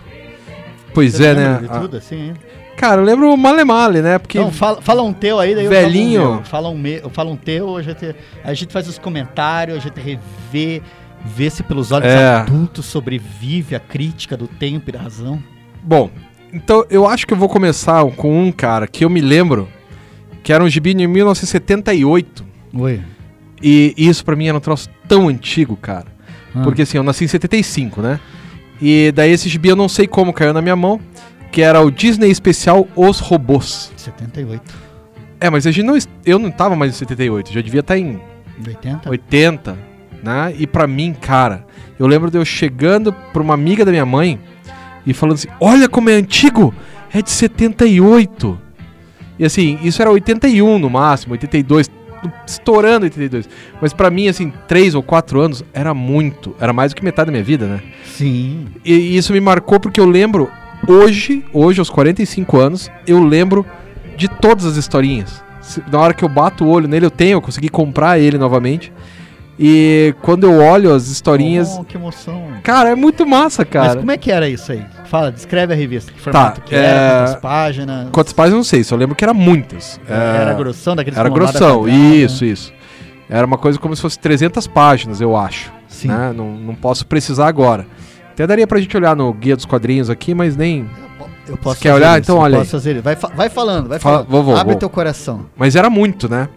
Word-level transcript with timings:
Pois 0.94 1.12
Você 1.14 1.26
é, 1.26 1.34
né? 1.34 1.60
Ah, 1.68 1.80
tudo, 1.80 1.96
assim? 1.98 2.32
Cara, 2.78 3.00
eu 3.00 3.04
lembro 3.04 3.32
o 3.34 3.36
Male 3.36 3.64
Male, 3.64 4.00
né? 4.00 4.18
Porque 4.18 4.38
Então, 4.38 4.52
fala, 4.52 4.80
fala 4.80 5.02
um 5.02 5.12
teu 5.12 5.40
aí, 5.40 5.52
daí 5.52 5.64
eu 5.64 5.70
Velhinho. 5.70 6.20
falo 6.20 6.30
um 6.30 6.34
meu. 6.36 6.44
Fala 6.44 6.68
um, 6.70 6.78
meu, 6.78 7.10
fala 7.10 7.30
um 7.30 7.36
teu, 7.36 7.76
a 7.76 7.82
gente, 7.82 8.14
a 8.44 8.54
gente 8.54 8.72
faz 8.72 8.86
os 8.88 8.98
comentários, 8.98 9.76
a 9.76 9.80
gente 9.80 9.98
revê, 10.00 10.80
vê 11.24 11.50
se 11.50 11.64
pelos 11.64 11.90
olhos 11.90 12.06
É. 12.08 12.36
adultos 12.36 12.86
sobrevive 12.86 13.74
a 13.74 13.80
crítica 13.80 14.36
do 14.36 14.46
tempo 14.46 14.90
e 14.90 14.92
da 14.92 15.00
razão. 15.00 15.42
Bom, 15.82 16.08
então 16.52 16.84
eu 16.88 17.04
acho 17.04 17.26
que 17.26 17.32
eu 17.34 17.36
vou 17.36 17.48
começar 17.48 18.04
com 18.12 18.40
um 18.44 18.52
cara 18.52 18.86
que 18.86 19.04
eu 19.04 19.10
me 19.10 19.20
lembro, 19.20 19.68
que 20.44 20.52
era 20.52 20.62
um 20.62 20.68
gibi 20.68 20.94
de 20.94 21.04
1978. 21.06 22.44
Oi. 22.74 23.00
E 23.60 23.92
isso 23.98 24.24
pra 24.24 24.36
mim 24.36 24.46
era 24.46 24.56
um 24.56 24.60
troço 24.60 24.88
tão 25.08 25.26
antigo, 25.28 25.76
cara. 25.76 26.06
Ah. 26.54 26.60
Porque 26.62 26.82
assim, 26.82 26.96
eu 26.96 27.02
nasci 27.02 27.24
em 27.24 27.28
75, 27.28 28.00
né? 28.00 28.20
E 28.80 29.10
daí 29.12 29.32
esse 29.32 29.48
gibi 29.48 29.68
eu 29.68 29.74
não 29.74 29.88
sei 29.88 30.06
como 30.06 30.32
caiu 30.32 30.52
na 30.54 30.62
minha 30.62 30.76
mão, 30.76 31.00
que 31.50 31.62
era 31.62 31.80
o 31.80 31.90
Disney 31.90 32.30
Especial 32.30 32.86
Os 32.94 33.20
Robôs. 33.20 33.92
78. 33.96 34.88
É, 35.40 35.48
mas 35.48 35.66
a 35.66 35.70
gente 35.70 35.84
não, 35.84 35.96
eu 36.26 36.38
não 36.38 36.50
tava 36.50 36.74
mais 36.74 36.92
em 36.92 36.98
78, 36.98 37.52
já 37.52 37.60
devia 37.60 37.80
estar 37.80 37.96
em 37.96 38.20
80? 38.66 39.08
80, 39.08 39.78
né? 40.22 40.54
E 40.58 40.66
pra 40.66 40.86
mim, 40.86 41.14
cara, 41.14 41.64
eu 41.98 42.06
lembro 42.06 42.30
de 42.30 42.38
eu 42.38 42.44
chegando 42.44 43.12
pra 43.12 43.42
uma 43.42 43.54
amiga 43.54 43.84
da 43.84 43.90
minha 43.90 44.06
mãe 44.06 44.38
e 45.06 45.14
falando 45.14 45.36
assim: 45.36 45.48
"Olha 45.60 45.88
como 45.88 46.10
é 46.10 46.14
antigo, 46.14 46.74
é 47.12 47.22
de 47.22 47.30
78". 47.30 48.58
E 49.38 49.44
assim, 49.44 49.78
isso 49.82 50.02
era 50.02 50.10
81 50.10 50.78
no 50.80 50.90
máximo, 50.90 51.32
82, 51.32 51.88
estourando 52.44 53.04
82. 53.04 53.48
Mas 53.80 53.92
pra 53.92 54.10
mim 54.10 54.26
assim, 54.26 54.52
3 54.66 54.96
ou 54.96 55.02
4 55.04 55.40
anos 55.40 55.64
era 55.72 55.94
muito, 55.94 56.56
era 56.58 56.72
mais 56.72 56.92
do 56.92 56.96
que 56.96 57.04
metade 57.04 57.26
da 57.26 57.32
minha 57.32 57.44
vida, 57.44 57.66
né? 57.66 57.80
Sim. 58.04 58.66
E 58.84 59.16
isso 59.16 59.32
me 59.32 59.40
marcou 59.40 59.78
porque 59.78 60.00
eu 60.00 60.06
lembro 60.06 60.50
hoje, 60.88 61.44
hoje 61.52 61.78
aos 61.80 61.90
45 61.90 62.58
anos, 62.58 62.90
eu 63.06 63.22
lembro 63.22 63.64
de 64.16 64.26
todas 64.28 64.64
as 64.64 64.76
historinhas. 64.76 65.42
Na 65.92 65.98
hora 66.00 66.14
que 66.14 66.24
eu 66.24 66.28
bato 66.28 66.64
o 66.64 66.68
olho 66.68 66.88
nele, 66.88 67.04
eu 67.06 67.10
tenho, 67.10 67.32
eu 67.34 67.42
consegui 67.42 67.68
comprar 67.68 68.18
ele 68.18 68.38
novamente. 68.38 68.92
E 69.60 70.14
quando 70.22 70.44
eu 70.44 70.60
olho 70.62 70.94
as 70.94 71.08
historinhas, 71.08 71.76
Oh, 71.78 71.82
que 71.84 71.96
emoção. 71.96 72.44
cara, 72.62 72.90
é 72.90 72.94
muito 72.94 73.26
massa, 73.26 73.62
Mas 73.62 73.70
cara. 73.72 73.96
como 73.98 74.10
é 74.12 74.16
que 74.16 74.30
era 74.30 74.48
isso 74.48 74.70
aí? 74.70 74.84
Fala, 75.06 75.32
descreve 75.32 75.72
a 75.72 75.76
revista. 75.76 76.12
Que 76.12 76.20
formato 76.20 76.60
que 76.60 76.74
é- 76.74 76.78
era, 76.78 77.18
quantas 77.26 77.40
páginas. 77.40 78.08
Quantas 78.12 78.32
páginas 78.32 78.52
eu 78.52 78.56
não 78.58 78.64
sei, 78.64 78.84
só 78.84 78.94
lembro 78.94 79.16
que 79.16 79.24
era 79.24 79.34
muitas. 79.34 80.00
Era 80.08 80.52
É, 80.52 80.54
grossão 80.54 80.94
daqueles 80.94 81.18
Era 81.18 81.28
grossão, 81.28 81.80
quadrada. 81.80 81.98
isso, 82.00 82.44
isso. 82.44 82.72
Era 83.28 83.44
uma 83.46 83.58
coisa 83.58 83.78
como 83.80 83.94
se 83.96 84.00
fosse 84.00 84.18
300 84.18 84.66
páginas, 84.68 85.20
eu 85.20 85.36
acho. 85.36 85.72
Sim. 85.88 86.08
né? 86.08 86.32
Não, 86.34 86.52
não 86.52 86.74
posso 86.76 87.04
precisar 87.04 87.48
agora. 87.48 87.84
Até 88.38 88.46
daria 88.46 88.68
pra 88.68 88.78
gente 88.78 88.96
olhar 88.96 89.16
no 89.16 89.32
Guia 89.32 89.56
dos 89.56 89.64
Quadrinhos 89.64 90.08
aqui, 90.08 90.32
mas 90.32 90.56
nem. 90.56 90.88
Eu 91.48 91.56
posso 91.56 91.80
quer 91.80 91.88
fazer 91.88 92.00
olhar? 92.04 92.20
isso, 92.20 92.30
Então 92.30 92.36
olha 92.38 92.58
posso 92.58 92.70
fazer 92.70 92.92
isso. 92.94 93.02
Vai, 93.02 93.16
fa- 93.16 93.32
vai 93.34 93.48
falando, 93.50 93.88
vai 93.88 93.98
Fala- 93.98 94.18
falando. 94.18 94.30
vou, 94.30 94.44
vou, 94.44 94.56
Abre 94.56 94.74
vou. 94.74 94.78
teu 94.78 94.88
coração. 94.88 95.46
Mas 95.56 95.74
era 95.74 95.90
muito, 95.90 96.28
né? 96.28 96.48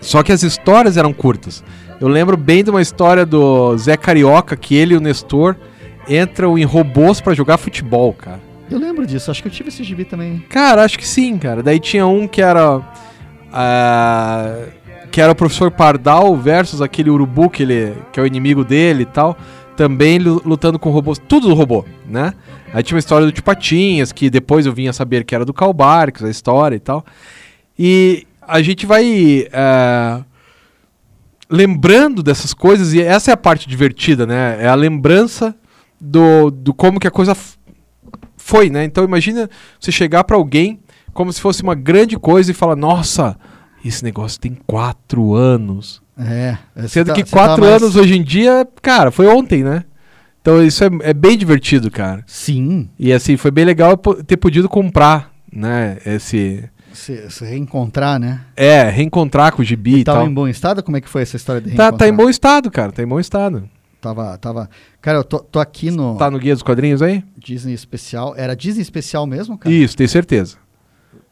Só 0.00 0.22
que 0.22 0.30
as 0.30 0.44
histórias 0.44 0.96
eram 0.96 1.12
curtas. 1.12 1.64
Eu 2.00 2.06
lembro 2.06 2.36
bem 2.36 2.62
de 2.62 2.70
uma 2.70 2.80
história 2.80 3.26
do 3.26 3.76
Zé 3.76 3.96
Carioca, 3.96 4.54
que 4.54 4.76
ele 4.76 4.94
e 4.94 4.96
o 4.96 5.00
Nestor 5.00 5.56
entram 6.08 6.56
em 6.56 6.62
robôs 6.62 7.20
pra 7.20 7.34
jogar 7.34 7.58
futebol, 7.58 8.12
cara. 8.12 8.38
Eu 8.70 8.78
lembro 8.78 9.04
disso, 9.04 9.32
acho 9.32 9.42
que 9.42 9.48
eu 9.48 9.52
tive 9.52 9.70
esse 9.70 9.82
gibi 9.82 10.04
também. 10.04 10.44
Cara, 10.48 10.84
acho 10.84 10.96
que 10.96 11.08
sim, 11.08 11.36
cara. 11.38 11.60
Daí 11.60 11.80
tinha 11.80 12.06
um 12.06 12.28
que 12.28 12.40
era. 12.40 12.80
ah, 13.52 14.58
que 15.10 15.20
era 15.20 15.32
o 15.32 15.34
professor 15.34 15.70
Pardal 15.72 16.36
versus 16.36 16.80
aquele 16.82 17.10
urubu 17.10 17.48
que, 17.50 17.62
ele, 17.64 17.94
que 18.12 18.18
é 18.18 18.22
o 18.22 18.26
inimigo 18.26 18.64
dele 18.64 19.02
e 19.02 19.06
tal. 19.06 19.36
Também 19.76 20.18
lu- 20.18 20.40
lutando 20.44 20.78
com 20.78 20.90
robôs. 20.90 21.18
Tudo 21.18 21.48
do 21.48 21.54
robô, 21.54 21.84
né? 22.06 22.32
Aí 22.72 22.82
tinha 22.82 22.94
uma 22.94 23.00
história 23.00 23.26
do 23.26 23.32
Tio 23.32 23.42
Patinhas, 23.42 24.12
que 24.12 24.30
depois 24.30 24.66
eu 24.66 24.72
vim 24.72 24.86
a 24.88 24.92
saber 24.92 25.24
que 25.24 25.34
era 25.34 25.44
do 25.44 25.52
Karl 25.52 25.72
Barks, 25.72 26.22
a 26.24 26.30
história 26.30 26.76
e 26.76 26.80
tal. 26.80 27.04
E 27.78 28.26
a 28.42 28.62
gente 28.62 28.86
vai. 28.86 29.48
ah, 29.52 30.22
lembrando 31.50 32.22
dessas 32.22 32.54
coisas, 32.54 32.92
e 32.94 33.00
essa 33.02 33.30
é 33.30 33.34
a 33.34 33.36
parte 33.36 33.68
divertida, 33.68 34.26
né? 34.26 34.58
É 34.64 34.68
a 34.68 34.74
lembrança 34.74 35.54
do, 36.00 36.50
do 36.50 36.72
como 36.72 36.98
que 36.98 37.06
a 37.06 37.10
coisa 37.10 37.36
foi, 38.36 38.70
né? 38.70 38.84
Então 38.84 39.04
imagina 39.04 39.48
você 39.78 39.92
chegar 39.92 40.24
pra 40.24 40.36
alguém 40.36 40.80
como 41.12 41.32
se 41.32 41.40
fosse 41.40 41.62
uma 41.62 41.74
grande 41.74 42.18
coisa 42.18 42.50
e 42.50 42.54
falar, 42.54 42.76
nossa, 42.76 43.36
esse 43.84 44.02
negócio 44.02 44.40
tem 44.40 44.56
quatro 44.66 45.34
anos. 45.34 46.02
É. 46.18 46.56
você 46.76 46.88
Sendo 46.88 47.06
tá- 47.08 47.12
que 47.14 47.20
você 47.24 47.30
tá 47.30 47.36
quatro 47.36 47.64
mais- 47.64 47.82
anos 47.82 47.96
hoje 47.96 48.16
em 48.16 48.22
dia, 48.22 48.66
cara, 48.80 49.10
foi 49.10 49.26
ontem, 49.26 49.64
né? 49.64 49.84
Então 50.40 50.62
isso 50.62 50.84
é, 50.84 50.90
é 51.02 51.14
bem 51.14 51.36
divertido, 51.38 51.90
cara. 51.90 52.22
Sim. 52.26 52.88
E 52.98 53.12
assim, 53.12 53.36
foi 53.36 53.50
bem 53.50 53.64
legal 53.64 53.96
ter 53.96 54.36
podido 54.36 54.68
comprar, 54.68 55.30
né? 55.52 55.96
Esse. 56.04 56.68
Se, 56.92 57.28
se 57.30 57.44
reencontrar, 57.44 58.20
né? 58.20 58.42
É, 58.56 58.82
reencontrar 58.88 59.52
com 59.52 59.62
o 59.62 59.64
gibi 59.64 60.00
e 60.00 60.04
Tava 60.04 60.18
tal. 60.20 60.28
em 60.28 60.32
bom 60.34 60.46
estado? 60.46 60.82
Como 60.82 60.96
é 60.96 61.00
que 61.00 61.08
foi 61.08 61.22
essa 61.22 61.36
história 61.36 61.60
de 61.60 61.70
Tá, 61.70 61.84
reencontrar? 61.84 61.98
tá 61.98 62.08
em 62.08 62.16
bom 62.16 62.28
estado, 62.30 62.70
cara. 62.70 62.92
Tá 62.92 63.02
em 63.02 63.06
bom 63.06 63.18
estado. 63.18 63.68
Tava, 64.00 64.36
tava... 64.38 64.68
Cara, 65.00 65.18
eu 65.18 65.24
tô, 65.24 65.38
tô 65.38 65.58
aqui 65.58 65.90
no 65.90 66.16
Tá 66.18 66.30
no 66.30 66.38
guia 66.38 66.52
dos 66.52 66.62
quadrinhos 66.62 67.00
aí? 67.02 67.24
Disney 67.38 67.72
Especial. 67.72 68.34
Era 68.36 68.54
Disney 68.54 68.82
Especial 68.82 69.26
mesmo, 69.26 69.56
cara? 69.58 69.74
Isso, 69.74 69.96
tenho 69.96 70.08
certeza. 70.10 70.56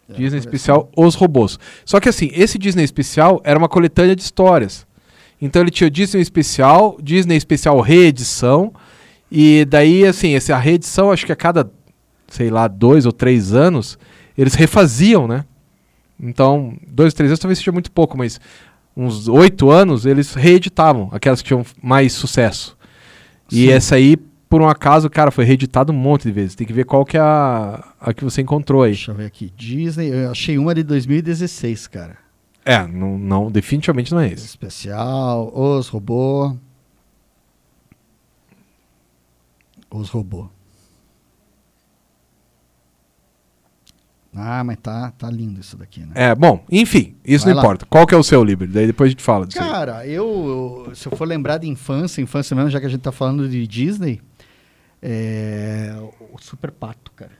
É, 0.09 0.15
Disney. 0.15 0.39
Especial 0.39 0.91
Os 0.97 1.15
Robôs. 1.15 1.59
Só 1.85 2.01
que 2.01 2.09
assim, 2.09 2.31
esse 2.35 2.59
Disney 2.59 2.85
Especial 2.85 3.41
era 3.45 3.59
uma 3.59 3.69
coletânea 3.69 4.17
de 4.17 4.23
histórias. 4.23 4.87
Então 5.41 5.63
ele 5.63 5.71
tinha 5.71 5.89
o 5.89 5.91
Disney 5.91 6.21
Especial, 6.21 6.97
Disney 7.03 7.37
Especial 7.37 7.81
Reedição. 7.81 8.73
E 9.31 9.65
daí, 9.65 10.07
assim, 10.07 10.35
essa 10.35 10.57
reedição, 10.59 11.11
acho 11.11 11.25
que 11.25 11.33
a 11.33 11.37
cada, 11.37 11.71
sei 12.29 12.51
lá, 12.51 12.69
dois 12.69 13.07
ou 13.07 13.13
três 13.13 13.55
anos, 13.55 13.99
eles 14.37 14.55
refaziam, 14.55 15.27
né? 15.27 15.47
Então, 16.21 16.77
dois, 16.87 17.15
três 17.15 17.31
anos 17.31 17.41
talvez 17.41 17.59
seja 17.59 17.73
muito 17.73 17.91
pouco, 17.91 18.17
mas 18.17 18.39
uns 18.95 19.29
oito 19.29 19.71
anos 19.71 20.05
eles 20.05 20.35
reeditavam 20.35 21.09
aquelas 21.13 21.41
que 21.41 21.49
tinham 21.49 21.65
mais 21.83 22.13
sucesso. 22.13 22.77
E 23.51 23.67
Sim. 23.67 23.71
essa 23.71 23.95
aí, 23.97 24.17
por 24.53 24.61
um 24.61 24.69
acaso, 24.69 25.09
cara, 25.09 25.31
foi 25.31 25.47
reeditada 25.47 25.91
um 25.91 25.97
monte 25.97 26.25
de 26.25 26.31
vezes. 26.33 26.55
Tem 26.55 26.67
que 26.67 26.75
ver 26.75 26.85
qual 26.85 27.07
que 27.07 27.17
é 27.17 27.21
a, 27.21 27.83
a 27.99 28.13
que 28.13 28.23
você 28.23 28.43
encontrou 28.43 28.83
aí. 28.83 28.91
Deixa 28.91 29.11
eu 29.11 29.15
ver 29.15 29.25
aqui. 29.25 29.51
Disney, 29.57 30.09
eu 30.13 30.31
achei 30.31 30.59
uma 30.59 30.75
de 30.75 30.83
2016, 30.83 31.87
cara. 31.87 32.19
É, 32.63 32.87
não, 32.87 33.19
não, 33.19 33.51
definitivamente 33.51 34.13
não 34.13 34.21
é 34.21 34.27
esse. 34.31 34.45
Especial, 34.45 35.51
Os 35.59 35.89
Robô. 35.89 36.55
Os 39.91 40.11
Robô. 40.11 40.51
Ah, 44.35 44.63
mas 44.65 44.77
tá, 44.83 45.11
tá 45.13 45.31
lindo 45.31 45.61
isso 45.61 45.79
daqui, 45.79 46.01
né? 46.01 46.09
É, 46.15 46.35
bom, 46.35 46.63
enfim, 46.71 47.15
isso 47.25 47.45
Vai 47.47 47.55
não 47.55 47.57
lá. 47.57 47.63
importa. 47.65 47.87
Qual 47.87 48.07
que 48.07 48.15
é 48.15 48.19
o 48.19 48.23
seu 48.23 48.45
livro? 48.45 48.67
Daí 48.67 48.87
depois 48.87 49.09
a 49.09 49.11
gente 49.13 49.23
fala 49.23 49.47
disso 49.47 49.63
aí. 49.63 49.69
Cara, 49.71 50.07
eu, 50.07 50.85
eu- 50.89 50.95
se 50.95 51.07
eu 51.09 51.17
for 51.17 51.27
lembrar 51.27 51.57
de 51.57 51.69
infância, 51.69 52.21
infância 52.21 52.55
mesmo, 52.55 52.71
já 52.71 52.79
que 52.81 52.87
a 52.87 52.89
gente 52.91 53.01
tá 53.01 53.13
falando 53.13 53.49
de 53.49 53.67
Disney, 53.67 54.21
é 55.03 55.93
o 56.33 56.39
Super 56.41 56.71
Pato, 56.71 57.11
cara. 57.17 57.33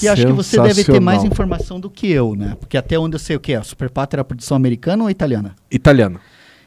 Que 0.00 0.06
acho 0.08 0.24
que 0.26 0.32
você 0.32 0.60
deve 0.60 0.84
ter 0.84 1.00
mais 1.00 1.24
informação 1.24 1.78
do 1.78 1.90
que 1.90 2.06
eu, 2.10 2.34
né? 2.36 2.56
Porque 2.58 2.76
até 2.76 2.98
onde 2.98 3.14
eu 3.16 3.18
sei 3.18 3.36
o 3.36 3.40
que 3.40 3.52
é, 3.52 3.60
o 3.60 3.64
Super 3.64 3.90
Pato 3.90 4.14
era 4.16 4.24
produção 4.24 4.56
americana 4.56 5.02
ou 5.04 5.10
italiana? 5.10 5.54
Italiano. 5.70 6.18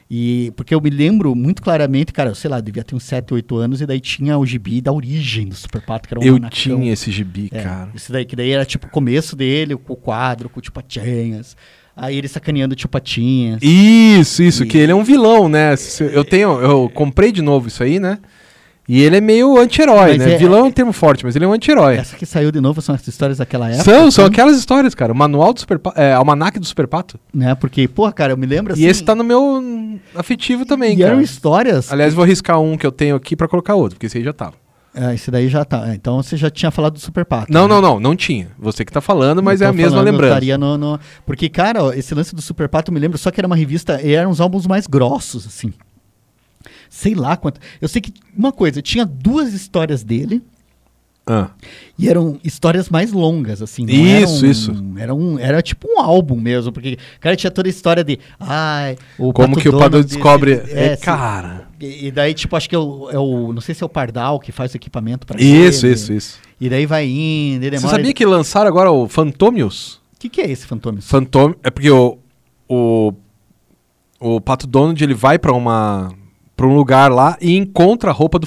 E 0.08 0.52
porque 0.54 0.72
eu 0.74 0.80
me 0.80 0.90
lembro 0.90 1.34
muito 1.34 1.60
claramente, 1.60 2.12
cara, 2.12 2.30
eu 2.30 2.34
sei 2.34 2.48
lá, 2.48 2.60
devia 2.60 2.84
ter 2.84 2.94
uns 2.94 3.02
7, 3.02 3.34
8 3.34 3.56
anos, 3.56 3.80
e 3.80 3.86
daí 3.86 3.98
tinha 4.00 4.38
o 4.38 4.46
gibi 4.46 4.80
da 4.80 4.92
origem 4.92 5.48
do 5.48 5.54
Super 5.56 5.82
Pato, 5.82 6.06
que 6.06 6.14
era 6.14 6.20
um 6.20 6.24
eu 6.24 6.34
manacão. 6.34 6.50
tinha 6.50 6.92
esse 6.92 7.10
gibi, 7.10 7.48
É, 7.50 7.62
cara. 7.62 7.90
Esse 7.94 8.12
daí, 8.12 8.24
que 8.24 8.36
daí 8.36 8.50
era 8.50 8.64
tipo 8.64 8.86
o 8.86 8.90
começo 8.90 9.34
dele, 9.34 9.74
o 9.74 9.78
quadro, 9.78 10.48
com 10.48 10.60
o 10.60 10.62
tio 10.62 10.70
Patinhas. 10.72 11.56
Aí 11.96 12.16
ele 12.18 12.28
sacaneando 12.28 12.74
o 12.74 12.76
tio 12.76 12.88
Patinhas. 12.88 13.60
Isso, 13.62 14.42
isso, 14.42 14.62
E- 14.62 14.66
que 14.68 14.76
ele 14.78 14.92
é 14.92 14.94
um 14.94 15.02
vilão, 15.02 15.48
né? 15.48 15.74
Eu 16.12 16.24
tenho, 16.24 16.60
eu 16.60 16.88
comprei 16.90 17.32
de 17.32 17.40
novo 17.42 17.66
isso 17.66 17.82
aí, 17.82 17.98
né? 17.98 18.18
E 18.88 19.02
ele 19.02 19.16
é 19.16 19.20
meio 19.20 19.58
anti-herói, 19.58 20.16
né? 20.16 20.34
é- 20.34 20.36
Vilão 20.38 20.60
é 20.60 20.62
um 20.64 20.70
termo 20.70 20.92
forte, 20.92 21.24
mas 21.24 21.34
ele 21.34 21.44
é 21.44 21.48
um 21.48 21.52
anti-herói. 21.52 21.96
Essa 21.96 22.16
que 22.16 22.24
saiu 22.24 22.52
de 22.52 22.60
novo 22.60 22.80
são 22.80 22.94
as 22.94 23.06
histórias 23.06 23.38
daquela 23.38 23.68
época. 23.68 23.82
São, 23.84 24.10
são 24.10 24.24
assim, 24.24 24.32
aquelas 24.32 24.56
histórias, 24.56 24.94
cara. 24.94 25.12
O 25.12 25.16
manual 25.16 25.52
do 25.52 25.58
Super 25.60 25.80
é, 25.96 26.12
Almanac 26.12 26.58
do 26.58 26.64
Super 26.66 26.86
Pato. 26.86 27.18
Né? 27.34 27.54
Porque, 27.56 27.88
porra, 27.88 28.12
cara, 28.12 28.32
eu 28.32 28.36
me 28.36 28.46
lembro 28.46 28.72
assim. 28.74 28.82
e 28.82 28.86
esse 28.86 29.02
tá 29.02 29.14
no 29.14 29.24
meu 29.24 29.98
afetivo 30.14 30.64
também, 30.64 30.94
E 30.94 30.98
cara. 30.98 31.10
eram 31.12 31.20
histórias. 31.20 31.90
Aliás, 31.92 32.14
vou 32.14 32.24
riscar 32.24 32.60
um 32.60 32.76
que 32.76 32.86
eu 32.86 32.92
tenho 32.92 33.16
aqui 33.16 33.34
pra 33.34 33.48
colocar 33.48 33.74
outro, 33.74 33.96
porque 33.96 34.06
esse 34.06 34.18
aí 34.18 34.24
já 34.24 34.32
tava. 34.32 34.54
É, 34.98 35.12
esse 35.14 35.30
daí 35.30 35.46
já 35.48 35.62
tá. 35.62 35.94
Então 35.94 36.22
você 36.22 36.38
já 36.38 36.48
tinha 36.48 36.70
falado 36.70 36.94
do 36.94 37.00
Super 37.00 37.24
Pato. 37.26 37.52
Não, 37.52 37.68
né? 37.68 37.74
não, 37.74 37.82
não, 37.82 38.00
não 38.00 38.16
tinha. 38.16 38.48
Você 38.58 38.82
que 38.82 38.90
tá 38.90 39.02
falando, 39.02 39.42
mas 39.42 39.60
Eu 39.60 39.66
é 39.66 39.70
a 39.70 39.72
mesma 39.72 39.90
falando, 39.90 40.06
lembrança. 40.06 40.28
estaria 40.32 40.56
no, 40.56 40.78
no- 40.78 40.98
Porque, 41.26 41.50
cara, 41.50 41.84
ó, 41.84 41.92
esse 41.92 42.14
lance 42.14 42.34
do 42.34 42.40
Super 42.40 42.66
Pato 42.66 42.90
eu 42.90 42.94
me 42.94 43.00
lembro 43.00 43.18
só 43.18 43.30
que 43.30 43.38
era 43.38 43.46
uma 43.46 43.56
revista 43.56 44.00
e 44.02 44.14
eram 44.14 44.30
uns 44.30 44.40
álbuns 44.40 44.66
mais 44.66 44.86
grossos, 44.86 45.46
assim. 45.46 45.70
Sei 46.96 47.14
lá 47.14 47.36
quanto. 47.36 47.60
Eu 47.78 47.88
sei 47.88 48.00
que 48.00 48.10
uma 48.34 48.50
coisa, 48.52 48.80
tinha 48.80 49.04
duas 49.04 49.52
histórias 49.52 50.02
dele 50.02 50.42
Ah. 51.26 51.50
e 51.98 52.08
eram 52.08 52.38
histórias 52.42 52.88
mais 52.88 53.12
longas, 53.12 53.60
assim. 53.60 53.84
Isso, 53.84 54.38
eram- 54.44 54.50
isso. 54.50 54.84
Era, 54.96 55.14
um, 55.14 55.38
era 55.38 55.60
tipo 55.60 55.86
um 55.90 56.00
álbum 56.00 56.36
mesmo, 56.40 56.72
porque 56.72 56.96
o 57.16 57.20
cara 57.20 57.36
tinha 57.36 57.50
toda 57.50 57.68
a 57.68 57.70
história 57.70 58.02
de. 58.02 58.18
Ai, 58.40 58.96
o 59.18 59.30
Como 59.32 59.56
que 59.58 59.68
o 59.68 59.78
Pato 59.78 60.02
descobre. 60.02 60.52
É, 60.70 60.96
se- 60.96 61.02
cara. 61.04 61.68
E, 61.78 62.06
e 62.06 62.10
daí, 62.10 62.32
tipo, 62.32 62.56
acho 62.56 62.66
que 62.66 62.74
é 62.74 62.78
o, 62.78 63.10
é 63.10 63.18
o- 63.18 63.52
Não 63.52 63.60
sei 63.60 63.74
se 63.74 63.82
é 63.82 63.86
o 63.86 63.90
Pardal 63.90 64.40
que 64.40 64.50
faz 64.50 64.72
o 64.72 64.76
equipamento 64.78 65.26
pra 65.26 65.38
Isso, 65.38 65.84
ele. 65.84 65.94
isso, 65.94 66.12
isso. 66.14 66.38
E 66.58 66.70
daí 66.70 66.86
vai 66.86 67.06
indo, 67.06 67.62
ele 67.62 67.76
Você 67.76 67.82
demora. 67.82 67.96
sabia 67.98 68.14
que 68.14 68.24
lançaram 68.24 68.68
agora 68.68 68.90
o 68.90 69.06
Fantomius? 69.06 70.00
O 70.14 70.18
que, 70.18 70.30
que 70.30 70.40
é 70.40 70.50
esse 70.50 70.66
Fantomes? 70.66 71.06
Fantom... 71.06 71.54
É 71.62 71.70
porque 71.70 71.90
o, 71.90 72.16
o, 72.66 73.12
o 74.18 74.40
Pato 74.40 74.66
Donald 74.66 75.02
ele 75.04 75.12
vai 75.12 75.38
pra 75.38 75.52
uma 75.52 76.10
para 76.56 76.66
um 76.66 76.74
lugar 76.74 77.10
lá 77.12 77.36
e 77.40 77.56
encontra 77.56 78.10
a 78.10 78.12
roupa 78.12 78.38
do. 78.38 78.46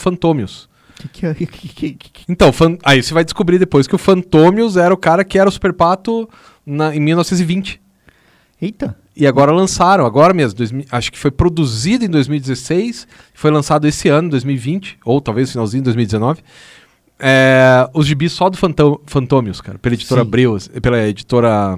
Que 1.00 1.08
que 1.08 1.26
é- 1.26 1.34
que- 1.96 2.24
Então, 2.28 2.52
fan- 2.52 2.78
aí 2.84 3.02
você 3.02 3.14
vai 3.14 3.24
descobrir 3.24 3.58
depois 3.60 3.88
que 3.88 3.96
o 3.96 4.00
Fantomius 4.00 4.76
era 4.78 4.94
o 4.94 4.98
cara 4.98 5.24
que 5.24 5.38
era 5.40 5.48
o 5.48 5.52
Super 5.52 5.72
Pato 5.74 6.28
na- 6.66 6.96
em 6.96 7.00
1920. 7.00 7.80
Eita. 8.62 8.98
E 9.16 9.26
agora 9.28 9.52
lançaram, 9.52 10.06
agora 10.06 10.34
mesmo, 10.34 10.58
2000 10.58 10.86
acho 10.92 11.12
que 11.12 11.18
foi 11.20 11.30
produzido 11.32 12.04
em 12.06 12.10
2016, 12.10 13.08
foi 13.34 13.52
lançado 13.52 13.86
esse 13.88 14.08
ano, 14.10 14.30
2020, 14.30 14.98
ou 15.06 15.20
talvez 15.22 15.52
finalzinho 15.52 15.82
de 15.82 15.86
2019. 15.86 16.42
É, 17.22 17.90
os 17.94 18.06
gibis 18.08 18.32
só 18.32 18.50
do 18.50 18.58
Fantomius, 19.06 19.60
cara, 19.62 19.78
pela 19.78 19.94
editora 19.96 20.22
Sim. 20.22 20.28
Abril, 20.28 20.58
pela 20.82 21.06
editora 21.08 21.78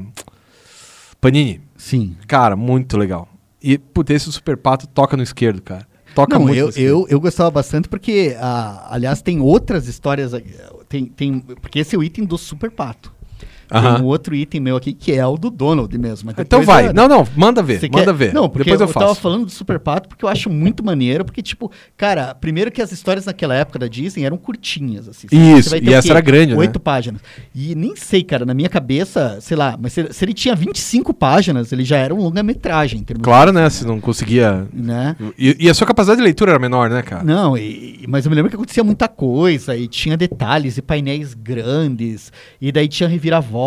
Panini. 1.19 1.61
Sim. 1.75 2.15
Cara, 2.27 2.55
muito 2.55 2.97
legal. 2.97 3.27
E, 3.61 3.77
putz, 3.77 4.11
esse 4.11 4.31
Super 4.31 4.57
Pato 4.57 4.87
toca 4.87 5.17
no 5.17 5.23
esquerdo, 5.23 5.61
cara. 5.61 5.87
Toca 6.13 6.37
Não, 6.37 6.45
muito 6.45 6.57
eu, 6.57 6.71
eu, 6.75 7.07
eu 7.09 7.19
gostava 7.19 7.49
bastante 7.49 7.87
porque, 7.87 8.35
ah, 8.39 8.87
aliás, 8.89 9.21
tem 9.21 9.39
outras 9.39 9.87
histórias. 9.87 10.33
ah, 10.33 10.41
Tem, 10.89 11.05
tem, 11.05 11.39
porque 11.39 11.79
esse 11.79 11.95
é 11.95 11.97
o 11.97 12.03
item 12.03 12.25
do 12.25 12.37
Super 12.37 12.69
Pato. 12.71 13.10
Aham. 13.71 13.95
Tem 13.95 14.03
um 14.03 14.07
outro 14.07 14.35
item 14.35 14.59
meu 14.61 14.75
aqui 14.75 14.93
que 14.93 15.11
é 15.13 15.25
o 15.25 15.37
do 15.37 15.49
Donald 15.49 15.97
mesmo. 15.97 16.31
Então 16.37 16.61
vai. 16.63 16.87
eu- 16.89 16.93
Não, 16.93 17.07
não, 17.07 17.27
manda 17.35 17.63
ver. 17.63 17.79
Você 17.79 17.87
manda 17.89 18.05
quer- 18.05 18.13
ver. 18.13 18.33
Não, 18.33 18.49
porque 18.49 18.65
Depois 18.69 18.81
eu, 18.81 18.87
eu, 18.87 18.93
tava 18.93 19.07
faço. 19.09 19.21
falando 19.21 19.45
do 19.45 19.51
Super 19.51 19.79
Pato 19.79 20.09
porque 20.09 20.25
eu 20.25 20.29
acho 20.29 20.49
muito 20.49 20.83
maneiro, 20.83 21.23
porque, 21.25 21.41
tipo, 21.41 21.71
cara, 21.95 22.35
primeiro 22.35 22.71
que 22.71 22.81
as 22.81 22.91
histórias 22.91 23.25
naquela 23.25 23.55
época 23.55 23.79
da 23.79 23.87
Disney 23.87 24.23
eram 24.25 24.37
curtinhas, 24.37 25.07
assim. 25.07 25.27
Isso, 25.31 25.75
e 25.77 25.93
essa 25.93 26.09
era 26.11 26.21
grande, 26.21 26.53
né? 26.53 26.59
Oito 26.59 26.79
páginas. 26.79 27.21
E 27.55 27.73
nem 27.75 27.95
sei, 27.95 28.23
cara, 28.23 28.45
na 28.45 28.53
minha 28.53 28.69
cabeça, 28.69 29.37
sei 29.41 29.55
lá, 29.57 29.77
mas 29.79 29.93
se, 29.93 30.07
se 30.11 30.25
ele 30.25 30.33
tinha 30.33 30.55
25 30.55 31.13
páginas, 31.13 31.71
ele 31.71 31.83
já 31.83 31.97
era 31.97 32.13
um 32.13 32.17
longa-metragem. 32.21 33.03
Claro, 33.21 33.51
né? 33.51 33.69
Se 33.69 33.85
não 33.85 33.99
conseguia. 33.99 34.67
Né? 34.73 35.15
E, 35.37 35.55
e 35.61 35.69
a 35.69 35.73
sua 35.73 35.87
capacidade 35.87 36.17
de 36.17 36.23
leitura 36.23 36.51
era 36.51 36.59
menor, 36.59 36.89
né, 36.89 37.01
cara? 37.01 37.23
Não, 37.23 37.57
e- 37.57 38.05
mas 38.07 38.25
eu 38.25 38.29
me 38.29 38.35
lembro 38.35 38.49
que 38.49 38.55
acontecia 38.55 38.83
muita 38.83 39.07
coisa, 39.07 39.75
e 39.75 39.87
tinha 39.87 40.17
detalhes 40.17 40.77
e 40.77 40.81
painéis 40.81 41.33
grandes, 41.33 42.31
e 42.59 42.71
daí 42.71 42.87
tinha 42.87 43.07
reviravolta. 43.07 43.60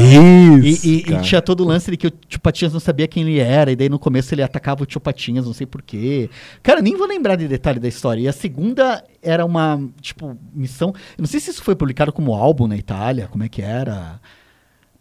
E, 0.00 0.68
Isso. 0.70 0.86
e- 0.86 0.96
e 0.98 1.02
cara. 1.02 1.22
tinha 1.22 1.42
todo 1.42 1.62
o 1.64 1.66
lance 1.66 1.90
de 1.90 1.96
que 1.96 2.06
o 2.06 2.10
Tio 2.10 2.40
Patinhas 2.40 2.72
não 2.72 2.80
sabia 2.80 3.06
quem 3.08 3.22
ele 3.22 3.38
era, 3.38 3.70
e 3.72 3.76
daí 3.76 3.88
no 3.88 3.98
começo 3.98 4.34
ele 4.34 4.42
atacava 4.42 4.82
o 4.82 4.86
Tio 4.86 5.00
Patinhas, 5.00 5.46
não 5.46 5.52
sei 5.52 5.66
porquê. 5.66 6.28
Cara, 6.62 6.80
nem 6.82 6.96
vou 6.96 7.06
lembrar 7.06 7.36
de 7.36 7.48
detalhe 7.48 7.78
da 7.80 7.88
história. 7.88 8.20
E 8.22 8.28
a 8.28 8.32
segunda 8.32 9.02
era 9.22 9.44
uma, 9.44 9.80
tipo, 10.00 10.36
missão. 10.54 10.88
Eu 11.16 11.22
não 11.22 11.26
sei 11.26 11.40
se 11.40 11.50
isso 11.50 11.62
foi 11.62 11.74
publicado 11.74 12.12
como 12.12 12.34
álbum 12.34 12.66
na 12.66 12.76
Itália, 12.76 13.28
como 13.30 13.44
é 13.44 13.48
que 13.48 13.62
era. 13.62 14.20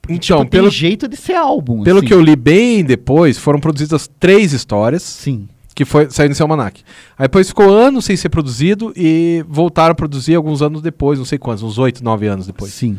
Porque, 0.02 0.14
Então, 0.16 0.40
tipo, 0.40 0.52
pelo, 0.52 0.70
tem 0.70 0.78
jeito 0.78 1.08
de 1.08 1.18
ser 1.18 1.36
álbum. 1.36 1.84
pelo 1.84 2.00
assim. 2.00 2.08
que 2.08 2.14
eu 2.14 2.22
li 2.22 2.36
bem 2.36 2.84
depois, 2.84 3.38
foram 3.38 3.60
produzidas 3.60 4.10
três 4.20 4.54
histórias 4.54 5.04
Sim. 5.04 5.50
que 5.76 5.84
foi, 5.84 6.10
saiu 6.10 6.30
nesse 6.30 6.42
almanac. 6.42 6.82
Aí 7.18 7.26
depois 7.26 7.50
ficou 7.50 7.70
anos 7.74 8.06
sem 8.06 8.16
ser 8.16 8.30
produzido 8.30 8.94
e 8.96 9.44
voltaram 9.50 9.92
a 9.92 9.96
produzir 9.96 10.36
alguns 10.36 10.62
anos 10.62 10.82
depois, 10.82 11.20
não 11.20 11.26
sei 11.26 11.38
quantos, 11.38 11.62
uns 11.62 11.78
oito, 11.78 12.02
nove 12.04 12.26
anos 12.28 12.48
depois. 12.48 12.72
Sim. 12.72 12.98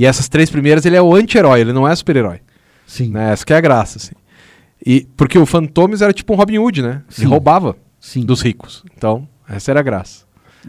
E 0.00 0.06
essas 0.06 0.30
três 0.30 0.48
primeiras 0.48 0.86
ele 0.86 0.96
é 0.96 1.02
o 1.02 1.14
anti-herói, 1.14 1.60
ele 1.60 1.74
não 1.74 1.86
é 1.86 1.94
super-herói. 1.94 2.40
Sim. 2.86 3.10
Né? 3.10 3.34
Essa 3.34 3.44
que 3.44 3.52
é 3.52 3.56
a 3.56 3.60
graça, 3.60 3.98
assim. 3.98 4.14
E, 4.84 5.06
porque 5.14 5.38
o 5.38 5.44
Fantomes 5.44 6.00
era 6.00 6.10
tipo 6.10 6.32
um 6.32 6.36
Robin 6.36 6.56
Hood, 6.56 6.80
né? 6.80 7.02
Sim. 7.06 7.20
Ele 7.20 7.30
roubava 7.30 7.76
Sim. 8.00 8.24
dos 8.24 8.40
ricos. 8.40 8.82
Então, 8.96 9.28
essa 9.46 9.70
era 9.70 9.80
a 9.80 9.82
graça. 9.82 10.24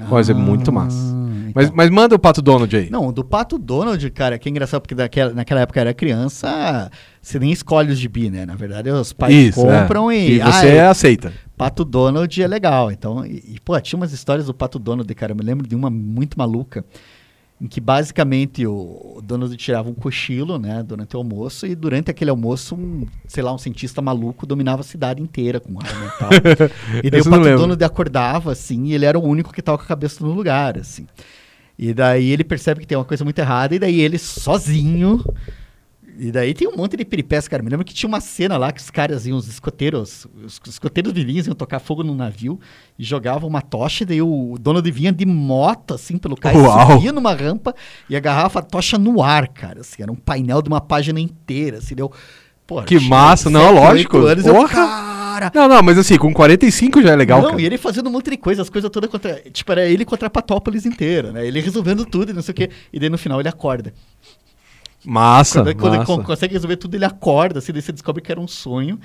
Mas 0.09 0.29
é 0.29 0.33
muito 0.33 0.69
massa. 0.69 0.97
então. 0.97 1.51
Mas, 1.55 1.71
mas 1.71 1.89
manda 1.89 2.13
o 2.13 2.19
Pato 2.19 2.41
Donald 2.41 2.75
aí. 2.75 2.89
Não, 2.89 3.11
do 3.13 3.23
Pato 3.23 3.57
Donald, 3.57 4.09
cara, 4.11 4.37
que 4.37 4.49
é 4.49 4.51
engraçado, 4.51 4.81
porque 4.81 4.95
daquela, 4.95 5.33
naquela 5.33 5.61
época 5.61 5.79
era 5.79 5.93
criança, 5.93 6.91
você 7.21 7.39
nem 7.39 7.53
escolhe 7.53 7.89
os 7.89 7.97
gibi, 7.97 8.29
né? 8.29 8.45
Na 8.45 8.55
verdade, 8.55 8.89
os 8.89 9.13
pais 9.13 9.33
Isso, 9.33 9.61
compram 9.61 10.11
é. 10.11 10.17
e. 10.17 10.31
E 10.33 10.39
você 10.39 10.67
ah, 10.67 10.73
é, 10.73 10.87
aceita. 10.87 11.31
Pato 11.57 11.85
Donald 11.85 12.41
é 12.41 12.47
legal. 12.47 12.91
Então, 12.91 13.25
e, 13.25 13.55
e, 13.55 13.59
pô, 13.63 13.79
tinha 13.79 13.95
umas 13.95 14.11
histórias 14.11 14.47
do 14.47 14.53
Pato 14.53 14.77
Donald, 14.77 15.15
cara. 15.15 15.31
Eu 15.31 15.37
me 15.37 15.43
lembro 15.43 15.65
de 15.65 15.75
uma 15.75 15.89
muito 15.89 16.37
maluca, 16.37 16.83
em 17.61 17.67
que 17.67 17.79
basicamente 17.79 18.65
o, 18.65 19.17
o 19.17 19.21
Donald 19.21 19.55
tirava 19.55 19.87
um 19.87 19.93
cochilo, 19.93 20.57
né, 20.57 20.81
durante 20.81 21.15
o 21.15 21.19
almoço, 21.19 21.67
e 21.67 21.75
durante 21.75 22.09
aquele 22.09 22.31
almoço, 22.31 22.73
um, 22.73 23.05
sei 23.27 23.43
lá, 23.43 23.53
um 23.53 23.57
cientista 23.59 24.01
maluco 24.01 24.47
dominava 24.47 24.81
a 24.81 24.83
cidade 24.83 25.21
inteira 25.21 25.59
com 25.59 25.79
arma 25.79 26.05
e 26.07 26.19
tal. 26.19 26.29
e 27.03 27.11
daí 27.11 27.21
o 27.21 27.29
Pato. 27.29 27.43
Donald 27.43 27.83
acordava, 27.83 28.51
assim, 28.51 28.85
e 28.85 28.95
ele 28.95 29.05
era 29.05 29.19
o 29.19 29.23
único 29.23 29.53
que 29.53 29.61
tava 29.61 29.77
com 29.77 29.83
a 29.83 29.87
cabeça 29.87 30.25
no 30.25 30.31
lugar, 30.31 30.75
assim. 30.75 31.05
E 31.77 31.93
daí 31.93 32.31
ele 32.31 32.43
percebe 32.43 32.79
que 32.79 32.87
tem 32.87 32.97
uma 32.97 33.05
coisa 33.05 33.23
muito 33.23 33.37
errada, 33.37 33.75
e 33.75 33.79
daí 33.79 34.01
ele 34.01 34.17
sozinho. 34.17 35.23
E 36.17 36.31
daí 36.31 36.53
tem 36.53 36.67
um 36.67 36.75
monte 36.75 36.97
de 36.97 37.05
peripécias, 37.05 37.47
cara. 37.47 37.63
Me 37.63 37.69
lembro 37.69 37.85
que 37.85 37.93
tinha 37.93 38.07
uma 38.07 38.19
cena 38.19 38.57
lá 38.57 38.71
que 38.71 38.81
os 38.81 38.89
caras 38.89 39.25
iam, 39.25 39.37
os 39.37 39.47
escoteiros, 39.47 40.27
os 40.43 40.59
escoteiros 40.67 41.11
vivinhos 41.13 41.47
iam 41.47 41.55
tocar 41.55 41.79
fogo 41.79 42.03
no 42.03 42.13
navio 42.13 42.59
e 42.97 43.03
jogavam 43.03 43.47
uma 43.49 43.61
tocha, 43.61 44.03
e 44.03 44.05
daí 44.05 44.21
o 44.21 44.55
Donald 44.59 44.89
vinha 44.91 45.11
de 45.11 45.25
moto, 45.25 45.93
assim, 45.93 46.17
pelo 46.17 46.35
cais, 46.35 46.57
Uau! 46.57 46.93
subia 46.93 47.11
numa 47.11 47.33
rampa 47.33 47.73
e 48.09 48.15
agarrava 48.15 48.59
a 48.59 48.61
tocha 48.61 48.97
no 48.97 49.21
ar, 49.23 49.47
cara. 49.47 49.81
Assim, 49.81 50.03
era 50.03 50.11
um 50.11 50.15
painel 50.15 50.61
de 50.61 50.69
uma 50.69 50.81
página 50.81 51.19
inteira, 51.19 51.77
assim, 51.77 51.95
deu... 51.95 52.11
Pô, 52.67 52.81
Que 52.83 52.99
massa, 52.99 53.49
não, 53.49 53.61
sete, 53.61 53.73
lógico. 53.73 54.17
Anos, 54.17 54.45
eu, 54.45 54.67
cara, 54.69 55.51
Não, 55.53 55.67
não, 55.67 55.83
mas 55.83 55.97
assim, 55.97 56.17
com 56.17 56.33
45 56.33 57.01
já 57.01 57.11
é 57.11 57.15
legal, 57.15 57.41
não, 57.41 57.49
cara. 57.49 57.61
e 57.61 57.65
ele 57.65 57.77
fazendo 57.77 58.07
um 58.07 58.11
monte 58.11 58.29
de 58.29 58.37
coisa, 58.37 58.61
as 58.61 58.69
coisas 58.69 58.89
todas 58.89 59.09
contra. 59.09 59.41
Tipo, 59.51 59.71
era 59.71 59.85
ele 59.85 60.05
contra 60.05 60.27
a 60.27 60.29
Patópolis 60.29 60.85
inteira, 60.85 61.31
né? 61.31 61.45
Ele 61.45 61.59
resolvendo 61.59 62.05
tudo 62.05 62.31
e 62.31 62.33
não 62.33 62.41
sei 62.41 62.51
o 62.51 62.55
quê. 62.55 62.69
E 62.93 62.99
daí 62.99 63.09
no 63.09 63.17
final 63.17 63.39
ele 63.39 63.49
acorda. 63.49 63.93
Massa, 65.05 65.63
Quando, 65.63 65.75
quando 65.77 65.93
ele 65.93 65.99
massa. 65.99 66.15
con- 66.15 66.23
consegue 66.23 66.53
resolver 66.53 66.77
tudo, 66.77 66.95
ele 66.95 67.05
acorda, 67.05 67.59
assim, 67.59 67.71
daí 67.71 67.81
você 67.81 67.91
descobre 67.91 68.21
que 68.21 68.31
era 68.31 68.39
um 68.39 68.47
sonho. 68.47 68.99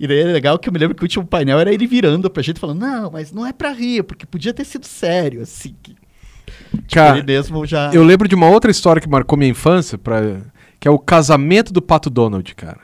E 0.00 0.06
daí 0.06 0.20
é 0.20 0.24
legal 0.24 0.58
que 0.58 0.68
eu 0.68 0.72
me 0.72 0.78
lembro 0.78 0.94
que 0.96 1.02
o 1.02 1.04
último 1.04 1.26
painel 1.26 1.58
era 1.60 1.72
ele 1.72 1.86
virando 1.86 2.28
pra 2.30 2.42
gente 2.42 2.58
falando, 2.58 2.80
não, 2.80 3.10
mas 3.10 3.30
não 3.32 3.46
é 3.46 3.52
pra 3.52 3.70
rir, 3.72 4.02
porque 4.02 4.24
podia 4.26 4.52
ter 4.54 4.64
sido 4.64 4.86
sério, 4.86 5.42
assim. 5.42 5.76
Que, 5.82 5.92
tipo, 5.94 6.86
Cara, 6.94 7.18
ele 7.18 7.26
mesmo 7.26 7.64
já. 7.66 7.90
eu 7.92 8.02
lembro 8.02 8.26
de 8.26 8.34
uma 8.34 8.48
outra 8.48 8.70
história 8.70 9.00
que 9.00 9.08
marcou 9.08 9.36
minha 9.38 9.50
infância, 9.50 9.96
pra, 9.98 10.40
que 10.80 10.88
é 10.88 10.90
o 10.90 10.98
casamento 10.98 11.72
do 11.72 11.80
Pato 11.82 12.08
Donald, 12.10 12.54
cara. 12.54 12.80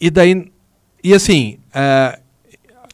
E 0.00 0.10
daí... 0.10 0.50
E 1.04 1.14
assim... 1.14 1.58
é, 1.72 2.18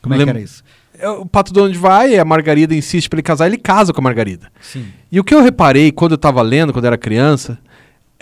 Como 0.03 0.15
é 0.15 0.19
lem- 0.19 0.27
que 0.27 0.31
era 0.31 0.41
isso? 0.41 0.63
é, 0.99 1.09
O 1.09 1.25
Pato 1.25 1.53
Donald 1.53 1.77
vai, 1.79 2.19
a 2.19 2.25
Margarida 2.25 2.75
insiste 2.75 3.09
pra 3.09 3.17
ele 3.17 3.23
casar, 3.23 3.47
ele 3.47 3.57
casa 3.57 3.93
com 3.93 4.01
a 4.01 4.05
Margarida. 4.05 4.51
Sim. 4.61 4.87
E 5.11 5.19
o 5.19 5.25
que 5.25 5.35
eu 5.35 5.41
reparei 5.43 5.91
quando 5.93 6.13
eu 6.13 6.19
tava 6.19 6.43
lendo, 6.43 6.73
quando 6.73 6.85
eu 6.85 6.89
era 6.89 6.99
criança, 6.99 7.59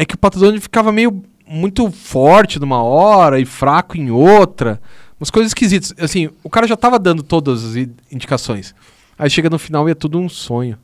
é 0.00 0.04
que 0.07 0.14
o 0.14 0.19
Pato 0.19 0.38
Donald 0.38 0.59
ficava 0.61 0.90
meio 0.90 1.23
muito 1.47 1.90
forte 1.90 2.59
numa 2.59 2.83
hora 2.83 3.38
e 3.38 3.45
fraco 3.45 3.99
em 3.99 4.11
outra. 4.11 4.80
Umas 5.21 5.28
coisas 5.30 5.50
esquisitas. 5.50 5.92
Assim, 5.99 6.30
o 6.42 6.49
cara 6.49 6.66
já 6.66 6.76
tava 6.76 6.99
dando 6.99 7.23
todas 7.23 7.64
as 7.64 7.76
indicações. 8.11 8.75
Aí 9.19 9.28
chega 9.28 9.50
no 9.50 9.59
final 9.59 9.87
e 9.88 9.92
é 9.92 9.95
tudo 9.95 10.19
um 10.19 10.26
sonho. 10.28 10.78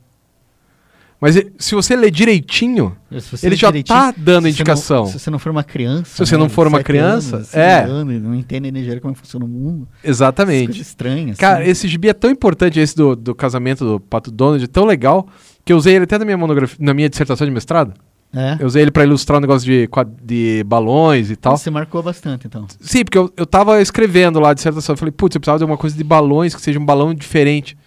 Mas 1.19 1.35
se 1.57 1.73
você 1.73 1.95
ler 1.95 2.11
direitinho, 2.11 2.95
Se 3.09 3.31
você 3.31 3.47
ele 3.47 3.55
ler 3.55 3.59
já 3.59 3.67
direitinho, 3.69 3.97
tá 3.97 4.13
dando 4.15 4.47
indicação. 4.47 5.05
não- 5.05 5.11
se 5.11 5.17
você 5.17 5.31
não 5.31 5.39
for 5.39 5.49
uma 5.51 5.63
criança. 5.63 6.11
Se 6.11 6.19
você 6.19 6.37
não 6.37 6.45
de 6.45 6.53
for 6.53 6.67
uma 6.67 6.83
criança, 6.83 7.37
anos, 7.37 7.55
é. 7.55 7.83
anos, 7.85 8.21
não 8.21 8.35
entende 8.35 8.71
nem 8.71 8.83
jeito 8.83 9.01
como 9.01 9.13
é 9.13 9.15
funciona 9.15 9.43
o 9.43 9.47
mundo. 9.47 9.87
Exatamente. 10.03 10.79
Estranha. 10.79 11.33
Cara, 11.35 11.61
assim. 11.63 11.71
esse 11.71 11.87
gibi 11.87 12.09
é 12.09 12.13
tão 12.13 12.29
importante, 12.29 12.79
esse 12.79 12.95
do, 12.95 13.15
do 13.15 13.33
casamento 13.33 13.83
do 13.83 13.99
Pato 13.99 14.29
Donald, 14.29 14.63
é 14.63 14.67
tão 14.67 14.85
legal, 14.85 15.27
que 15.65 15.73
eu 15.73 15.77
usei 15.77 15.95
ele 15.95 16.03
até 16.03 16.19
na 16.19 16.25
minha 16.25 16.37
monografia, 16.37 16.77
na 16.79 16.93
minha 16.93 17.09
dissertação 17.09 17.47
de 17.47 17.51
mestrado. 17.51 17.95
É. 18.33 18.57
Eu 18.59 18.67
usei 18.67 18.81
ele 18.81 18.91
pra 18.91 19.03
ilustrar 19.03 19.37
um 19.37 19.41
negócio 19.41 19.65
de, 19.65 19.89
de 20.21 20.63
balões 20.65 21.31
e 21.31 21.35
tal. 21.35 21.57
Você 21.57 21.69
marcou 21.69 22.03
bastante, 22.03 22.45
então. 22.45 22.67
Sim, 22.79 23.03
porque 23.03 23.17
eu, 23.17 23.31
eu 23.37 23.45
tava 23.45 23.81
escrevendo 23.81 24.39
lá 24.39 24.51
a 24.51 24.53
dissertação. 24.53 24.93
Eu 24.93 24.97
falei, 24.97 25.11
putz, 25.11 25.35
eu 25.35 25.39
precisava 25.39 25.59
de 25.59 25.65
uma 25.65 25.77
coisa 25.77 25.95
de 25.95 26.03
balões, 26.03 26.53
que 26.53 26.61
seja 26.61 26.79
um 26.79 26.85
balão 26.85 27.13
diferente. 27.13 27.77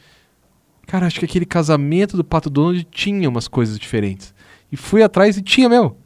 Cara, 0.87 1.07
acho 1.07 1.21
que 1.21 1.25
aquele 1.25 1.45
casamento 1.45 2.17
do 2.17 2.25
Pato 2.25 2.51
Donald 2.51 2.83
tinha 2.91 3.29
umas 3.29 3.47
coisas 3.47 3.79
diferentes. 3.79 4.35
E 4.73 4.77
fui 4.77 5.03
atrás 5.03 5.37
e 5.37 5.43
tinha 5.43 5.69
mesmo. 5.69 5.97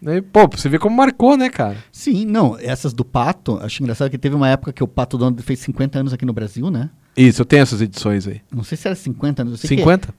Daí, 0.00 0.22
pô, 0.22 0.48
você 0.48 0.68
vê 0.68 0.78
como 0.78 0.96
marcou, 0.96 1.36
né, 1.36 1.48
cara? 1.50 1.76
Sim, 1.92 2.24
não, 2.24 2.58
essas 2.58 2.92
do 2.92 3.04
Pato, 3.04 3.58
acho 3.60 3.82
engraçado 3.82 4.10
que 4.10 4.18
teve 4.18 4.34
uma 4.34 4.48
época 4.48 4.72
que 4.72 4.82
o 4.82 4.88
Pato 4.88 5.18
Donald 5.18 5.40
fez 5.42 5.60
50 5.60 5.98
anos 5.98 6.12
aqui 6.12 6.24
no 6.24 6.32
Brasil, 6.32 6.70
né? 6.70 6.90
Isso, 7.16 7.42
eu 7.42 7.46
tenho 7.46 7.62
essas 7.62 7.80
edições 7.80 8.26
aí. 8.26 8.40
Não 8.50 8.64
sei 8.64 8.76
se 8.76 8.88
era 8.88 8.96
50 8.96 9.42
anos, 9.42 9.52
eu 9.52 9.58
sei 9.58 9.78
50? 9.78 10.08
que 10.08 10.12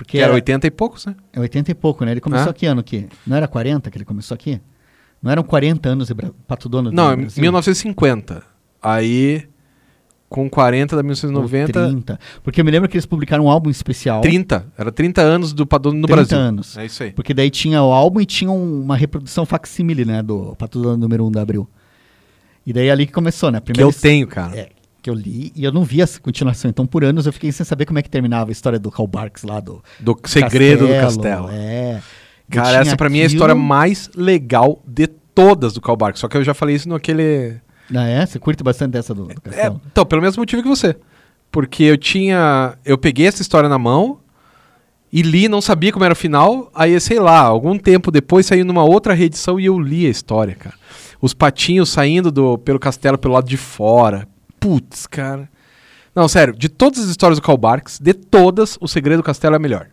porque 0.00 0.12
Que 0.16 0.22
era 0.22 0.28
era 0.28 0.34
80 0.34 0.66
e 0.66 0.70
poucos, 0.70 1.04
né? 1.04 1.14
é 1.30 1.38
80 1.38 1.70
e 1.70 1.74
pouco, 1.74 2.04
né? 2.06 2.12
Ele 2.12 2.20
começou 2.22 2.48
Ah. 2.48 2.50
aqui 2.52 2.64
ano 2.64 2.82
que? 2.82 3.06
Não 3.26 3.36
era 3.36 3.46
40 3.46 3.90
que 3.90 3.98
ele 3.98 4.04
começou 4.06 4.34
aqui? 4.34 4.58
Não 5.22 5.30
eram 5.30 5.42
40 5.42 5.90
anos 5.90 6.08
de 6.08 6.14
Bra- 6.14 6.30
Pato 6.48 6.66
Donald 6.70 6.96
Não, 6.96 7.14
Brasil? 7.14 7.38
1950. 7.42 8.42
Aí, 8.82 9.46
com 10.30 10.48
40 10.48 10.96
da 10.96 11.00
Ou 11.00 11.04
1990, 11.04 11.72
30. 11.88 12.18
Porque 12.42 12.62
eu 12.62 12.64
me 12.64 12.70
lembro 12.70 12.88
que 12.88 12.96
eles 12.96 13.04
publicaram 13.04 13.44
um 13.44 13.50
álbum 13.50 13.68
especial. 13.68 14.22
30. 14.22 14.66
Era 14.78 14.90
30 14.90 15.20
anos 15.20 15.52
do 15.52 15.66
Pato 15.66 15.82
Donald 15.90 16.00
no 16.00 16.06
30 16.06 16.16
Brasil. 16.16 16.38
anos. 16.38 16.78
É 16.78 16.86
isso 16.86 17.02
aí. 17.02 17.12
Porque 17.12 17.34
daí 17.34 17.50
tinha 17.50 17.82
o 17.82 17.92
álbum 17.92 18.22
e 18.22 18.24
tinha 18.24 18.50
um- 18.50 18.80
uma 18.82 18.96
reprodução 18.96 19.44
facsímile, 19.44 20.06
né? 20.06 20.22
Do 20.22 20.56
Pato 20.56 20.80
Donald 20.80 20.98
número 21.00 21.26
1 21.26 21.30
da 21.30 21.42
Abril. 21.42 21.68
E 22.66 22.72
daí 22.72 22.86
é 22.86 22.90
ali 22.90 23.06
que 23.06 23.12
começou, 23.12 23.50
né? 23.50 23.58
Que 23.60 23.66
Primeiro 23.66 23.88
eu 23.88 23.90
eles- 23.90 24.00
tenho, 24.00 24.26
cara. 24.26 24.56
É, 24.56 24.70
que 25.00 25.08
eu 25.10 25.14
li 25.14 25.52
e 25.56 25.64
eu 25.64 25.72
não 25.72 25.82
vi 25.84 26.00
essa 26.00 26.20
continuação. 26.20 26.68
Então, 26.70 26.86
por 26.86 27.04
anos, 27.04 27.26
eu 27.26 27.32
fiquei 27.32 27.50
sem 27.52 27.64
saber 27.64 27.86
como 27.86 27.98
é 27.98 28.02
que 28.02 28.10
terminava 28.10 28.50
a 28.50 28.52
história 28.52 28.78
do 28.78 28.90
Karl 28.90 29.06
Barks 29.06 29.42
lá, 29.42 29.60
do 29.60 29.82
Do 29.98 30.18
segredo 30.24 30.86
do 30.86 30.92
castelo. 30.94 31.48
É. 31.50 32.00
Cara, 32.50 32.78
essa 32.78 32.96
pra 32.96 33.08
mim 33.08 33.18
é 33.18 33.22
a 33.22 33.26
aquilo- 33.26 33.36
história 33.38 33.54
mais 33.54 34.10
legal 34.16 34.82
de 34.86 35.06
todas 35.06 35.72
do 35.72 35.80
Karl 35.80 35.96
Barks. 35.96 36.20
Só 36.20 36.28
que 36.28 36.36
eu 36.36 36.44
já 36.44 36.52
falei 36.54 36.74
isso 36.76 36.88
naquele... 36.88 37.56
Ah, 37.94 38.06
é? 38.06 38.24
Você 38.26 38.38
curte 38.38 38.62
bastante 38.62 38.92
dessa 38.92 39.14
do, 39.14 39.24
do 39.24 39.32
É, 39.32 39.34
castelo? 39.42 39.80
então, 39.90 40.04
pelo 40.06 40.22
mesmo 40.22 40.40
motivo 40.40 40.62
que 40.62 40.68
você. 40.68 40.96
Porque 41.50 41.82
eu 41.82 41.96
tinha. 41.96 42.74
Eu 42.84 42.96
peguei 42.96 43.26
essa 43.26 43.42
história 43.42 43.68
na 43.68 43.78
mão 43.78 44.20
e 45.12 45.22
li, 45.22 45.48
não 45.48 45.60
sabia 45.60 45.90
como 45.92 46.04
era 46.04 46.12
o 46.12 46.16
final. 46.16 46.70
Aí, 46.72 46.98
sei 47.00 47.18
lá, 47.18 47.40
algum 47.40 47.76
tempo 47.76 48.12
depois 48.12 48.46
saiu 48.46 48.64
numa 48.64 48.84
outra 48.84 49.12
reedição 49.12 49.58
e 49.58 49.66
eu 49.66 49.76
li 49.76 50.06
a 50.06 50.10
história, 50.10 50.54
cara. 50.54 50.76
Os 51.20 51.34
patinhos 51.34 51.88
saindo 51.90 52.30
do, 52.30 52.56
pelo 52.58 52.78
castelo 52.78 53.18
pelo 53.18 53.34
lado 53.34 53.48
de 53.48 53.56
fora. 53.56 54.28
Putz, 54.60 55.06
cara. 55.06 55.48
Não, 56.14 56.28
sério, 56.28 56.54
de 56.54 56.68
todas 56.68 57.00
as 57.00 57.08
histórias 57.08 57.38
do 57.38 57.42
Karl 57.42 57.56
Barks, 57.56 57.98
de 57.98 58.12
todas, 58.12 58.76
o 58.80 58.86
Segredo 58.86 59.22
do 59.22 59.24
Castelo 59.24 59.54
é 59.54 59.56
a 59.56 59.60
melhor. 59.60 59.88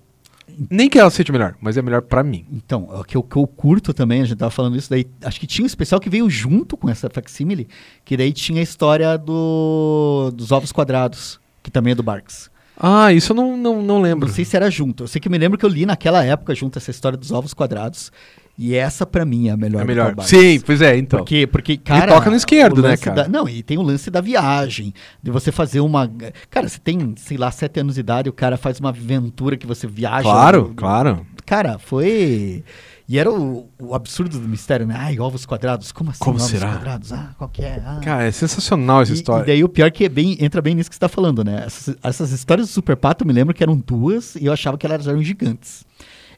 Nem 0.70 0.90
que 0.90 0.98
ela 0.98 1.10
seja 1.10 1.32
melhor, 1.32 1.56
mas 1.62 1.78
é 1.78 1.82
melhor 1.82 2.02
pra 2.02 2.24
mim. 2.24 2.46
Então, 2.52 2.90
o 2.92 3.04
que, 3.04 3.16
eu, 3.16 3.22
que 3.22 3.36
eu 3.36 3.46
curto 3.46 3.94
também, 3.94 4.22
a 4.22 4.26
gente 4.26 4.38
tava 4.38 4.50
falando 4.50 4.76
isso 4.76 4.90
daí, 4.90 5.06
acho 5.24 5.40
que 5.40 5.46
tinha 5.46 5.64
um 5.64 5.68
especial 5.68 6.02
que 6.02 6.10
veio 6.10 6.28
junto 6.30 6.76
com 6.76 6.90
essa 6.90 7.10
facsímile, 7.10 7.68
que 8.04 8.18
daí 8.18 8.34
tinha 8.34 8.60
a 8.60 8.64
história 8.64 9.18
do, 9.18 10.32
dos 10.34 10.52
ovos 10.52 10.72
quadrados, 10.72 11.40
que 11.62 11.70
também 11.70 11.92
é 11.92 11.96
do 11.96 12.02
Barks. 12.02 12.50
Ah, 12.80 13.12
isso 13.14 13.32
eu 13.32 13.36
não, 13.36 13.58
não, 13.58 13.82
não 13.82 14.02
lembro. 14.02 14.28
Não 14.28 14.34
sei 14.34 14.46
se 14.46 14.56
era 14.56 14.70
junto. 14.70 15.04
Eu 15.04 15.08
sei 15.08 15.20
que 15.20 15.30
me 15.30 15.38
lembro 15.38 15.58
que 15.58 15.66
eu 15.66 15.70
li 15.70 15.86
naquela 15.86 16.24
época 16.24 16.54
junto 16.56 16.78
essa 16.78 16.92
história 16.92 17.18
dos 17.18 17.32
ovos 17.32 17.54
quadrados, 17.54 18.12
e 18.58 18.74
essa 18.76 19.06
pra 19.06 19.24
mim 19.24 19.48
é 19.50 19.52
a 19.52 19.58
melhor 19.58 19.82
É 19.82 19.86
melhor. 19.86 20.16
Sim, 20.22 20.60
pois 20.60 20.82
é, 20.82 20.98
então. 20.98 21.20
Porque, 21.20 21.46
porque, 21.48 21.78
cara. 21.78 22.12
toca 22.12 22.30
no 22.30 22.36
esquerdo, 22.36 22.82
né, 22.82 22.98
cara? 22.98 23.24
da- 23.24 23.28
não, 23.30 23.48
e 23.48 23.62
tem 23.62 23.78
o 23.78 23.82
lance 23.82 24.10
da 24.10 24.20
viagem, 24.22 24.94
de 25.22 25.30
você 25.30 25.52
fazer 25.52 25.80
uma. 25.80 26.10
Cara, 26.50 26.68
você 26.68 26.80
tem, 26.80 27.14
sei 27.18 27.38
lá, 27.38 27.52
sete 27.52 27.80
anos 27.80 27.96
de 27.96 28.00
idade, 28.02 28.30
o 28.30 28.34
cara 28.34 28.58
faz 28.58 28.80
uma 28.80 28.90
aventura 28.90 29.56
que 29.58 29.68
você 29.68 29.86
viaja. 29.86 30.24
Claro, 30.24 30.70
no- 30.70 30.74
claro. 30.76 31.26
Cara, 31.46 31.78
foi. 31.80 32.64
E 33.10 33.18
era 33.18 33.32
o, 33.32 33.70
o 33.80 33.96
absurdo 33.96 34.38
do 34.38 34.50
mistério, 34.50 34.86
né? 34.86 34.94
Ai, 34.98 35.18
ovos 35.18 35.46
quadrados. 35.46 35.94
Como 35.94 36.10
assim 36.10 36.20
Como 36.20 36.36
ovos 36.36 36.50
será? 36.50 36.74
quadrados? 36.74 37.14
Ah, 37.14 37.30
qual 37.38 37.50
que 37.50 37.62
é? 37.62 37.82
Ah. 37.86 38.02
Cara, 38.04 38.24
é 38.26 38.32
sensacional 38.32 39.02
essa 39.02 39.14
E- 39.14 39.16
história. 39.16 39.44
E 39.44 39.46
daí 39.48 39.64
o 39.64 39.70
pior 39.70 39.90
que 39.92 40.04
é 40.04 40.10
bem, 40.10 40.36
entra 40.42 40.62
bem 40.62 40.76
nisso 40.76 40.90
que 40.90 40.96
você 40.96 41.00
tá 41.00 41.08
falando, 41.08 41.42
né? 41.42 41.64
Essas, 41.66 41.96
essas 42.04 42.32
histórias 42.34 42.68
do 42.68 42.74
Super 42.74 42.98
Pato, 42.98 43.24
eu 43.24 43.28
me 43.28 43.32
lembro 43.34 43.54
que 43.54 43.64
eram 43.64 43.78
duas 43.78 44.36
e 44.36 44.46
eu 44.48 44.52
achava 44.52 44.78
que 44.78 44.86
elas 44.86 45.08
eram 45.08 45.24
gigantes. 45.24 45.86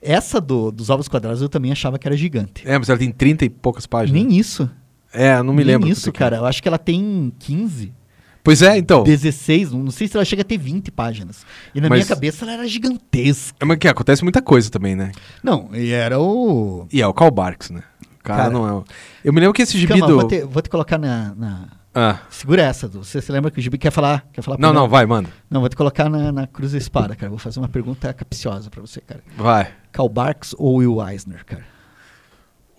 Essa 0.01 0.39
do, 0.39 0.71
dos 0.71 0.89
ovos 0.89 1.07
quadrados 1.07 1.41
eu 1.41 1.49
também 1.49 1.71
achava 1.71 1.99
que 1.99 2.07
era 2.07 2.15
gigante. 2.15 2.63
É, 2.65 2.77
mas 2.77 2.87
ela 2.89 2.97
tem 2.97 3.11
30 3.11 3.45
e 3.45 3.49
poucas 3.49 3.85
páginas. 3.85 4.21
Nem 4.23 4.37
isso. 4.37 4.69
É, 5.13 5.37
não 5.43 5.53
me 5.53 5.63
Nem 5.63 5.73
lembro. 5.75 5.89
isso, 5.89 6.01
quanto 6.03 6.13
que 6.13 6.17
é. 6.17 6.25
cara. 6.25 6.37
Eu 6.37 6.45
acho 6.45 6.61
que 6.61 6.67
ela 6.67 6.77
tem 6.77 7.31
15, 7.39 7.93
Pois 8.41 8.61
é, 8.61 8.77
então. 8.77 9.03
16, 9.03 9.73
não 9.73 9.91
sei 9.91 10.07
se 10.07 10.15
ela 10.15 10.23
chega 10.23 10.41
a 10.41 10.45
ter 10.45 10.57
20 10.57 10.89
páginas. 10.91 11.45
E 11.75 11.81
na 11.81 11.89
Mas- 11.89 11.99
minha 11.99 12.07
cabeça 12.07 12.45
ela 12.45 12.53
era 12.53 12.67
gigantesca. 12.67 13.57
É, 13.59 13.65
mas 13.65 13.77
que 13.77 13.87
acontece 13.87 14.23
muita 14.23 14.41
coisa 14.41 14.69
também, 14.71 14.95
né? 14.95 15.11
Não, 15.43 15.69
e 15.73 15.91
era 15.91 16.19
o. 16.19 16.87
E 16.91 17.01
é 17.01 17.05
o 17.05 17.13
Karl 17.13 17.29
Barks, 17.31 17.69
né? 17.69 17.83
O 18.01 18.23
cara, 18.23 18.43
Cara, 18.43 18.49
não 18.53 18.67
é 18.67 18.71
o... 18.73 18.83
Eu 19.23 19.33
me 19.33 19.39
lembro 19.39 19.53
que 19.53 19.61
esse 19.61 19.77
gibi 19.77 19.89
Calma, 19.93 20.07
do... 20.07 20.15
vou, 20.19 20.27
te, 20.27 20.41
vou 20.45 20.61
te 20.61 20.69
colocar 20.69 20.97
na. 20.97 21.33
na- 21.35 21.67
Ah. 22.01 22.19
Segura 22.29 22.61
essa, 22.61 22.87
Du. 22.87 23.03
Você 23.03 23.21
se 23.21 23.31
lembra 23.31 23.51
que 23.51 23.59
o 23.59 23.61
Gibi 23.61 23.77
quer 23.77 23.91
falar? 23.91 24.25
Quer 24.31 24.41
falar 24.41 24.55
Não, 24.57 24.69
primeiro? 24.69 24.79
não, 24.81 24.87
vai, 24.89 25.05
manda. 25.05 25.29
Não, 25.49 25.59
vou 25.59 25.67
te 25.69 25.75
colocar 25.75 26.09
na, 26.09 26.31
na 26.31 26.47
cruz 26.47 26.71
da 26.71 26.77
espada, 26.77 27.15
cara. 27.15 27.29
Vou 27.29 27.37
fazer 27.39 27.59
uma 27.59 27.67
pergunta 27.67 28.13
capciosa 28.13 28.69
pra 28.69 28.79
você, 28.81 29.01
cara. 29.01 29.21
Vai. 29.35 29.69
Karl 29.91 30.07
Barks 30.07 30.55
ou 30.57 30.75
Will 30.77 31.05
Eisner, 31.05 31.43
cara? 31.45 31.65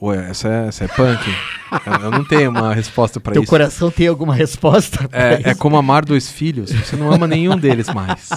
Ué, 0.01 0.31
essa 0.31 0.49
é, 0.49 0.69
essa 0.69 0.85
é 0.85 0.89
punk. 0.89 1.23
eu, 1.87 1.93
eu 2.05 2.11
não 2.11 2.25
tenho 2.25 2.51
uma 2.51 2.73
resposta 2.75 3.21
pra 3.21 3.35
Teu 3.35 3.43
isso. 3.43 3.51
coração 3.51 3.91
tem 3.91 4.07
alguma 4.09 4.35
resposta? 4.35 5.07
pra 5.09 5.19
É, 5.21 5.51
é 5.51 5.55
como 5.55 5.77
amar 5.77 6.07
dois 6.07 6.31
filhos. 6.31 6.71
Você 6.71 6.97
não 6.97 7.13
ama 7.13 7.27
nenhum 7.27 7.59
deles 7.59 7.89
mais. 7.93 8.31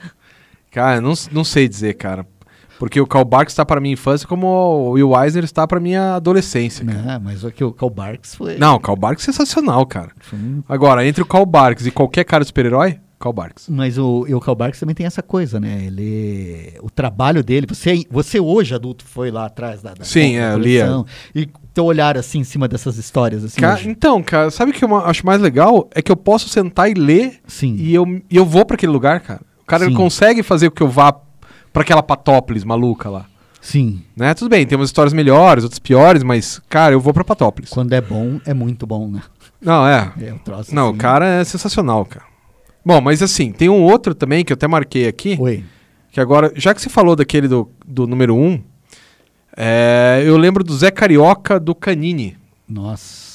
Cara, 0.70 1.00
não, 1.00 1.12
não 1.32 1.44
sei 1.44 1.68
dizer, 1.68 1.94
cara. 1.94 2.24
Porque 2.80 2.98
o 2.98 3.06
Karl 3.06 3.26
Barks 3.26 3.52
está 3.52 3.62
pra 3.64 3.78
minha 3.78 3.92
infância 3.92 4.26
como 4.26 4.46
o 4.46 4.90
Will 4.92 5.12
Eisner 5.22 5.44
está 5.44 5.66
pra 5.68 5.78
minha 5.78 6.14
adolescência. 6.14 6.82
cara. 6.82 7.02
Não, 7.02 7.20
mas 7.20 7.44
o 7.44 7.50
que 7.52 7.62
o 7.62 7.70
Karl 7.72 7.90
Barks 7.90 8.34
foi. 8.34 8.56
Não, 8.56 8.76
o 8.76 8.80
Karl 8.80 8.96
Barks 8.96 9.22
é 9.28 9.32
sensacional, 9.32 9.84
cara. 9.84 10.10
Agora, 10.66 11.06
entre 11.06 11.22
o 11.22 11.26
Karl 11.26 11.44
Barks 11.44 11.84
e 11.84 11.90
qualquer 11.90 12.24
cara 12.24 12.42
de 12.42 12.46
super-herói, 12.48 12.98
Karl 13.18 13.34
Barks. 13.34 13.68
Mas 13.68 13.98
o, 13.98 14.22
o 14.22 14.40
Karl 14.40 14.56
Barks 14.56 14.80
também 14.80 14.94
tem 14.94 15.04
essa 15.04 15.22
coisa, 15.22 15.60
né? 15.60 15.84
Ele. 15.84 16.72
O 16.80 16.88
trabalho 16.88 17.44
dele. 17.44 17.66
Você, 17.68 18.02
você 18.10 18.40
hoje, 18.40 18.74
adulto, 18.74 19.04
foi 19.04 19.30
lá 19.30 19.44
atrás 19.44 19.82
da. 19.82 19.92
da 19.92 20.02
Sim, 20.02 20.38
é, 20.38 20.56
lia. 20.56 21.04
E 21.34 21.46
teu 21.74 21.84
olhar 21.84 22.16
assim 22.16 22.38
em 22.38 22.44
cima 22.44 22.66
dessas 22.66 22.96
histórias, 22.96 23.44
assim. 23.44 23.60
Ca- 23.60 23.74
hoje. 23.74 23.90
então, 23.90 24.22
cara, 24.22 24.50
sabe 24.50 24.70
o 24.70 24.74
que 24.74 24.82
eu 24.82 24.96
acho 24.96 25.26
mais 25.26 25.38
legal? 25.42 25.86
É 25.94 26.00
que 26.00 26.10
eu 26.10 26.16
posso 26.16 26.48
sentar 26.48 26.90
e 26.90 26.94
ler 26.94 27.40
Sim. 27.46 27.76
e 27.78 27.94
eu, 27.94 28.06
e 28.30 28.36
eu 28.36 28.46
vou 28.46 28.64
pra 28.64 28.74
aquele 28.74 28.90
lugar, 28.90 29.20
cara. 29.20 29.42
O 29.60 29.66
cara 29.66 29.84
ele 29.84 29.94
consegue 29.94 30.42
fazer 30.42 30.70
com 30.70 30.76
que 30.76 30.82
eu 30.82 30.88
vá 30.88 31.14
pra 31.72 31.82
aquela 31.82 32.02
Patópolis 32.02 32.64
maluca 32.64 33.08
lá. 33.08 33.26
Sim. 33.60 34.02
Né? 34.16 34.32
Tudo 34.34 34.48
bem, 34.48 34.66
tem 34.66 34.76
umas 34.76 34.88
histórias 34.88 35.12
melhores, 35.12 35.64
outras 35.64 35.78
piores, 35.78 36.22
mas, 36.22 36.60
cara, 36.68 36.94
eu 36.94 37.00
vou 37.00 37.12
pra 37.12 37.22
Patópolis. 37.24 37.70
Quando 37.70 37.92
é 37.92 38.00
bom, 38.00 38.40
é 38.46 38.54
muito 38.54 38.86
bom, 38.86 39.08
né? 39.08 39.22
Não, 39.60 39.86
é. 39.86 40.12
É, 40.20 40.32
troço, 40.44 40.74
Não, 40.74 40.88
assim. 40.88 40.94
o 40.94 40.98
cara 40.98 41.26
é 41.26 41.44
sensacional, 41.44 42.04
cara. 42.06 42.24
Bom, 42.84 43.00
mas 43.00 43.22
assim, 43.22 43.52
tem 43.52 43.68
um 43.68 43.82
outro 43.82 44.14
também 44.14 44.42
que 44.44 44.52
eu 44.52 44.54
até 44.54 44.66
marquei 44.66 45.06
aqui, 45.06 45.36
Oi. 45.38 45.62
que 46.10 46.18
agora, 46.18 46.50
já 46.56 46.74
que 46.74 46.80
você 46.80 46.88
falou 46.88 47.14
daquele 47.14 47.46
do, 47.46 47.70
do 47.86 48.06
número 48.06 48.34
1, 48.34 48.42
um, 48.42 48.62
é, 49.54 50.22
eu 50.24 50.38
lembro 50.38 50.64
do 50.64 50.74
Zé 50.74 50.90
Carioca 50.90 51.60
do 51.60 51.74
Canini. 51.74 52.38
Nossa. 52.66 53.28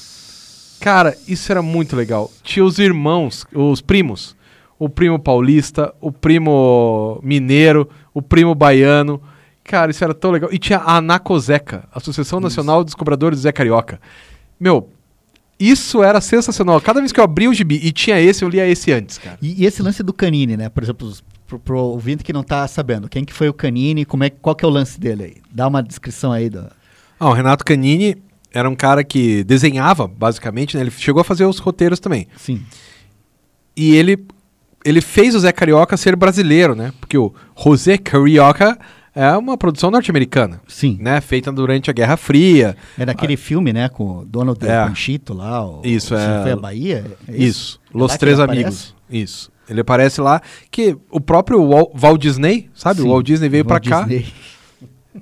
Cara, 0.80 1.16
isso 1.28 1.52
era 1.52 1.62
muito 1.62 1.96
legal. 1.96 2.32
Tinha 2.44 2.66
os 2.66 2.80
irmãos, 2.80 3.46
os 3.54 3.82
primos. 3.82 4.36
O 4.78 4.90
primo 4.90 5.18
paulista, 5.18 5.94
o 6.02 6.12
primo 6.12 7.20
mineiro, 7.24 7.90
o 8.16 8.22
primo 8.24 8.56
baiano. 8.56 9.22
Cara, 9.64 9.92
isso 9.92 10.04
era 10.04 10.14
tão 10.14 10.32
legal. 10.32 10.52
E 10.52 10.58
tinha 10.58 10.80
a 10.80 10.98
Anacoseca, 10.98 11.88
Associação 11.94 12.40
Nacional 12.40 12.84
dos 12.84 12.96
Cobradores 12.96 13.38
do 13.40 13.42
Zé 13.44 13.52
Carioca. 13.52 14.00
Meu, 14.60 14.90
isso 15.60 16.02
era 16.04 16.20
sensacional. 16.22 16.80
Cada 16.82 17.00
vez 17.00 17.12
que 17.12 17.20
eu 17.20 17.24
abria 17.24 17.50
o 17.50 17.54
gibi 17.54 17.80
e 17.84 17.92
tinha 17.92 18.20
esse, 18.20 18.44
eu 18.44 18.50
lia 18.50 18.68
esse 18.68 18.92
antes, 18.92 19.18
cara. 19.18 19.38
E, 19.42 19.62
e 19.62 19.66
esse 19.66 19.82
lance 19.84 20.02
do 20.02 20.14
Canini, 20.14 20.56
né? 20.58 20.70
Por 20.70 20.82
exemplo, 20.84 21.08
os- 21.08 21.24
pro, 21.48 21.60
pro 21.60 21.78
ouvinte 21.80 22.24
que 22.24 22.34
não 22.34 22.44
tá 22.44 22.68
sabendo, 22.68 23.08
quem 23.08 23.24
que 23.24 23.34
foi 23.34 23.48
o 23.50 23.54
Canini, 23.54 24.04
como 24.06 24.24
é, 24.24 24.30
qual 24.30 24.56
que 24.56 24.66
é 24.66 24.68
o 24.68 24.72
lance 24.72 25.00
dele 25.00 25.24
aí? 25.24 25.36
Dá 25.52 25.68
uma 25.68 25.84
descrição 25.84 26.32
aí 26.32 26.50
do... 26.50 26.66
Ah, 27.20 27.30
o 27.30 27.34
Renato 27.34 27.64
Canini 27.64 28.18
era 28.54 28.70
um 28.70 28.76
cara 28.76 29.04
que 29.04 29.44
desenhava, 29.44 30.08
basicamente, 30.08 30.76
né? 30.78 30.84
Ele 30.84 30.92
chegou 30.92 31.22
a 31.22 31.24
fazer 31.24 31.46
os 31.46 31.60
roteiros 31.60 32.00
também. 32.00 32.28
Sim. 32.38 32.62
E 33.76 33.96
ele, 33.96 34.26
ele 34.86 35.02
fez 35.02 35.36
o 35.36 35.40
Zé 35.40 35.52
Carioca 35.52 35.98
ser 35.98 36.16
brasileiro, 36.16 36.76
né? 36.76 36.94
Porque 37.02 37.18
o 37.18 37.34
José 37.58 37.98
Carioca 37.98 38.78
é 39.16 39.32
uma 39.36 39.58
produção 39.58 39.90
norte-americana, 39.90 40.62
Sim. 40.68 40.98
né? 41.02 41.20
Feita 41.22 41.52
durante 41.52 41.90
a 41.90 41.94
Guerra 41.94 42.16
Fria. 42.18 42.76
É 42.98 43.06
naquele 43.06 43.36
filme, 43.36 43.74
né? 43.74 43.90
Com 43.90 44.20
o 44.20 44.26
Donald 44.26 44.60
É. 44.66 44.86
Panchito 44.86 45.34
lá. 45.34 45.66
O, 45.66 45.82
Isso, 45.84 46.10
Você 46.10 46.16
é- 46.16 46.42
foi 46.44 46.52
a 46.52 46.56
Bahia? 46.58 47.06
É 47.28 47.36
Isso. 47.36 47.80
É 47.94 47.98
Los 47.98 48.16
Três 48.18 48.38
ele 48.38 48.44
aparece? 48.44 48.64
Amigos. 48.66 48.96
Isso. 49.10 49.52
Ele 49.68 49.82
aparece 49.82 50.22
lá 50.22 50.42
que 50.70 50.96
o 51.10 51.20
próprio 51.20 51.64
Wal- 51.64 51.92
Walt 51.96 52.22
Disney, 52.22 52.70
sabe? 52.74 53.02
Sim, 53.02 53.08
O 53.08 53.12
Walt 53.12 53.26
Disney 53.26 53.50
veio 53.50 53.66
pra 53.66 53.76
Walt 53.76 53.88
cá. 53.90 54.08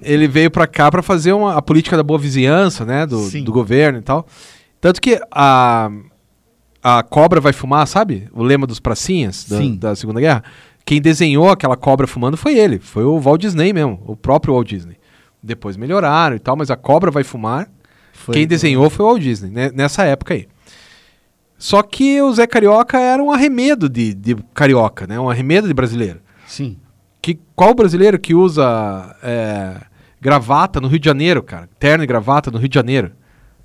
Ele 0.02 0.28
veio 0.28 0.50
pra 0.50 0.66
cá 0.68 0.90
pra 0.90 1.02
fazer 1.04 1.34
uma, 1.34 1.56
a 1.56 1.62
política 1.62 1.96
da 1.96 2.04
boa 2.04 2.18
vizinhança, 2.20 2.84
né? 2.84 3.06
Do, 3.06 3.20
Sim. 3.20 3.44
do 3.44 3.52
governo 3.52 4.00
e 4.00 4.02
tal. 4.02 4.26
Tanto 4.82 5.00
que 5.00 5.22
a, 5.32 5.90
a 6.84 7.02
cobra 7.02 7.40
vai 7.40 7.54
fumar, 7.54 7.88
sabe? 7.88 8.28
O 8.34 8.44
lema 8.44 8.68
dos 8.68 8.80
pracinhas 8.80 9.46
da, 9.46 9.90
da 9.90 9.96
Segunda 9.96 10.20
Guerra. 10.20 10.44
Quem 10.86 11.02
desenhou 11.02 11.50
aquela 11.50 11.78
cobra 11.78 12.06
fumando 12.06 12.36
foi 12.36 12.58
ele. 12.58 12.78
Foi 12.78 13.06
o 13.06 13.18
Walt 13.20 13.40
Disney 13.40 13.72
mesmo, 13.72 14.04
o 14.06 14.18
próprio 14.18 14.54
Walt 14.54 14.68
Disney. 14.68 14.98
Depois 15.42 15.78
melhoraram 15.78 16.36
e 16.36 16.40
tal, 16.40 16.58
mas 16.58 16.70
a 16.70 16.76
cobra 16.76 17.10
vai 17.10 17.24
fumar. 17.24 17.70
Foi 18.12 18.36
Quem 18.36 18.46
desenhou 18.46 18.90
foi 18.90 19.06
o 19.06 19.08
Walt 19.08 19.22
Disney, 19.22 19.50
né? 19.50 19.72
nessa 19.74 20.04
época 20.04 20.34
aí. 20.34 20.48
Só 21.58 21.82
que 21.82 22.22
o 22.22 22.34
Zé 22.34 22.46
Carioca 22.46 23.00
era 23.00 23.24
um 23.24 23.32
arremedo 23.32 23.88
de, 23.88 24.14
de 24.14 24.36
carioca, 24.54 25.08
né? 25.08 25.18
Um 25.18 25.30
arremedo 25.30 25.68
de 25.68 25.74
brasileiro. 25.74 26.20
Sim. 26.46 26.78
Que, 27.22 27.40
qual 27.56 27.74
brasileiro 27.74 28.20
que 28.20 28.36
usa 28.36 29.16
é, 29.24 29.78
gravata 30.20 30.82
no 30.82 30.90
Rio 30.90 31.00
de 31.00 31.06
Janeiro, 31.06 31.42
cara? 31.42 31.70
Terno 31.80 32.04
e 32.04 32.08
gravata 32.08 32.52
no 32.52 32.58
Rio 32.58 32.68
de 32.68 32.76
Janeiro. 32.76 33.14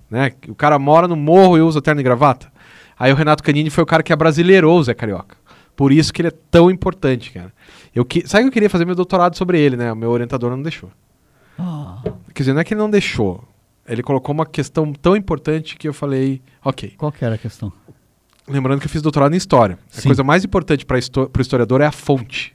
Né? 0.08 0.30
O 0.46 0.54
cara 0.54 0.78
mora 0.78 1.08
no 1.08 1.16
morro 1.16 1.58
e 1.58 1.60
usa 1.60 1.82
terno 1.82 2.00
e 2.00 2.04
gravata. 2.04 2.52
Aí 2.99 3.12
o 3.12 3.14
Renato 3.14 3.43
Canini 3.43 3.71
foi 3.71 3.83
o 3.85 3.87
cara 3.87 4.02
que 4.02 4.12
abrasileirou 4.12 4.78
o 4.78 4.83
Zé 4.83 4.95
Carioca. 4.95 5.37
Por 5.76 5.93
isso 5.93 6.12
que 6.12 6.21
ele 6.21 6.28
é 6.28 6.35
tão 6.50 6.71
importante, 6.71 7.31
cara. 7.31 7.52
Eu 7.95 8.05
que, 8.05 8.26
sabe 8.26 8.43
que 8.45 8.49
eu 8.49 8.52
queria 8.52 8.69
fazer 8.71 8.85
meu 8.85 8.95
doutorado 8.97 9.37
sobre 9.37 9.61
ele, 9.61 9.76
né? 9.76 9.93
O 9.93 9.97
meu 9.97 10.11
orientador 10.11 10.50
não 10.50 10.61
deixou. 10.62 10.90
Ah, 11.59 12.02
Quer 12.35 12.43
dizer, 12.43 12.52
não 12.52 12.61
é 12.61 12.64
que 12.64 12.75
ele 12.75 12.81
não 12.81 12.90
deixou. 12.90 13.45
Ele 13.87 14.02
colocou 14.02 14.35
uma 14.35 14.45
questão 14.45 14.93
tão 14.93 15.17
importante 15.17 15.76
que 15.76 15.88
eu 15.88 15.95
falei, 15.95 16.43
ok. 16.64 16.95
qual 16.99 17.11
que 17.12 17.25
era 17.25 17.37
a 17.37 17.38
questão? 17.38 17.73
Lembrando 18.47 18.81
que 18.81 18.87
eu 18.87 18.90
fiz 18.90 19.02
doutorado 19.02 19.33
em 19.35 19.37
história. 19.37 19.78
A 19.97 20.00
Sim. 20.00 20.09
coisa 20.09 20.25
mais 20.25 20.45
importante 20.45 20.85
para 20.85 20.97
o 20.99 21.40
historiador 21.40 21.81
é 21.81 21.87
a 21.87 21.93
fonte. 21.93 22.52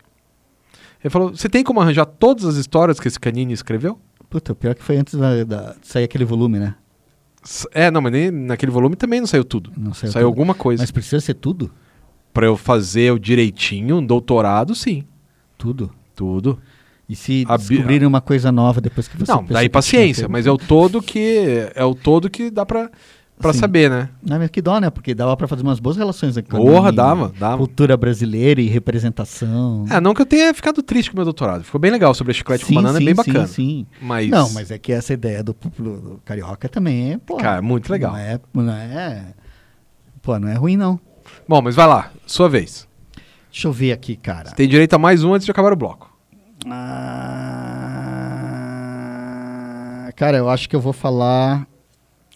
Ele 1.04 1.10
falou: 1.10 1.30
você 1.30 1.48
tem 1.50 1.64
como 1.64 1.80
arranjar 1.82 2.06
todas 2.06 2.46
as 2.46 2.56
histórias 2.56 3.00
que 3.00 3.08
esse 3.08 3.20
Canini 3.20 3.54
escreveu? 3.54 4.00
Puta, 4.30 4.54
o 4.54 4.56
pior 4.56 4.74
que 4.74 4.82
foi 4.84 4.98
antes 4.98 5.14
da, 5.16 5.44
da- 5.44 5.74
de 5.80 5.88
sair 5.88 6.06
aquele 6.06 6.26
volume, 6.26 6.58
né? 6.60 6.76
É, 7.74 7.92
não, 7.92 8.02
mas 8.02 8.12
nem, 8.12 8.32
naquele 8.32 8.72
volume 8.72 8.96
também 8.96 9.20
não 9.20 9.28
saiu 9.28 9.44
tudo. 9.44 9.72
Não 9.78 9.94
saiu 9.94 10.12
saiu 10.12 10.24
tudo. 10.24 10.32
alguma 10.32 10.54
coisa. 10.54 10.82
Mas 10.82 10.92
precisa 10.92 11.20
ser 11.20 11.34
tudo? 11.36 11.72
Pra 12.34 12.46
eu 12.46 12.58
fazer 12.58 13.12
o 13.12 13.20
direitinho, 13.20 13.98
um 13.98 14.06
doutorado, 14.06 14.74
sim. 14.74 15.04
Tudo. 15.58 15.92
Tudo. 16.16 16.60
E 17.08 17.16
se 17.16 17.46
A 17.48 17.58
descobrirem 17.58 18.08
uma 18.08 18.22
coisa 18.22 18.52
nova 18.52 18.80
depois 18.80 19.08
que 19.08 19.18
você 19.18 19.32
não, 19.32 19.44
daí 19.44 19.68
paciência, 19.68 20.28
mas 20.30 20.48
é 20.48 20.52
o 20.52 20.58
todo 20.58 21.02
que 21.02 21.70
é 21.76 21.84
o 21.84 21.94
todo 21.94 22.30
que 22.30 22.50
dá 22.50 22.66
pra, 22.66 22.90
pra 23.44 23.54
Sim. 23.54 23.60
saber, 23.60 23.90
né? 23.90 24.10
Não, 24.24 24.40
mas 24.40 24.50
que 24.50 24.62
dó, 24.62 24.80
né? 24.80 24.90
Porque 24.90 25.14
dava 25.14 25.38
pra 25.38 25.48
fazer 25.48 25.62
umas 25.62 25.80
boas 25.80 25.96
relações 25.98 26.36
aqui. 26.38 26.50
Porra, 26.50 26.92
dava, 26.92 27.32
dava. 27.38 27.58
Cultura 27.58 27.96
brasileira 27.96 28.60
e 28.62 28.68
representação. 28.68 29.86
É, 29.90 30.02
não 30.02 30.14
que 30.16 30.22
eu 30.22 30.26
tenha 30.26 30.52
ficado 30.54 30.82
triste 30.82 31.12
com 31.12 31.16
o 31.16 31.18
meu 31.20 31.26
doutorado. 31.26 31.64
Ficou 31.64 31.80
bem 31.80 31.92
legal 31.92 32.14
sobre 32.16 32.34
chiclete 32.34 32.66
com 32.66 32.74
banana, 32.74 33.00
é 33.00 33.04
bem 33.04 33.14
bacana. 33.14 33.46
Sim, 33.46 33.54
sim. 33.54 33.86
Mas, 34.02 34.30
Não, 34.30 34.50
mas 34.52 34.72
é 34.72 34.80
que 34.80 34.92
essa 34.92 35.14
ideia 35.14 35.44
do, 35.44 35.54
do- 35.78 36.02
do 36.02 36.22
carioca 36.26 36.68
também 36.68 37.12
é, 37.14 37.18
pô. 37.20 37.38
Cara, 37.38 37.62
muito 37.62 37.92
legal. 37.92 38.14
Não 38.14 38.20
é, 38.20 38.40
não 38.54 38.74
é. 38.74 39.34
Pô, 40.22 40.40
não 40.40 40.48
é 40.48 40.54
ruim, 40.56 40.76
não. 40.78 41.00
Bom, 41.48 41.62
mas 41.62 41.76
vai 41.76 41.86
lá, 41.88 42.12
sua 42.26 42.48
vez. 42.50 42.88
Deixa 43.52 43.68
eu 43.68 43.72
ver 43.74 43.92
aqui, 43.92 44.16
cara. 44.16 44.52
Tem 44.52 44.68
direito 44.68 44.94
a 44.94 44.98
mais 44.98 45.24
um 45.24 45.34
antes 45.34 45.46
de 45.46 45.52
acabar 45.52 45.72
o 45.74 45.76
bloco. 45.76 46.12
Ah, 48.36 50.10
cara, 50.16 50.38
eu 50.38 50.50
acho 50.50 50.68
que 50.70 50.76
eu 50.76 50.82
vou 50.82 50.94
falar. 50.94 51.68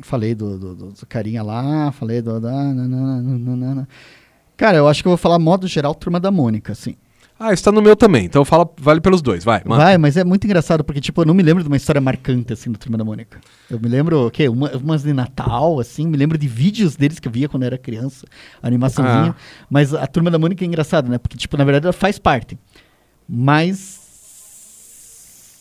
Falei 0.01 0.35
do, 0.35 0.57
do, 0.57 0.75
do- 0.75 1.05
carinha 1.07 1.41
lá, 1.41 1.91
falei 1.91 2.21
do. 2.21 2.39
Da, 2.39 2.51
nananana. 2.51 3.87
Cara, 4.55 4.77
eu 4.77 4.87
acho 4.87 5.01
que 5.01 5.07
eu 5.07 5.11
vou 5.11 5.17
falar 5.17 5.39
modo 5.39 5.67
geral 5.67 5.93
Turma 5.95 6.19
da 6.19 6.31
Mônica, 6.31 6.71
assim. 6.71 6.95
Ah, 7.39 7.53
está 7.53 7.71
no 7.71 7.83
meu 7.83 7.95
também, 7.95 8.25
então 8.25 8.43
fala, 8.43 8.67
vale 8.79 8.99
pelos 8.99 9.21
dois, 9.21 9.43
vai. 9.43 9.61
manda. 9.63 9.83
Vai, 9.83 9.97
mas 9.99 10.17
é 10.17 10.23
muito 10.23 10.45
engraçado, 10.45 10.83
porque, 10.83 10.99
tipo, 10.99 11.21
eu 11.21 11.25
não 11.25 11.35
me 11.35 11.43
lembro 11.43 11.61
de 11.61 11.69
uma 11.69 11.77
história 11.77 12.01
marcante, 12.01 12.51
assim, 12.51 12.71
do 12.71 12.79
Turma 12.79 12.97
da 12.97 13.03
Mônica. 13.03 13.39
Eu 13.69 13.79
me 13.79 13.87
lembro, 13.87 14.25
o 14.25 14.31
quê? 14.31 14.49
Uma, 14.49 14.71
umas 14.71 15.03
de 15.03 15.13
Natal, 15.13 15.79
assim, 15.79 16.07
me 16.07 16.17
lembro 16.17 16.35
de 16.35 16.47
vídeos 16.47 16.95
deles 16.95 17.19
que 17.19 17.27
eu 17.27 17.31
via 17.31 17.47
quando 17.47 17.61
eu 17.61 17.67
era 17.67 17.77
criança, 17.77 18.25
animaçãozinha. 18.61 19.35
Ah. 19.37 19.65
Mas 19.69 19.93
a 19.93 20.07
Turma 20.07 20.31
da 20.31 20.39
Mônica 20.39 20.65
é 20.65 20.67
engraçada, 20.67 21.07
né? 21.07 21.19
Porque, 21.19 21.37
tipo, 21.37 21.55
na 21.57 21.63
verdade 21.63 21.85
ela 21.85 21.93
faz 21.93 22.17
parte. 22.17 22.57
Mas... 23.29 23.96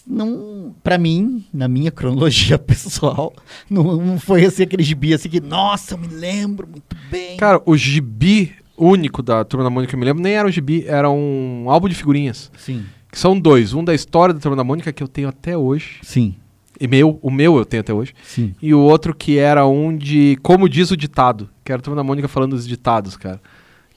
Não, 0.06 0.74
pra 0.82 0.96
mim, 0.98 1.44
na 1.52 1.66
minha 1.66 1.90
cronologia 1.90 2.58
pessoal, 2.60 3.32
não, 3.68 3.96
não 3.96 4.20
foi 4.20 4.44
assim 4.44 4.62
aquele 4.62 4.82
gibi 4.82 5.12
assim 5.12 5.28
que, 5.28 5.40
nossa, 5.40 5.94
eu 5.94 5.98
me 5.98 6.06
lembro 6.06 6.68
muito 6.68 6.96
bem. 7.10 7.36
Cara, 7.36 7.60
o 7.66 7.76
gibi 7.76 8.54
único 8.78 9.22
da 9.22 9.44
Turma 9.44 9.64
da 9.64 9.70
Mônica 9.70 9.90
que 9.90 9.96
eu 9.96 9.98
me 9.98 10.04
lembro 10.04 10.22
nem 10.22 10.34
era 10.34 10.46
um 10.46 10.50
gibi, 10.50 10.84
era 10.86 11.10
um 11.10 11.64
álbum 11.68 11.88
de 11.88 11.94
figurinhas. 11.94 12.50
Sim, 12.56 12.84
Que 13.10 13.18
são 13.18 13.38
dois. 13.38 13.72
Um 13.72 13.82
da 13.82 13.94
história 13.94 14.32
da 14.34 14.40
Turma 14.40 14.56
da 14.56 14.62
Mônica, 14.64 14.92
que 14.92 15.02
eu 15.02 15.08
tenho 15.08 15.28
até 15.28 15.56
hoje. 15.56 15.98
sim, 16.02 16.36
E 16.80 16.86
meu, 16.86 17.18
o 17.22 17.30
meu 17.30 17.56
eu 17.56 17.64
tenho 17.64 17.80
até 17.80 17.92
hoje. 17.92 18.14
sim. 18.22 18.54
E 18.62 18.72
o 18.74 18.80
outro 18.80 19.14
que 19.14 19.38
era 19.38 19.66
um 19.66 19.96
de 19.96 20.38
Como 20.42 20.68
Diz 20.68 20.90
o 20.90 20.96
Ditado. 20.96 21.48
Que 21.64 21.72
era 21.72 21.80
a 21.80 21.82
Turma 21.82 21.96
da 21.96 22.04
Mônica 22.04 22.28
falando 22.28 22.52
dos 22.54 22.66
ditados, 22.68 23.16
cara. 23.16 23.40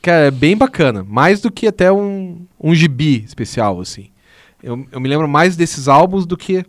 Cara, 0.02 0.28
é 0.28 0.32
bem 0.32 0.56
bacana. 0.58 1.06
Mais 1.08 1.42
do 1.42 1.52
que 1.52 1.68
até 1.68 1.92
um, 1.92 2.46
um 2.60 2.74
gibi 2.74 3.24
especial, 3.26 3.80
assim. 3.82 4.08
Eu, 4.62 4.86
eu 4.92 5.00
me 5.00 5.08
lembro 5.08 5.28
mais 5.28 5.56
desses 5.56 5.88
álbuns 5.88 6.26
do 6.26 6.38
que. 6.38 6.66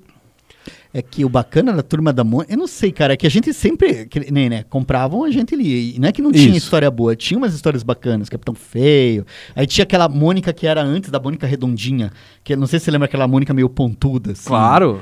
É 0.93 1.01
que 1.01 1.25
o 1.25 1.29
bacana 1.29 1.73
da 1.73 1.85
turma 1.85 2.13
da 2.13 2.25
Mônica, 2.25 2.53
eu 2.53 2.59
não 2.59 2.67
sei, 2.67 2.91
cara, 2.91 3.13
é 3.13 3.17
que 3.17 3.25
a 3.25 3.31
gente 3.31 3.55
sempre, 3.55 4.07
que, 4.07 4.29
nem, 4.33 4.51
né, 4.51 4.65
compravam, 4.65 5.23
a 5.23 5.31
gente 5.31 5.55
lia. 5.55 5.95
E 5.95 5.99
não 6.01 6.09
é 6.09 6.13
que 6.13 6.21
não 6.21 6.33
tinha 6.33 6.49
Isso. 6.49 6.67
história 6.67 6.91
boa, 6.91 7.15
tinha 7.15 7.39
umas 7.39 7.55
histórias 7.55 7.85
bacanas, 7.85 8.29
Capitão 8.29 8.57
Feio. 8.57 9.25
Aí 9.55 9.69
tinha 9.69 9.85
aquela 9.85 10.09
Mônica 10.09 10.53
que 10.53 10.67
era 10.67 10.83
antes 10.83 11.09
da 11.09 11.21
Mônica 11.21 11.47
Redondinha, 11.47 12.11
que 12.43 12.57
não 12.57 12.67
sei 12.67 12.81
se 12.81 12.87
você 12.87 12.91
lembra 12.91 13.07
aquela 13.07 13.29
Mônica 13.29 13.55
meio 13.55 13.69
pontuda, 13.69 14.33
assim. 14.33 14.49
Claro. 14.49 15.01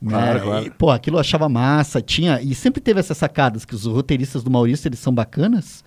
né? 0.00 0.10
claro, 0.10 0.40
claro. 0.42 0.66
E, 0.66 0.70
pô, 0.70 0.90
aquilo 0.90 1.16
eu 1.16 1.20
achava 1.20 1.48
massa, 1.48 2.02
tinha, 2.02 2.38
e 2.42 2.54
sempre 2.54 2.82
teve 2.82 3.00
essas 3.00 3.16
sacadas 3.16 3.64
que 3.64 3.74
os 3.74 3.86
roteiristas 3.86 4.42
do 4.42 4.50
Maurício, 4.50 4.88
eles 4.88 4.98
são 4.98 5.12
bacanas. 5.12 5.82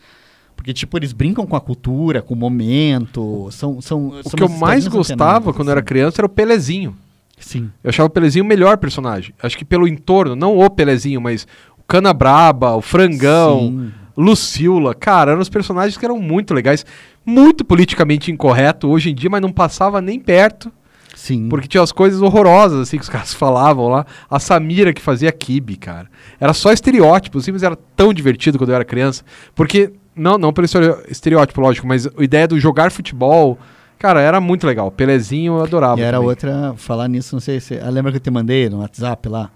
Porque, 0.64 0.72
tipo, 0.74 0.98
eles 0.98 1.12
brincam 1.12 1.46
com 1.46 1.58
a 1.58 1.60
cultura, 1.60 2.22
com 2.22 2.34
o 2.34 2.38
momento, 2.38 3.50
são... 3.52 3.82
são 3.82 4.14
O 4.24 4.30
que 4.30 4.42
eu 4.42 4.48
mais 4.48 4.88
gostava 4.88 5.52
quando 5.52 5.68
eu 5.68 5.74
era 5.74 5.82
criança 5.82 6.22
era 6.22 6.26
o 6.26 6.30
Pelezinho. 6.30 6.96
Sim, 7.38 7.70
Eu 7.84 7.90
achava 7.90 8.08
o 8.08 8.10
Pelezinho 8.10 8.46
o 8.46 8.48
melhor 8.48 8.78
personagem. 8.78 9.36
Acho 9.44 9.58
que 9.58 9.66
pelo 9.66 9.86
entorno, 9.86 10.38
não 10.38 10.58
o 10.58 10.70
Pelezinho, 10.70 11.20
mas 11.20 11.46
o 11.78 11.84
Cana 11.84 12.14
Braba, 12.14 12.78
o 12.78 12.82
Frangão, 12.82 13.60
Sim. 13.60 13.92
Lucila. 14.16 14.96
Cara, 14.96 15.32
eram 15.32 15.42
os 15.42 15.50
personagens 15.50 15.98
que 15.98 16.06
eram 16.06 16.18
muito 16.18 16.54
legais. 16.54 16.86
Muito 17.26 17.66
politicamente 17.66 18.32
incorreto 18.32 18.88
hoje 18.88 19.10
em 19.12 19.16
dia, 19.16 19.30
mas 19.30 19.42
não 19.42 19.52
passava 19.52 20.00
nem 20.00 20.18
perto. 20.18 20.72
sim. 21.14 21.50
Porque 21.50 21.68
tinha 21.68 21.84
as 21.84 21.92
coisas 21.92 22.22
horrorosas, 22.22 22.80
assim, 22.80 22.96
que 22.96 23.04
os 23.04 23.10
caras 23.10 23.34
falavam 23.34 23.90
lá. 23.90 24.06
A 24.30 24.40
Samira 24.40 24.94
que 24.94 25.02
fazia 25.02 25.30
Kibe, 25.30 25.76
cara. 25.76 26.08
Era 26.40 26.54
só 26.54 26.72
estereótipo, 26.72 27.40
assim, 27.40 27.52
mas 27.52 27.64
era 27.64 27.76
tão 27.76 28.14
divertido 28.14 28.58
quando 28.58 28.70
eu 28.70 28.76
era 28.76 28.86
criança. 28.86 29.26
Porque, 29.54 29.92
não, 30.16 30.38
não 30.38 30.54
pelo 30.54 30.66
estere- 30.66 31.04
estereótipo, 31.10 31.60
lógico, 31.62 31.88
mas 31.88 32.06
a 32.08 32.24
ideia 32.24 32.48
do 32.48 32.60
jogar 32.60 32.92
futebol, 32.92 33.58
cara, 33.98 34.22
era 34.22 34.40
muito 34.42 34.66
legal. 34.68 34.90
Pelezinho 34.92 35.58
eu 35.58 35.64
adorava. 35.64 36.00
E 36.00 36.04
era 36.04 36.18
também. 36.18 36.30
outra, 36.30 36.74
falar 36.78 37.08
nisso, 37.08 37.36
não 37.36 37.40
sei 37.42 37.60
se. 37.60 37.78
Ah, 37.80 37.90
lembra 37.90 38.12
que 38.12 38.18
eu 38.18 38.22
te 38.22 38.30
mandei 38.32 38.70
no 38.70 38.80
WhatsApp 38.80 39.28
lá? 39.30 39.50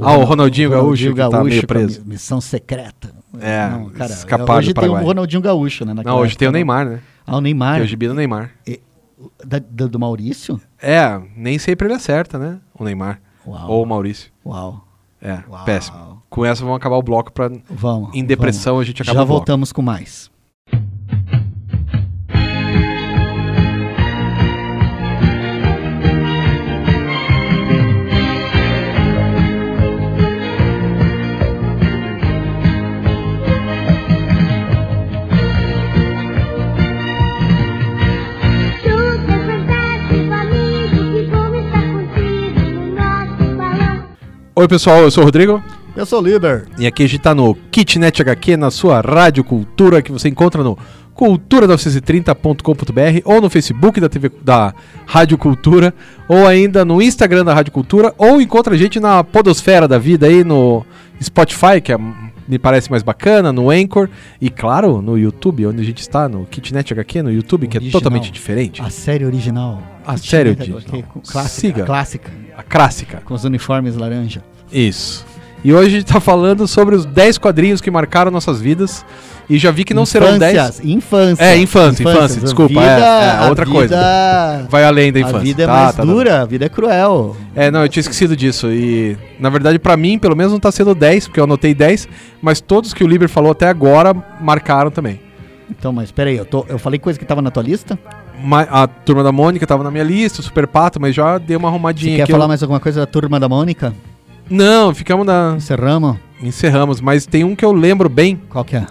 Ah, 0.00 0.16
o 0.16 0.24
Ronaldinho 0.24 0.70
Gaúcho, 0.70 1.14
que 1.14 1.20
tá 1.20 1.42
meio 1.44 1.60
com 1.60 1.64
a 1.64 1.68
preso. 1.68 2.00
mi- 2.02 2.08
Missão 2.14 2.40
secreta. 2.40 3.14
É, 3.40 3.68
não, 3.70 3.90
cara, 3.90 4.10
escapado 4.12 4.58
hoje 4.58 4.74
tem 4.74 4.88
o. 4.88 4.94
Ronaldinho 4.94 5.40
Gaúcho, 5.40 5.84
né? 5.84 5.94
Não, 6.04 6.18
hoje 6.18 6.36
tem 6.36 6.46
o 6.46 6.50
época, 6.50 6.56
Neymar, 6.58 6.86
né? 6.86 7.00
Ah, 7.26 7.36
o 7.36 7.40
Neymar. 7.40 7.74
Tem 7.76 7.84
o 7.84 7.86
gibi 7.86 8.08
do 8.08 8.14
Neymar. 8.14 8.50
Da- 9.46 9.60
da- 9.70 9.86
do 9.86 9.98
Maurício? 9.98 10.60
É, 10.82 11.20
nem 11.36 11.58
sempre 11.58 11.86
ele 11.86 11.94
acerta, 11.94 12.38
né? 12.38 12.58
O 12.78 12.82
Neymar. 12.84 13.20
Uau. 13.46 13.70
Ou 13.70 13.82
o 13.84 13.86
Maurício. 13.86 14.30
Uau. 14.44 14.84
É, 15.22 15.38
Uau. 15.48 15.64
péssimo. 15.64 16.13
Com 16.34 16.44
essa 16.44 16.64
vamos 16.64 16.78
acabar 16.78 16.96
o 16.96 17.02
bloco 17.02 17.32
pra. 17.32 17.48
Vamos. 17.70 18.12
Em 18.12 18.24
depressão 18.24 18.80
a 18.80 18.84
gente 18.84 19.04
vamos. 19.04 19.08
acaba 19.08 19.20
Já 19.20 19.22
o 19.22 19.26
bloco. 19.26 19.38
voltamos 19.38 19.72
com 19.72 19.82
mais. 19.82 20.28
Oi, 44.56 44.68
pessoal, 44.68 45.02
eu 45.02 45.10
sou 45.12 45.22
o 45.22 45.26
Rodrigo. 45.26 45.62
Eu 45.96 46.04
sou 46.04 46.20
o 46.20 46.24
Liber. 46.24 46.66
E 46.76 46.88
aqui 46.88 47.04
a 47.04 47.08
gente 47.08 47.20
tá 47.20 47.32
no 47.34 47.54
Kitnet 47.70 48.20
HQ, 48.20 48.56
na 48.56 48.68
sua 48.70 49.00
Rádio 49.00 49.44
Cultura, 49.44 50.02
que 50.02 50.10
você 50.10 50.28
encontra 50.28 50.64
no 50.64 50.76
cultura930.com.br 51.16 53.20
ou 53.24 53.40
no 53.40 53.48
Facebook 53.48 54.00
da 54.00 54.08
TV 54.08 54.28
da 54.42 54.74
Rádio 55.06 55.38
Cultura, 55.38 55.94
ou 56.28 56.48
ainda 56.48 56.84
no 56.84 57.00
Instagram 57.00 57.44
da 57.44 57.54
Rádio 57.54 57.72
Cultura, 57.72 58.12
ou 58.18 58.40
encontra 58.40 58.74
a 58.74 58.76
gente 58.76 58.98
na 58.98 59.22
Podosfera 59.22 59.86
da 59.86 59.96
Vida 59.96 60.26
aí 60.26 60.42
no 60.42 60.84
Spotify, 61.22 61.80
que 61.80 61.92
é, 61.92 61.98
me 62.48 62.58
parece 62.58 62.90
mais 62.90 63.04
bacana, 63.04 63.52
no 63.52 63.70
Anchor, 63.70 64.08
e 64.40 64.50
claro, 64.50 65.00
no 65.00 65.16
YouTube, 65.16 65.64
onde 65.68 65.80
a 65.80 65.84
gente 65.84 66.00
está, 66.00 66.28
no 66.28 66.44
Kitnet 66.46 66.92
HQ, 66.92 67.22
no 67.22 67.30
YouTube, 67.30 67.68
que 67.68 67.76
é 67.76 67.80
Original. 67.80 68.00
totalmente 68.00 68.32
diferente. 68.32 68.82
A 68.82 68.90
série 68.90 69.24
original. 69.24 69.80
A 70.04 70.16
série 70.16 70.50
original. 70.50 70.80
Clássica. 71.30 71.48
Siga. 71.48 71.84
a 71.84 71.86
Clássica. 71.86 72.32
A 72.56 72.64
clássica. 72.64 73.22
Com 73.24 73.34
os 73.34 73.44
uniformes 73.44 73.94
laranja. 73.94 74.42
Isso. 74.72 75.24
E 75.64 75.72
hoje 75.72 75.86
a 75.86 75.90
gente 76.00 76.04
tá 76.12 76.20
falando 76.20 76.68
sobre 76.68 76.94
os 76.94 77.06
10 77.06 77.38
quadrinhos 77.38 77.80
que 77.80 77.90
marcaram 77.90 78.30
nossas 78.30 78.60
vidas. 78.60 79.04
E 79.48 79.58
já 79.58 79.70
vi 79.70 79.84
que 79.84 79.92
não 79.94 80.06
serão 80.06 80.38
10. 80.38 80.54
Infâncias, 80.54 80.84
Infância. 80.84 81.44
É, 81.44 81.56
infância, 81.58 82.02
infância, 82.02 82.38
A 82.40 82.44
desculpa, 82.44 82.80
é, 82.82 83.00
é, 83.00 83.30
a 83.38 83.48
outra 83.48 83.66
coisa. 83.66 83.94
vida- 83.94 84.66
Vai 84.70 84.84
além 84.84 85.12
da 85.12 85.18
A 85.18 85.22
infância. 85.22 85.38
vida 85.40 85.62
é 85.62 85.66
Tá, 85.66 85.72
mais 85.72 85.86
tá, 85.96 86.02
tá. 86.02 86.04
dura, 86.04 86.40
a 86.42 86.44
vida 86.46 86.64
é 86.64 86.68
cruel. 86.68 87.36
É, 87.54 87.70
não, 87.70 87.82
eu 87.82 87.88
tinha 87.88 88.00
esquecido 88.02 88.34
disso. 88.36 88.68
E, 88.70 89.16
na 89.38 89.48
verdade, 89.50 89.78
pra 89.78 89.96
mim, 89.98 90.18
pelo 90.18 90.34
menos 90.36 90.52
não 90.52 90.60
tá 90.60 90.70
sendo 90.72 90.94
10, 90.94 91.28
porque 91.28 91.40
eu 91.40 91.44
anotei 91.44 91.74
10, 91.74 92.08
mas 92.40 92.60
todos 92.60 92.94
que 92.94 93.04
o 93.04 93.06
Liber 93.06 93.28
falou 93.28 93.52
até 93.52 93.68
agora 93.68 94.14
marcaram 94.40 94.90
também. 94.90 95.20
Então, 95.70 95.92
mas 95.92 96.10
peraí, 96.10 96.36
eu, 96.38 96.44
tô, 96.46 96.64
eu 96.68 96.78
falei 96.78 96.98
coisa 96.98 97.18
que 97.18 97.24
tava 97.24 97.42
na 97.42 97.50
tua 97.50 97.62
lista? 97.62 97.98
Ma- 98.42 98.66
A 98.70 98.86
Turma 98.86 99.22
da 99.22 99.32
Mônica 99.32 99.66
tava 99.66 99.82
na 99.84 99.90
minha 99.90 100.04
lista, 100.04 100.40
o 100.40 100.44
Super 100.44 100.66
Pato, 100.66 100.98
mas 101.00 101.14
já 101.14 101.36
dei 101.38 101.56
uma 101.56 101.68
arrumadinha 101.68 102.16
Você 102.18 102.26
quer 102.26 102.32
falar 102.32 102.44
eu- 102.44 102.48
mais 102.48 102.62
alguma 102.62 102.80
coisa 102.80 103.00
da 103.00 103.06
Turma 103.06 103.38
da 103.40 103.48
Mônica? 103.48 103.92
Não, 104.48 104.94
ficamos 104.94 105.26
na... 105.26 105.54
Encerramos? 105.56 106.16
Encerramos, 106.42 107.00
mas 107.00 107.26
tem 107.26 107.44
um 107.44 107.54
que 107.56 107.64
eu 107.64 107.72
lembro 107.72 108.08
bem, 108.08 108.40
Qual 108.48 108.64
que 108.64 108.76
é? 108.76 108.86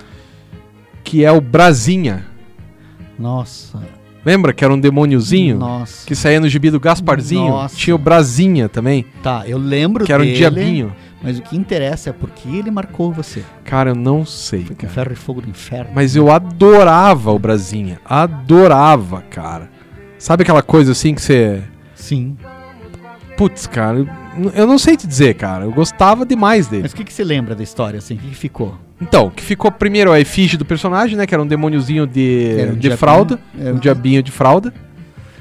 que 1.04 1.24
é 1.24 1.32
o 1.32 1.40
Brasinha. 1.42 2.26
Nossa. 3.20 3.80
Lembra 4.26 4.54
que 4.54 4.64
era 4.64 4.74
um 4.74 4.80
demôniozinho? 4.80 5.58
Nossa. 5.60 6.08
Que 6.08 6.16
saía 6.16 6.40
no 6.40 6.48
gibi 6.48 6.72
do 6.72 6.80
Gasparzinho? 6.80 7.50
Nossa. 7.50 7.76
Tinha 7.76 7.94
o 7.94 7.98
Brasinha 8.00 8.70
também, 8.70 9.06
Tá, 9.22 9.44
eu 9.46 9.58
lembro 9.58 10.06
que 10.06 10.14
era 10.14 10.24
um 10.24 10.26
dele, 10.26 10.38
diabinho. 10.38 10.96
Mas 11.22 11.38
o 11.40 11.42
que 11.42 11.56
interessa 11.56 12.10
é 12.10 12.14
porque 12.14 12.50
ele 12.50 12.72
marcou 12.72 13.12
você. 13.12 13.44
Cara, 13.64 13.92
eu 13.92 13.96
não 13.96 14.26
sei, 14.26 14.64
Foi 14.66 14.76
cara. 14.76 14.92
ferro 14.94 15.14
e 15.14 15.16
fogo 15.16 15.42
do 15.42 15.50
inferno. 15.50 15.92
Mas 15.94 16.16
eu 16.16 16.32
adorava 16.32 17.32
o 17.32 17.40
Brasinha. 17.40 18.00
Adorava, 18.06 19.22
cara. 19.30 19.70
Sabe 20.18 20.44
aquela 20.44 20.62
coisa 20.62 20.94
assim 20.94 21.14
que 21.14 21.22
você. 21.22 21.62
Sim. 21.96 22.38
Putz, 23.38 23.68
cara, 23.68 24.06
eu- 24.54 24.68
não 24.68 24.78
sei 24.78 24.96
te 24.98 25.06
dizer, 25.08 25.34
cara. 25.36 25.66
Eu 25.66 25.72
gostava 25.72 26.26
demais 26.26 26.68
dele. 26.68 26.84
Mas 26.84 26.92
o 26.92 26.96
que, 26.96 27.04
que 27.04 27.14
você 27.14 27.24
lembra 27.24 27.54
da 27.56 27.64
história, 27.64 27.98
assim? 27.98 28.16
O 28.16 28.18
que, 28.18 28.30
que 28.30 28.36
ficou? 28.36 28.78
Então, 29.02 29.30
que 29.30 29.44
ficou 29.44 29.72
primeiro 29.72 30.12
a 30.12 30.20
efígie 30.20 30.58
do 30.58 30.66
personagem, 30.66 31.18
né? 31.18 31.26
Que 31.28 31.34
era 31.34 31.44
um 31.44 31.48
demôniozinho 31.48 32.08
de, 32.08 32.56
um 32.70 32.74
de 32.74 32.80
diabinho. 32.80 32.98
fralda. 32.98 33.40
É, 33.60 33.72
Um 33.72 33.78
diabinho 33.78 34.24
de 34.24 34.32
fralda. 34.32 34.74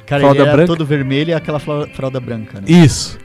Cara, 0.06 0.20
fralda 0.22 0.38
ele 0.40 0.48
era 0.48 0.56
branca. 0.56 0.66
todo 0.72 0.84
vermelho 0.84 1.30
e 1.30 1.34
aquela 1.34 1.58
fralda 1.60 2.18
branca, 2.20 2.58
né? 2.60 2.64
Isso. 2.66 3.18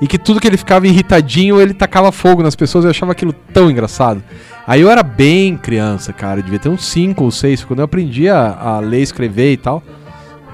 E 0.00 0.06
que 0.06 0.18
tudo 0.18 0.40
que 0.40 0.46
ele 0.46 0.56
ficava 0.56 0.86
irritadinho, 0.86 1.60
ele 1.60 1.74
tacava 1.74 2.10
fogo 2.10 2.42
nas 2.42 2.56
pessoas. 2.56 2.84
Eu 2.84 2.90
achava 2.90 3.12
aquilo 3.12 3.32
tão 3.52 3.70
engraçado. 3.70 4.22
Aí 4.66 4.80
eu 4.80 4.90
era 4.90 5.02
bem 5.02 5.56
criança, 5.56 6.12
cara. 6.12 6.38
Eu 6.38 6.44
devia 6.44 6.58
ter 6.58 6.68
uns 6.68 6.84
5 6.86 7.24
ou 7.24 7.30
6. 7.30 7.64
Quando 7.64 7.80
eu 7.80 7.84
aprendi 7.84 8.28
a, 8.28 8.52
a 8.56 8.80
ler, 8.80 9.00
escrever 9.02 9.52
e 9.52 9.56
tal. 9.56 9.82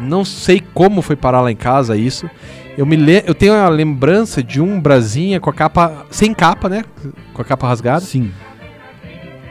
Não 0.01 0.25
sei 0.25 0.63
como 0.75 1.01
foi 1.03 1.15
parar 1.17 1.41
lá 1.41 1.53
em 1.53 1.57
casa 1.57 1.97
isso. 1.97 2.29
Eu, 2.77 2.85
me 2.85 2.97
le 2.97 3.23
eu 3.27 3.35
tenho 3.35 3.55
a 3.55 3.69
lembrança 3.69 4.43
de 4.43 4.61
um 4.61 4.81
Brasinha 4.81 5.41
com 5.41 5.49
a 5.49 5.53
capa. 5.53 6.07
Sem 6.11 6.35
capa, 6.35 6.69
né? 6.69 6.85
Com 7.33 7.43
a 7.43 7.45
capa 7.45 7.67
rasgada. 7.69 8.01
Sim. 8.01 8.31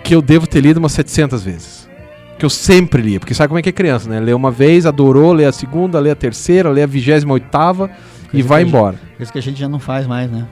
Que 0.03 0.13
eu 0.13 0.21
devo 0.21 0.45
ter 0.45 0.61
lido 0.61 0.77
umas 0.77 0.91
700 0.91 1.43
vezes. 1.43 1.89
Que 2.37 2.45
eu 2.45 2.49
sempre 2.49 3.01
lia. 3.01 3.19
Porque 3.19 3.33
sabe 3.33 3.47
como 3.47 3.57
é 3.59 3.61
que 3.63 3.69
é 3.69 3.71
criança, 3.71 4.09
né? 4.09 4.19
Lê 4.19 4.33
uma 4.33 4.51
vez, 4.51 4.85
adorou, 4.85 5.33
lê 5.33 5.45
a 5.45 5.51
segunda, 5.51 5.99
lê 5.99 6.11
a 6.11 6.15
terceira, 6.15 6.69
lê 6.69 6.83
a 6.83 6.87
vigésima 6.87 7.33
oitava 7.33 7.89
e 8.31 8.41
vai 8.43 8.61
gente- 8.61 8.69
embora. 8.69 8.99
Coisa 9.17 9.31
que 9.31 9.39
a 9.39 9.41
gente 9.41 9.59
já 9.59 9.69
não 9.69 9.79
faz 9.79 10.05
mais, 10.05 10.29
né? 10.29 10.45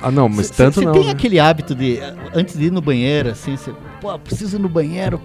Ah, 0.00 0.10
não, 0.10 0.28
mas 0.28 0.46
Cê- 0.46 0.54
tanto 0.54 0.80
cê 0.80 0.86
não. 0.86 0.92
tem 0.92 1.04
né? 1.04 1.10
aquele 1.10 1.38
hábito 1.38 1.74
de, 1.74 1.98
antes 2.34 2.56
de 2.58 2.66
ir 2.66 2.72
no 2.72 2.80
banheiro, 2.80 3.28
assim, 3.30 3.56
você, 3.56 3.72
pô, 4.00 4.18
preciso 4.18 4.56
ir 4.56 4.60
no 4.60 4.68
banheiro, 4.68 5.20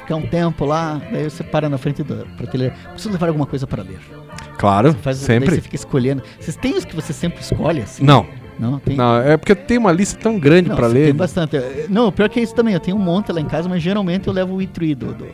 ficar 0.00 0.16
um 0.16 0.26
tempo 0.26 0.66
lá, 0.66 1.00
daí 1.10 1.24
você 1.24 1.42
para 1.42 1.66
na 1.68 1.78
frente 1.78 2.02
da 2.02 2.24
prateleira, 2.36 2.74
preciso 2.92 3.10
levar 3.12 3.28
alguma 3.28 3.46
coisa 3.46 3.66
para 3.66 3.82
ler. 3.82 3.98
Claro, 4.58 4.94
Faz, 5.02 5.18
Daí 5.18 5.26
sempre. 5.26 5.54
você 5.54 5.60
fica 5.60 5.76
escolhendo. 5.76 6.22
Vocês 6.40 6.56
têm 6.56 6.76
os 6.76 6.84
que 6.84 6.94
você 6.96 7.12
sempre 7.12 7.40
escolhe, 7.40 7.80
assim? 7.82 8.04
Não, 8.04 8.26
Não, 8.58 8.78
tem. 8.80 8.96
não, 8.96 9.16
é 9.20 9.36
porque 9.36 9.54
tem 9.54 9.78
uma 9.78 9.92
lista 9.92 10.18
tão 10.20 10.38
grande 10.38 10.68
você 10.68 10.82
ler. 10.88 11.04
Tem 11.06 11.14
bastante. 11.14 11.56
Não, 11.88 12.10
pior 12.10 12.28
que 12.28 12.40
é 12.40 12.42
isso 12.42 12.54
também. 12.54 12.74
Eu 12.74 12.80
tenho 12.80 12.96
um 12.96 13.00
monte 13.00 13.30
lá 13.32 13.40
em 13.40 13.46
casa, 13.46 13.68
mas 13.68 13.82
geralmente 13.82 14.26
eu 14.26 14.32
levo 14.32 14.54
o 14.56 14.58
E3 14.58 14.94
do, 14.96 15.06
do, 15.14 15.26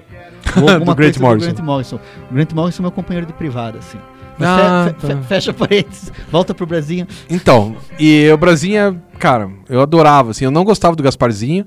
Do 0.84 0.94
Grant 0.94 0.96
coisa 0.96 1.20
Morrison. 1.20 1.46
Grant 1.52 1.58
Morrison. 1.64 2.00
O 2.30 2.34
Grant 2.34 2.52
Morrison 2.52 2.80
é 2.80 2.84
meu 2.84 2.90
companheiro 2.92 3.26
de 3.26 3.32
privada, 3.32 3.78
assim. 3.78 3.98
Ah, 4.40 4.92
fe- 4.98 5.06
fe- 5.06 5.14
tá. 5.14 5.22
fecha 5.22 5.52
parênteses, 5.54 6.12
volta 6.30 6.52
pro 6.52 6.66
Brasil. 6.66 7.06
Então, 7.30 7.76
e 7.98 8.28
o 8.32 8.36
Brasinha, 8.36 9.00
cara, 9.18 9.48
eu 9.68 9.80
adorava, 9.80 10.32
assim, 10.32 10.44
eu 10.44 10.50
não 10.50 10.64
gostava 10.64 10.96
do 10.96 11.02
Gasparzinho. 11.04 11.66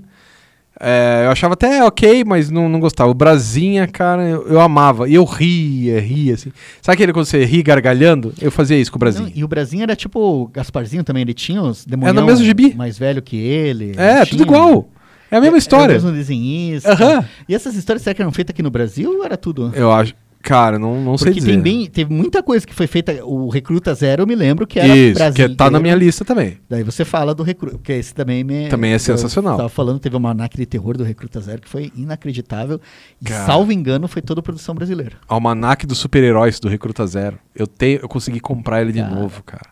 É, 0.80 1.24
eu 1.26 1.32
achava 1.32 1.56
até 1.56 1.84
ok, 1.84 2.24
mas 2.24 2.52
não, 2.52 2.70
não 2.70 2.80
gostava. 2.80 3.10
O 3.10 3.14
Brasinha, 3.14 3.88
cara, 3.88 4.24
eu, 4.24 4.48
eu 4.48 4.60
amava. 4.62 5.10
E 5.10 5.16
eu 5.16 5.24
ria, 5.26 6.00
ria, 6.00 6.36
assim. 6.36 6.52
Sabe 6.82 6.94
aquele 6.96 7.14
quando 7.14 7.26
você 7.26 7.44
ri 7.46 7.64
gargalhando? 7.64 8.34
Eu 8.40 8.52
fazia 8.52 8.78
isso 8.78 8.92
com 8.92 8.98
o 8.98 9.00
Brasinha. 9.00 9.26
Não, 9.30 9.32
e 9.36 9.44
o 9.44 9.48
Brasil 9.48 9.82
era 9.82 9.96
tipo 9.96 10.20
o 10.20 10.48
Gasparzinho 10.48 11.04
também, 11.04 11.22
ele 11.22 11.34
tinha 11.34 11.62
os 11.62 11.84
demônios 11.86 12.16
É 12.16 12.20
no 12.20 12.26
mesmo 12.26 12.46
gibi. 12.46 12.76
mais 12.76 12.98
velho 12.98 13.22
que 13.22 13.36
ele. 13.38 13.94
É, 13.98 14.24
tudo 14.26 14.44
igual. 14.44 14.88
É 15.32 15.36
a 15.38 15.42
mesma 15.42 15.56
Era 15.56 15.60
história. 15.60 15.90
o 15.90 15.94
mesmo 15.96 16.12
desenhista. 16.12 16.94
Aham. 16.94 17.26
E 17.50 17.56
essas 17.56 17.76
histórias 17.76 18.02
será 18.04 18.14
que 18.14 18.22
eram 18.22 18.32
feitas 18.32 18.54
aqui 18.54 18.64
no 18.64 18.70
Brasil 18.72 19.12
ou 19.18 19.26
era 19.26 19.36
tudo? 19.36 19.72
Eu 19.76 19.92
acho. 19.92 20.14
Cara, 20.48 20.80
não, 20.80 21.02
não 21.04 21.18
sei 21.18 21.34
dizer. 21.34 21.52
tem 21.52 21.60
bem, 21.60 21.86
teve 21.88 22.14
muita 22.14 22.42
coisa 22.42 22.66
que 22.66 22.74
foi 22.74 22.88
feita, 22.88 23.24
o 23.26 23.50
Recruta 23.50 23.94
Zero, 23.94 24.24
eu 24.24 24.28
me 24.28 24.34
lembro 24.34 24.66
que 24.66 24.80
era 24.80 24.96
Isso, 24.96 25.14
que 25.14 25.20
brasileiro. 25.20 25.56
tá 25.56 25.70
na 25.70 25.78
minha 25.78 25.94
lista 25.94 26.24
também. 26.24 26.58
Daí 26.70 26.84
você 26.84 27.04
fala 27.04 27.36
do 27.36 27.44
Recruta, 27.44 27.78
porque 27.78 27.92
esse 27.92 28.14
também 28.14 28.46
me... 28.46 28.70
Também 28.70 28.92
é 28.92 28.96
eu 28.96 29.00
sensacional. 29.00 29.58
tava 29.58 29.68
falando, 29.68 30.00
teve 30.00 30.16
uma 30.16 30.30
almanac 30.30 30.56
de 30.56 30.66
terror 30.66 30.96
do 30.96 31.04
Recruta 31.04 31.42
Zero 31.42 31.62
que 31.62 31.68
foi 31.68 31.92
inacreditável. 31.96 32.80
E, 33.22 33.26
Cara. 33.26 33.46
salvo 33.46 33.74
engano, 33.74 34.08
foi 34.08 34.22
toda 34.22 34.42
produção 34.42 34.74
brasileira. 34.74 35.18
Almanac 35.28 35.86
dos 35.86 35.98
super-heróis 35.98 36.60
do 36.62 36.70
Recruta 36.70 37.06
Zero. 37.06 37.38
Eu 37.54 37.68
tenho, 37.68 38.00
eu 38.02 38.08
consegui 38.08 38.40
comprar 38.40 38.82
ele 38.82 38.94
de 38.94 39.02
Cara. 39.02 39.14
novo, 39.14 39.44
cara. 39.44 39.68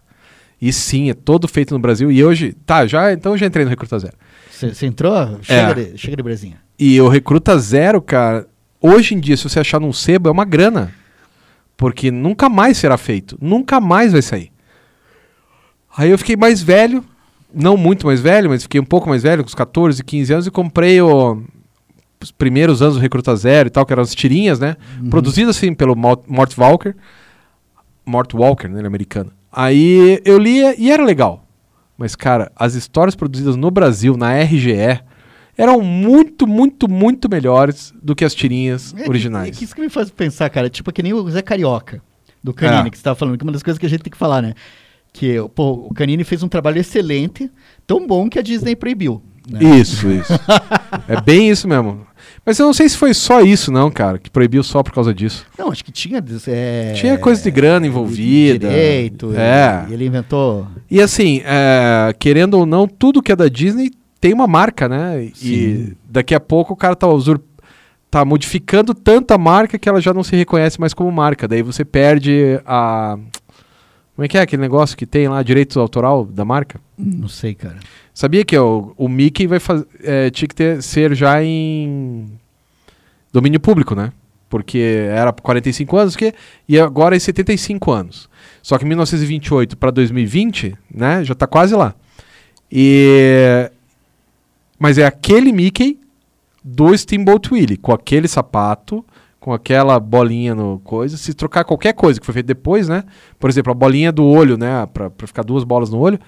E 0.62 0.74
sim, 0.74 1.10
é 1.10 1.14
todo 1.14 1.48
feito 1.48 1.74
no 1.74 1.80
Brasil. 1.80 2.12
E 2.12 2.24
hoje, 2.24 2.54
tá, 2.66 2.86
já, 2.86 3.14
então 3.14 3.32
eu 3.34 3.38
já 3.38 3.46
entrei 3.46 3.64
no 3.64 3.70
Recruta 3.70 3.98
Zero. 3.98 4.14
Você 4.52 4.86
entrou? 4.86 5.14
Chega, 5.42 5.72
É. 5.72 5.74
de, 5.74 5.98
chega 5.98 6.18
de 6.18 6.24
Brasinha. 6.24 6.58
E 6.78 7.00
o 7.00 7.08
Recruta 7.08 7.58
Zero, 7.60 8.02
cara, 8.02 8.48
hoje 8.86 9.16
em 9.16 9.20
dia, 9.20 9.36
se 9.38 9.44
você 9.44 9.60
achar 9.60 9.80
num 9.80 9.94
sebo, 9.94 10.30
é 10.30 10.32
uma 10.32 10.46
grana. 10.46 10.92
Porque 11.78 12.10
nunca 12.12 12.48
mais 12.50 12.78
será 12.78 12.98
feito. 12.98 13.38
Nunca 13.42 13.82
mais 13.82 14.12
vai 14.14 14.22
sair. 14.22 14.52
Aí 15.98 16.10
eu 16.10 16.18
fiquei 16.18 16.36
mais 16.36 16.62
velho, 16.62 17.04
não 17.54 17.78
muito 17.78 18.06
mais 18.08 18.20
velho, 18.22 18.50
mas 18.50 18.64
fiquei 18.64 18.80
um 18.82 18.86
pouco 18.86 19.08
mais 19.10 19.24
velho, 19.24 19.44
com 19.44 19.48
uns 19.48 19.56
14, 19.56 20.04
15 20.04 20.34
anos, 20.34 20.48
e 20.48 20.52
comprei 20.52 21.02
o- 21.02 21.42
os 22.22 22.32
primeiros 22.32 22.82
anos 22.82 22.96
do 22.96 23.02
Recruta 23.02 23.36
Zero 23.36 23.68
e 23.68 23.70
tal, 23.70 23.86
que 23.86 23.94
eram 23.94 24.04
as 24.04 24.14
tirinhas, 24.16 24.60
né? 24.60 24.76
Produzidas 25.10 25.56
assim 25.58 25.74
pelo 25.74 25.96
Mort 25.96 26.24
Mort 26.28 26.58
Walker. 26.58 26.96
Mort 28.06 28.34
Walker, 28.34 28.68
né? 28.68 28.80
Ele 28.80 28.86
é 28.86 28.88
americano. 28.88 29.32
Aí 29.52 30.22
eu 30.26 30.38
lia 30.38 30.76
e 30.80 30.92
era 30.92 31.04
legal. 31.04 31.46
Mas, 31.98 32.14
cara, 32.16 32.52
as 32.56 32.74
histórias 32.76 33.16
produzidas 33.16 33.56
no 33.56 33.72
Brasil, 33.72 34.18
na 34.18 34.34
RGE, 34.34 35.00
eram 35.58 35.82
muito, 35.82 36.46
muito, 36.48 36.90
muito 36.90 37.30
melhores 37.30 37.94
do 38.02 38.16
que 38.16 38.26
as 38.26 38.34
tirinhas 38.34 38.94
É 38.98 39.08
originais. 39.08 39.60
É 39.60 39.64
isso 39.64 39.76
que 39.76 39.82
me 39.82 39.90
faz 39.90 40.10
pensar, 40.10 40.50
cara. 40.50 40.70
Tipo, 40.70 40.92
que 40.92 41.02
nem 41.04 41.14
o 41.14 41.30
Zé 41.30 41.42
Carioca, 41.42 42.02
do 42.44 42.54
Canini, 42.54 42.88
É. 42.88 42.90
que 42.92 42.98
você 42.98 43.04
tava 43.04 43.16
falando, 43.16 43.38
que 43.38 43.44
é 43.44 43.46
uma 43.46 43.52
das 43.54 43.64
coisas 43.64 43.80
que 43.80 43.86
a 43.86 43.90
gente 43.90 44.04
tem 44.04 44.12
que 44.12 44.18
falar, 44.18 44.42
né? 44.42 44.54
Que, 45.14 45.36
pô, 45.56 45.88
o 45.90 45.94
Canini 45.94 46.24
fez 46.24 46.44
um 46.44 46.48
trabalho 46.50 46.78
excelente, 46.80 47.50
tão 47.88 48.06
bom 48.06 48.30
que 48.30 48.38
a 48.38 48.42
Disney 48.42 48.76
proibiu. 48.76 49.22
Né? 49.50 49.60
Isso, 49.80 50.10
isso. 50.10 50.34
é 51.08 51.22
bem 51.22 51.50
isso 51.50 51.68
mesmo. 51.68 52.06
Mas 52.46 52.60
eu 52.60 52.66
não 52.66 52.74
sei 52.74 52.90
se 52.90 52.98
foi 52.98 53.14
só 53.14 53.42
isso, 53.42 53.72
não, 53.72 53.90
cara, 53.90 54.18
que 54.18 54.30
proibiu 54.30 54.62
só 54.64 54.84
por 54.84 54.92
causa 54.92 55.14
disso. 55.14 55.46
Não, 55.58 55.72
acho 55.72 55.86
que 55.86 55.92
tinha. 55.92 56.24
é, 56.48 56.94
Tinha 56.94 57.18
coisa 57.18 57.42
de 57.42 57.50
grana 57.52 57.86
envolvida. 57.88 58.68
Direito. 58.70 59.34
É. 59.36 59.86
E 59.90 59.94
ele 59.94 60.06
inventou. 60.08 60.68
E 60.90 61.00
assim, 61.02 61.42
é, 61.46 62.14
querendo 62.20 62.56
ou 62.56 62.66
não, 62.66 62.88
tudo 62.88 63.22
que 63.22 63.32
é 63.32 63.36
da 63.36 63.48
Disney 63.48 63.92
tem 64.26 64.34
uma 64.34 64.48
marca, 64.48 64.90
né? 64.90 65.24
E 65.24 65.32
Sim. 65.36 65.96
daqui 66.10 66.34
a 66.34 66.40
pouco 66.40 66.74
o 66.74 66.76
cara 66.76 66.96
tá, 66.96 67.08
usur... 67.08 67.40
tá 68.10 68.26
modificando 68.26 68.96
tanto 68.96 69.32
a 69.36 69.38
marca 69.38 69.78
que 69.78 69.88
ela 69.88 70.02
já 70.02 70.16
não 70.16 70.24
se 70.24 70.36
reconhece 70.36 70.80
mais 70.80 70.96
como 70.96 71.12
marca. 71.12 71.48
Daí 71.48 71.62
você 71.62 71.86
perde 71.86 72.60
a. 72.66 73.20
Como 74.16 74.26
é 74.26 74.28
que 74.28 74.36
é 74.36 74.42
aquele 74.42 74.64
negócio 74.64 74.98
que 74.98 75.06
tem 75.06 75.28
lá, 75.28 75.44
direito 75.44 75.80
autoral 75.80 76.26
da 76.26 76.44
marca? 76.44 76.82
Não 76.98 77.28
sei, 77.28 77.54
cara. 77.54 77.78
Sabia 78.16 78.44
que 78.44 78.58
o, 78.58 78.96
o 78.98 79.08
Mickey 79.08 79.46
vai 79.46 79.60
faz... 79.60 79.86
é, 80.02 80.32
tinha 80.32 80.48
que 80.48 80.56
ter, 80.56 80.82
ser 80.82 81.14
já 81.14 81.44
em 81.44 82.28
domínio 83.32 83.60
público, 83.60 83.94
né? 83.94 84.12
Porque 84.50 84.80
era 85.08 85.32
45 85.32 85.98
anos 85.98 86.16
que, 86.16 86.34
e 86.68 86.80
agora 86.80 87.16
é 87.16 87.20
75 87.20 87.92
anos. 87.92 88.28
Só 88.64 88.80
que 88.80 88.86
1928 88.86 89.78
para 89.78 89.92
2020, 89.92 90.76
né? 90.92 91.24
Já 91.24 91.36
tá 91.36 91.46
quase 91.46 91.76
lá. 91.76 91.94
E 92.72 93.70
mas 94.78 94.98
é 94.98 95.06
aquele 95.06 95.52
Mickey 95.52 96.00
do 96.64 96.98
Steamboat 96.98 97.54
Willie, 97.54 97.78
com 97.78 97.92
aquele 97.92 98.28
sapato, 98.28 99.06
com 99.40 99.54
aquela 99.54 100.00
bolinha 100.00 100.56
no 100.56 100.80
coisa. 100.80 101.18
Se 101.18 101.34
trocar 101.34 101.64
qualquer 101.64 101.94
coisa 101.94 102.20
que 102.20 102.26
foi 102.26 102.34
feito 102.34 102.48
depois, 102.48 102.90
né? 102.90 103.04
Por 103.40 103.50
exemplo, 103.50 103.72
a 103.72 103.76
bolinha 103.76 104.12
do 104.12 104.26
olho, 104.26 104.58
né? 104.58 104.86
Pra, 104.88 105.10
pra 105.10 105.28
ficar 105.28 105.44
duas 105.44 105.64
bolas 105.64 105.90
no 105.90 106.00
olho, 106.00 106.20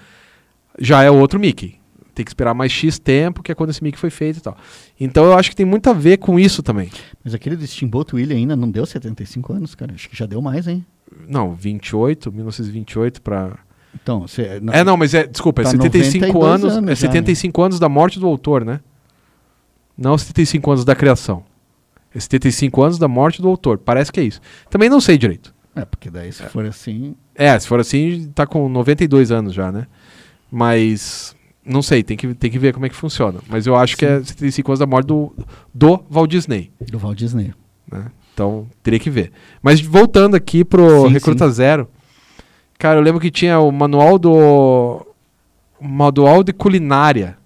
já 0.78 1.02
é 1.02 1.10
outro 1.10 1.40
Mickey. 1.40 1.78
Tem 2.14 2.24
que 2.24 2.30
esperar 2.30 2.54
mais 2.54 2.70
X 2.70 2.98
tempo, 2.98 3.42
que 3.42 3.50
é 3.50 3.54
quando 3.54 3.70
esse 3.70 3.82
Mickey 3.82 3.98
foi 3.98 4.10
feito 4.10 4.38
e 4.38 4.40
tal. 4.40 4.56
Então 4.98 5.24
eu 5.24 5.34
acho 5.34 5.50
que 5.50 5.56
tem 5.56 5.66
muito 5.66 5.90
a 5.90 5.92
ver 5.92 6.18
com 6.18 6.38
isso 6.38 6.62
também. 6.62 6.90
Mas 7.24 7.34
aquele 7.34 7.56
do 7.56 7.66
Steamboat 7.66 8.14
Willie 8.14 8.36
ainda 8.36 8.54
não 8.54 8.70
deu 8.70 8.86
75 8.86 9.52
anos, 9.52 9.74
cara. 9.74 9.92
Acho 9.94 10.08
que 10.08 10.16
já 10.16 10.26
deu 10.26 10.40
mais, 10.40 10.68
hein? 10.68 10.84
Não, 11.26 11.54
28, 11.54 12.30
1928 12.32 13.22
para 13.22 13.58
Então, 14.02 14.20
você. 14.20 14.60
É, 14.72 14.84
não, 14.84 14.96
mas 14.96 15.14
é, 15.14 15.26
desculpa, 15.26 15.62
é 15.62 15.64
Tá 15.64 15.70
75 15.70 16.26
92 16.26 16.52
anos, 16.52 16.76
anos 16.76 16.90
é 16.90 16.94
já, 16.94 17.00
75 17.08 17.62
anos 17.62 17.78
da 17.78 17.88
morte 17.88 18.18
do 18.18 18.26
autor, 18.26 18.64
né? 18.64 18.80
Não 19.96 20.16
75 20.16 20.70
anos 20.70 20.84
da 20.84 20.94
criação. 20.94 21.44
É 22.14 22.20
75 22.20 22.82
anos 22.82 22.98
da 22.98 23.08
morte 23.08 23.42
do 23.42 23.48
autor. 23.48 23.78
Parece 23.78 24.12
que 24.12 24.20
é 24.20 24.22
isso. 24.22 24.40
Também 24.70 24.88
não 24.88 25.00
sei 25.00 25.18
direito. 25.18 25.54
É, 25.74 25.84
porque 25.84 26.10
daí 26.10 26.32
se 26.32 26.42
for 26.44 26.64
assim. 26.64 27.14
É, 27.34 27.58
se 27.58 27.66
for 27.68 27.78
assim, 27.80 28.30
tá 28.34 28.46
com 28.46 28.68
92 28.68 29.30
anos 29.30 29.54
já, 29.54 29.70
né? 29.70 29.86
Mas 30.50 31.36
não 31.64 31.82
sei, 31.82 32.02
tem 32.02 32.16
que, 32.16 32.34
tem 32.34 32.50
que 32.50 32.58
ver 32.58 32.72
como 32.72 32.86
é 32.86 32.88
que 32.88 32.96
funciona. 32.96 33.40
Mas 33.48 33.66
eu 33.66 33.76
acho 33.76 33.96
que 33.96 34.04
é 34.04 34.22
75 34.22 34.72
anos 34.72 34.78
da 34.80 34.86
morte 34.86 35.06
do, 35.06 35.34
do 35.74 36.02
Walt 36.10 36.30
Disney. 36.30 36.72
Do 36.80 36.98
Walt 36.98 37.18
Disney. 37.18 37.52
né? 37.90 38.06
Então, 38.32 38.66
teria 38.82 38.98
que 38.98 39.10
ver. 39.10 39.32
Mas 39.62 39.80
voltando 39.80 40.34
aqui 40.34 40.64
pro 40.64 41.02
Sim, 41.06 41.12
Recruta 41.12 41.50
Zero, 41.50 41.88
cara, 42.78 42.98
eu 42.98 43.02
lembro 43.02 43.20
que 43.20 43.30
tinha 43.30 43.58
o 43.58 43.70
manual 43.70 44.18
do 44.18 45.06
o 45.80 45.86
manual 45.86 46.42
de 46.42 46.52
culinária, 46.52 47.36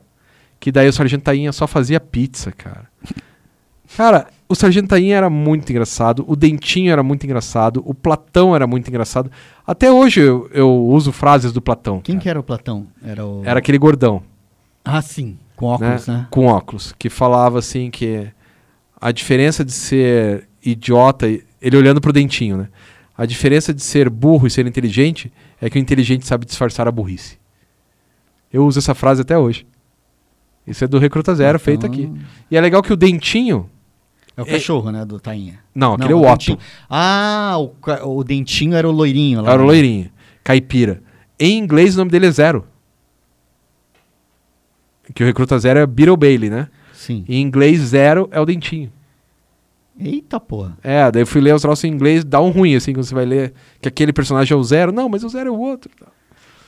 que 0.58 0.72
daí 0.72 0.88
o 0.88 0.92
Sargento 0.92 1.24
Tainha 1.24 1.52
só 1.52 1.66
fazia 1.66 2.00
pizza, 2.00 2.52
cara. 2.52 2.90
Cara, 3.96 4.26
o 4.48 4.54
Sargento 4.54 4.88
Tainha 4.88 5.16
era 5.16 5.28
muito 5.28 5.70
engraçado, 5.70 6.24
o 6.26 6.34
Dentinho 6.34 6.90
era 6.90 7.02
muito 7.02 7.24
engraçado, 7.24 7.82
o 7.84 7.94
Platão 7.94 8.54
era 8.54 8.66
muito 8.66 8.88
engraçado. 8.88 9.30
Até 9.66 9.90
hoje 9.90 10.20
eu, 10.20 10.48
eu 10.52 10.70
uso 10.86 11.12
frases 11.12 11.52
do 11.52 11.60
Platão. 11.60 12.00
Quem 12.00 12.14
cara. 12.14 12.22
que 12.22 12.28
era 12.28 12.40
o 12.40 12.42
Platão? 12.42 12.86
Era 13.04 13.26
o. 13.26 13.42
Era 13.44 13.58
aquele 13.58 13.78
gordão 13.78 14.22
Ah, 14.84 15.02
sim. 15.02 15.36
Com 15.56 15.66
óculos, 15.66 16.06
né? 16.08 16.26
com 16.30 16.46
óculos, 16.46 16.94
que 16.98 17.08
falava 17.08 17.58
assim 17.58 17.90
que 17.90 18.26
a 19.00 19.12
diferença 19.12 19.64
de 19.64 19.72
ser 19.72 20.48
idiota, 20.64 21.26
ele 21.60 21.76
olhando 21.76 22.00
pro 22.00 22.12
dentinho, 22.12 22.56
né? 22.56 22.68
A 23.22 23.26
diferença 23.26 23.72
de 23.72 23.80
ser 23.82 24.10
burro 24.10 24.48
e 24.48 24.50
ser 24.50 24.66
inteligente 24.66 25.32
é 25.60 25.70
que 25.70 25.78
o 25.78 25.80
inteligente 25.80 26.26
sabe 26.26 26.44
disfarçar 26.44 26.88
a 26.88 26.90
burrice. 26.90 27.38
Eu 28.52 28.66
uso 28.66 28.80
essa 28.80 28.96
frase 28.96 29.22
até 29.22 29.38
hoje. 29.38 29.64
Isso 30.66 30.82
é 30.82 30.88
do 30.88 30.98
Recruta 30.98 31.32
Zero, 31.32 31.54
Então, 31.54 31.64
feito 31.64 31.86
aqui. 31.86 32.12
E 32.50 32.56
é 32.56 32.60
legal 32.60 32.82
que 32.82 32.92
o 32.92 32.96
dentinho. 32.96 33.70
É 34.36 34.42
o 34.42 34.44
É- 34.44 34.50
cachorro, 34.54 34.90
né? 34.90 35.04
Do 35.04 35.20
Tainha. 35.20 35.60
Não, 35.72 35.92
aquele 35.94 36.12
é 36.14 36.16
o 36.16 36.22
Otto. 36.22 36.30
dentinho. 36.30 36.58
Ah, 36.90 37.54
o, 37.60 37.68
ca- 37.68 38.04
o 38.04 38.24
dentinho 38.24 38.74
era 38.74 38.88
o 38.88 38.90
loirinho 38.90 39.40
lá. 39.40 39.52
Era 39.52 39.60
o 39.62 39.66
né? 39.66 39.70
loirinho. 39.72 40.10
Caipira. 40.42 41.00
Em 41.38 41.58
inglês 41.58 41.94
o 41.94 41.98
nome 41.98 42.10
dele 42.10 42.26
é 42.26 42.30
Zero. 42.32 42.66
Que 45.14 45.22
o 45.22 45.26
Recruta 45.26 45.56
Zero 45.60 45.78
é 45.78 45.86
Beetle 45.86 46.16
Bailey, 46.16 46.50
né? 46.50 46.68
Sim. 46.92 47.24
Em 47.28 47.40
inglês, 47.40 47.78
Zero 47.82 48.28
é 48.32 48.40
o 48.40 48.44
dentinho. 48.44 48.92
Eita 49.98 50.40
porra. 50.40 50.76
É, 50.82 51.10
daí 51.10 51.22
eu 51.22 51.26
fui 51.26 51.40
ler 51.40 51.54
os 51.54 51.62
troços 51.62 51.84
em 51.84 51.88
inglês, 51.88 52.24
dá 52.24 52.40
um 52.40 52.50
ruim, 52.50 52.74
assim, 52.74 52.92
quando 52.92 53.04
você 53.04 53.14
vai 53.14 53.24
ler 53.26 53.52
que 53.80 53.88
aquele 53.88 54.12
personagem 54.12 54.54
é 54.54 54.58
o 54.58 54.62
Zero. 54.64 54.90
Não, 54.92 55.08
mas 55.08 55.22
o 55.22 55.28
Zero 55.28 55.48
é 55.48 55.52
o 55.52 55.58
outro. 55.58 55.90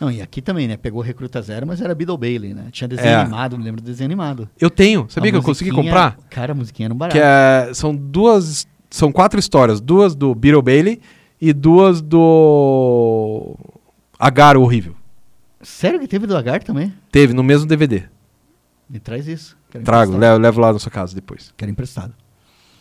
Não, 0.01 0.11
e 0.11 0.21
aqui 0.21 0.43
também, 0.43 0.69
né? 0.69 0.77
Pegou 0.77 1.01
Recruta 1.01 1.41
Zero, 1.41 1.67
mas 1.67 1.81
era 1.81 1.95
Beetle 1.95 2.19
Bailey, 2.19 2.53
né? 2.53 2.67
Tinha 2.71 2.87
desenho 2.89 3.09
É. 3.09 3.15
animado, 3.15 3.57
me 3.57 3.65
lembro 3.65 3.81
do 3.81 3.87
desenho 3.87 4.07
animado. 4.09 4.49
Eu 4.61 4.69
tenho, 4.69 5.07
sabia 5.09 5.31
A 5.31 5.33
que 5.33 5.39
eu 5.39 5.43
consegui 5.43 5.71
comprar? 5.71 6.19
Cara, 6.29 6.53
a 6.53 6.55
musiquinha 6.55 6.87
era 6.89 6.95
um 6.95 6.97
barato. 6.97 7.17
Que 7.17 7.23
é, 7.23 7.73
são 7.73 7.95
duas, 7.95 8.67
são 8.91 9.11
quatro 9.11 9.39
histórias. 9.41 9.81
Duas 9.81 10.15
do 10.15 10.35
Beetle 10.35 10.63
Bailey 10.63 11.01
e 11.41 11.53
duas 11.53 12.03
do 12.03 13.57
Agar 14.19 14.57
o 14.57 14.63
Horrível. 14.63 14.95
Sério 15.63 15.99
que 15.99 16.07
teve 16.07 16.27
do 16.27 16.35
Lagarto 16.35 16.67
também? 16.67 16.93
Teve 17.11 17.33
no 17.33 17.43
mesmo 17.43 17.67
DVD. 17.67 18.03
Me 18.91 18.99
traz 19.01 19.27
isso. 19.27 19.57
Quero 19.71 19.85
Trago, 19.85 20.17
levo, 20.17 20.39
levo 20.39 20.61
lá 20.61 20.73
na 20.73 20.79
sua 20.79 20.91
casa 20.91 21.15
depois. 21.15 21.53
Quero 21.57 21.71
emprestado. 21.71 22.13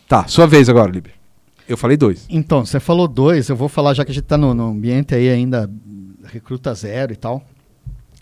Tá, 0.08 0.26
sua 0.26 0.46
vez 0.46 0.68
agora, 0.68 0.90
Liber. 0.90 1.12
Eu 1.68 1.76
falei 1.76 1.96
dois. 1.96 2.26
Então, 2.28 2.64
você 2.64 2.78
falou 2.78 3.08
dois, 3.08 3.48
eu 3.48 3.56
vou 3.56 3.68
falar, 3.68 3.94
já 3.94 4.04
que 4.04 4.10
a 4.10 4.14
gente 4.14 4.24
tá 4.24 4.36
no, 4.36 4.52
no 4.52 4.68
ambiente 4.68 5.14
aí 5.14 5.30
ainda, 5.30 5.70
Recruta 6.24 6.74
Zero 6.74 7.12
e 7.12 7.16
tal. 7.16 7.42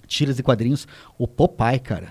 Tiras 0.06 0.38
e 0.38 0.42
quadrinhos. 0.42 0.86
O 1.18 1.26
Popeye, 1.26 1.80
cara. 1.80 2.08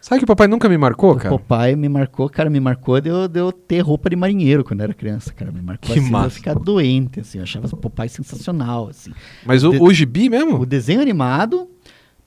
Sabe 0.00 0.18
que 0.20 0.24
o 0.24 0.26
papai 0.26 0.48
nunca 0.48 0.66
me 0.68 0.76
marcou, 0.78 1.12
o 1.12 1.16
cara? 1.16 1.30
Popeye 1.38 1.76
me 1.76 1.88
marcou, 1.88 2.28
cara, 2.28 2.48
me 2.50 2.58
marcou 2.58 2.98
de 3.00 3.08
eu, 3.10 3.28
de 3.28 3.38
eu 3.38 3.52
ter 3.52 3.80
roupa 3.80 4.08
de 4.10 4.16
marinheiro 4.16 4.64
quando 4.64 4.80
eu 4.80 4.84
era 4.84 4.94
criança, 4.94 5.32
cara. 5.32 5.52
Me 5.52 5.60
marcou 5.60 5.86
Que 5.86 5.92
assim, 5.92 6.00
de 6.00 6.06
eu 6.06 6.12
massa. 6.12 6.30
ficar 6.30 6.54
doente, 6.54 7.20
assim. 7.20 7.38
Eu 7.38 7.44
achava 7.44 7.66
o 7.66 7.76
Popeye 7.76 8.08
sensacional, 8.08 8.88
assim. 8.88 9.12
Mas 9.44 9.62
o, 9.62 9.70
De- 9.70 9.78
o 9.78 9.92
gibi 9.92 10.28
mesmo? 10.30 10.58
O 10.58 10.66
desenho 10.66 11.00
animado, 11.00 11.68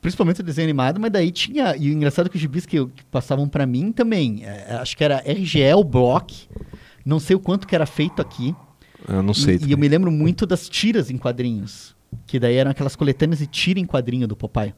principalmente 0.03 0.41
o 0.41 0.43
desenho 0.43 0.65
animado, 0.65 0.99
mas 0.99 1.09
daí 1.09 1.31
tinha. 1.31 1.75
E 1.77 1.89
o 1.89 1.93
engraçado 1.93 2.27
é 2.27 2.29
que 2.29 2.35
os 2.35 2.41
gibis 2.41 2.65
que, 2.65 2.85
que 2.85 3.05
passavam 3.05 3.47
pra 3.47 3.65
mim 3.65 3.91
também. 3.91 4.41
é, 4.43 4.75
acho 4.75 4.95
que 4.95 5.03
era 5.03 5.23
RGL 5.25 5.81
Block. 5.83 6.47
Não 7.05 7.19
sei 7.19 7.35
o 7.35 7.39
quanto 7.39 7.65
que 7.65 7.73
era 7.73 7.85
feito 7.85 8.21
aqui. 8.21 8.53
Eu 9.07 9.23
não 9.23 9.33
sei. 9.33 9.59
E, 9.65 9.71
eu 9.71 9.77
me 9.77 9.87
lembro 9.87 10.11
muito 10.11 10.45
das 10.45 10.67
tiras 10.67 11.09
em 11.09 11.17
quadrinhos. 11.17 11.95
Que 12.27 12.37
daí 12.37 12.55
eram 12.55 12.69
aquelas 12.69 12.95
coletâneas 12.95 13.39
de 13.39 13.47
tira 13.47 13.79
em 13.79 13.85
quadrinho 13.85 14.27
do 14.27 14.35
Popeye. 14.35 14.75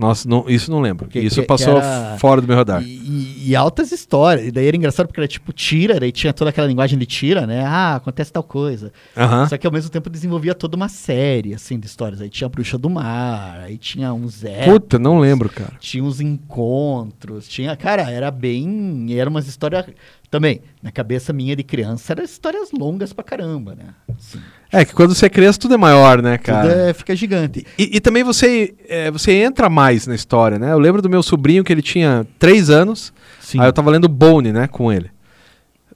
Nossa, 0.00 0.28
não, 0.28 0.44
isso 0.48 0.70
não 0.70 0.80
lembro. 0.80 1.06
Que- 1.08 1.20
isso 1.20 1.40
que- 1.40 1.46
passou 1.46 1.74
que 1.74 1.80
era- 1.86 2.16
fora 2.18 2.40
do 2.40 2.46
meu 2.48 2.56
radar. 2.56 2.82
E, 2.82 2.86
e- 2.86 3.48
e 3.50 3.56
altas 3.56 3.92
histórias. 3.92 4.46
E 4.46 4.50
daí 4.50 4.66
era 4.66 4.76
engraçado 4.76 5.06
porque 5.06 5.20
era 5.20 5.28
tipo 5.28 5.52
tira, 5.52 6.00
daí 6.00 6.10
tinha 6.10 6.32
toda 6.32 6.50
aquela 6.50 6.66
linguagem 6.66 6.98
de 6.98 7.06
tira, 7.06 7.46
né? 7.46 7.64
Ah, 7.64 7.96
acontece 7.96 8.32
tal 8.32 8.42
coisa. 8.42 8.92
Aham. 9.16 9.46
Só 9.48 9.56
que 9.58 9.66
ao 9.66 9.72
mesmo 9.72 9.90
tempo 9.90 10.08
desenvolvia 10.08 10.54
toda 10.54 10.74
uma 10.76 10.88
série, 10.88 11.54
assim, 11.54 11.78
de 11.78 11.86
histórias. 11.86 12.20
Aí 12.20 12.28
tinha 12.30 12.46
a 12.46 12.48
Bruxa 12.48 12.78
do 12.78 12.88
Mar, 12.90 13.60
aí 13.60 13.76
tinha 13.76 14.12
um 14.14 14.26
Zé. 14.28 14.64
Puta, 14.64 14.98
não 14.98 15.18
lembro, 15.20 15.48
cara. 15.48 15.72
Tinha 15.80 16.02
uns 16.02 16.20
encontros, 16.20 17.46
tinha, 17.48 17.76
cara, 17.76 18.10
era 18.10 18.30
bem, 18.30 19.06
era 19.10 19.28
umas 19.28 19.46
histórias 19.46 19.84
também, 20.30 20.60
na 20.82 20.92
cabeça 20.92 21.32
minha 21.32 21.56
de 21.56 21.62
criança, 21.64 22.12
eram 22.12 22.22
histórias 22.24 22.70
longas 22.72 23.12
pra 23.12 23.24
caramba, 23.24 23.74
né? 23.74 23.86
Assim, 24.16 24.38
É 24.72 24.84
que 24.84 24.94
quando 24.94 25.14
você 25.14 25.26
é 25.26 25.28
criança 25.28 25.58
tudo 25.58 25.74
é 25.74 25.76
maior, 25.76 26.22
né, 26.22 26.38
cara? 26.38 26.68
tudo 26.68 26.80
é- 26.80 26.92
fica 26.94 27.16
gigante. 27.16 27.66
E, 27.78 27.96
e 27.96 28.00
também 28.00 28.22
você, 28.22 28.74
é, 28.88 29.10
você 29.10 29.32
entra 29.32 29.68
mais 29.68 30.06
na 30.06 30.14
história, 30.14 30.58
né? 30.58 30.72
Eu 30.72 30.78
lembro 30.78 31.02
do 31.02 31.10
meu 31.10 31.22
sobrinho 31.22 31.64
que 31.64 31.72
ele 31.72 31.82
tinha 31.82 32.24
três 32.38 32.70
anos, 32.70 33.12
Sim. 33.40 33.60
aí 33.60 33.66
eu 33.66 33.72
tava 33.72 33.90
lendo 33.90 34.08
Bone, 34.08 34.52
né, 34.52 34.68
com 34.68 34.92
ele. 34.92 35.10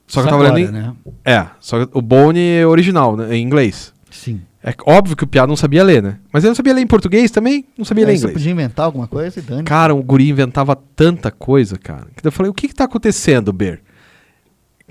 Só 0.07 0.21
que 0.21 0.27
eu 0.27 0.31
tava 0.31 0.43
agora, 0.43 0.59
lendo 0.59 0.69
em, 0.69 0.71
né? 0.81 0.93
É, 1.23 1.45
só 1.61 1.85
que 1.85 1.97
o 1.97 2.01
Bone 2.01 2.63
original, 2.65 3.15
né, 3.15 3.35
em 3.35 3.41
inglês. 3.41 3.93
Sim. 4.11 4.41
É 4.61 4.73
óbvio 4.85 5.15
que 5.15 5.23
o 5.23 5.27
piá 5.27 5.45
não 5.47 5.55
sabia 5.55 5.83
ler, 5.83 6.01
né? 6.01 6.17
Mas 6.33 6.43
ele 6.43 6.49
não 6.49 6.55
sabia 6.55 6.73
ler 6.73 6.81
em 6.81 6.87
português 6.87 7.29
também, 7.31 7.65
não 7.77 7.85
sabia 7.85 8.03
ler 8.05 8.11
Aí 8.11 8.15
em 8.15 8.19
você 8.19 8.25
inglês. 8.25 8.33
podia 8.37 8.51
inventar 8.51 8.85
alguma 8.87 9.07
coisa 9.07 9.39
e 9.39 9.41
dane. 9.41 9.63
Cara, 9.63 9.93
o 9.95 10.01
guri 10.03 10.27
inventava 10.29 10.75
tanta 10.75 11.29
coisa, 11.31 11.77
cara. 11.77 12.07
Que 12.15 12.27
eu 12.27 12.31
falei, 12.31 12.49
o 12.49 12.53
que 12.53 12.67
que 12.67 12.73
tá 12.75 12.83
acontecendo, 12.85 13.53
Ber? 13.53 13.81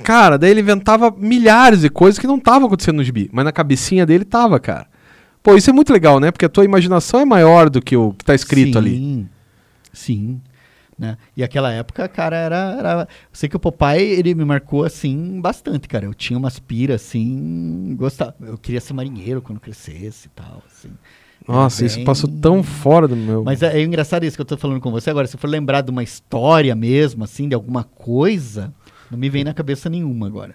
Cara, 0.03 0.37
daí 0.37 0.51
ele 0.51 0.61
inventava 0.61 1.15
milhares 1.17 1.81
de 1.83 1.89
coisas 1.89 2.19
que 2.19 2.27
não 2.27 2.37
estavam 2.37 2.67
acontecendo 2.67 2.97
no 2.97 3.05
gibi, 3.05 3.31
mas 3.33 3.45
na 3.45 3.53
cabecinha 3.53 4.05
dele 4.05 4.25
tava, 4.25 4.59
cara. 4.59 4.87
Pô, 5.43 5.55
isso 5.57 5.71
é 5.71 5.73
muito 5.73 5.93
legal, 5.93 6.19
né? 6.19 6.31
Porque 6.33 6.45
a 6.45 6.49
tua 6.49 6.65
imaginação 6.65 7.21
é 7.21 7.25
maior 7.25 7.69
do 7.71 7.81
que 7.81 7.97
o 7.97 8.13
que 8.13 8.25
tá 8.25 8.35
escrito 8.35 8.79
ali. 8.79 8.91
Sim, 8.97 9.29
sim. 9.93 10.41
Né? 10.99 11.17
E 11.37 11.43
aquela 11.43 11.73
época, 11.73 12.09
cara, 12.09 12.37
era, 12.37 12.77
era. 12.79 13.01
Eu 13.03 13.07
sei 13.33 13.49
que 13.49 13.57
o 13.57 13.61
Popeye, 13.61 14.01
ele 14.13 14.33
me 14.35 14.45
marcou 14.45 14.85
assim 14.85 15.41
bastante, 15.41 15.89
cara. 15.89 16.05
Eu 16.07 16.15
tinha 16.15 16.39
umas 16.39 16.59
piras 16.61 17.03
assim. 17.03 17.95
Gostava. 17.99 18.35
Eu 18.41 18.57
queria 18.57 18.81
ser 18.81 18.93
marinheiro 18.95 19.43
quando 19.43 19.59
crescesse 19.61 20.27
e 20.27 20.31
tal. 20.31 20.63
Assim. 20.67 20.91
Nossa, 21.47 21.81
Era 21.83 21.87
isso 21.87 21.97
bem- 21.97 22.05
passou 22.05 22.31
tão 22.41 22.63
fora 22.63 23.07
do 23.09 23.17
meu. 23.17 23.43
Mas 23.45 23.61
é, 23.63 23.77
é 23.79 23.83
engraçado 23.83 24.25
isso 24.25 24.37
que 24.37 24.41
eu 24.41 24.47
tô 24.47 24.57
falando 24.57 24.81
com 24.81 24.91
você 24.93 25.11
agora. 25.11 25.27
Se 25.27 25.37
for 25.37 25.49
lembrar 25.51 25.81
de 25.83 25.91
uma 25.91 26.03
história 26.03 26.75
mesmo, 26.77 27.25
assim, 27.25 27.49
de 27.49 27.55
alguma 27.57 27.83
coisa, 27.83 28.73
não 29.15 29.21
me 29.21 29.29
vem 29.31 29.45
na 29.45 29.55
cabeça 29.55 29.89
nenhuma 29.89 30.27
agora. 30.27 30.55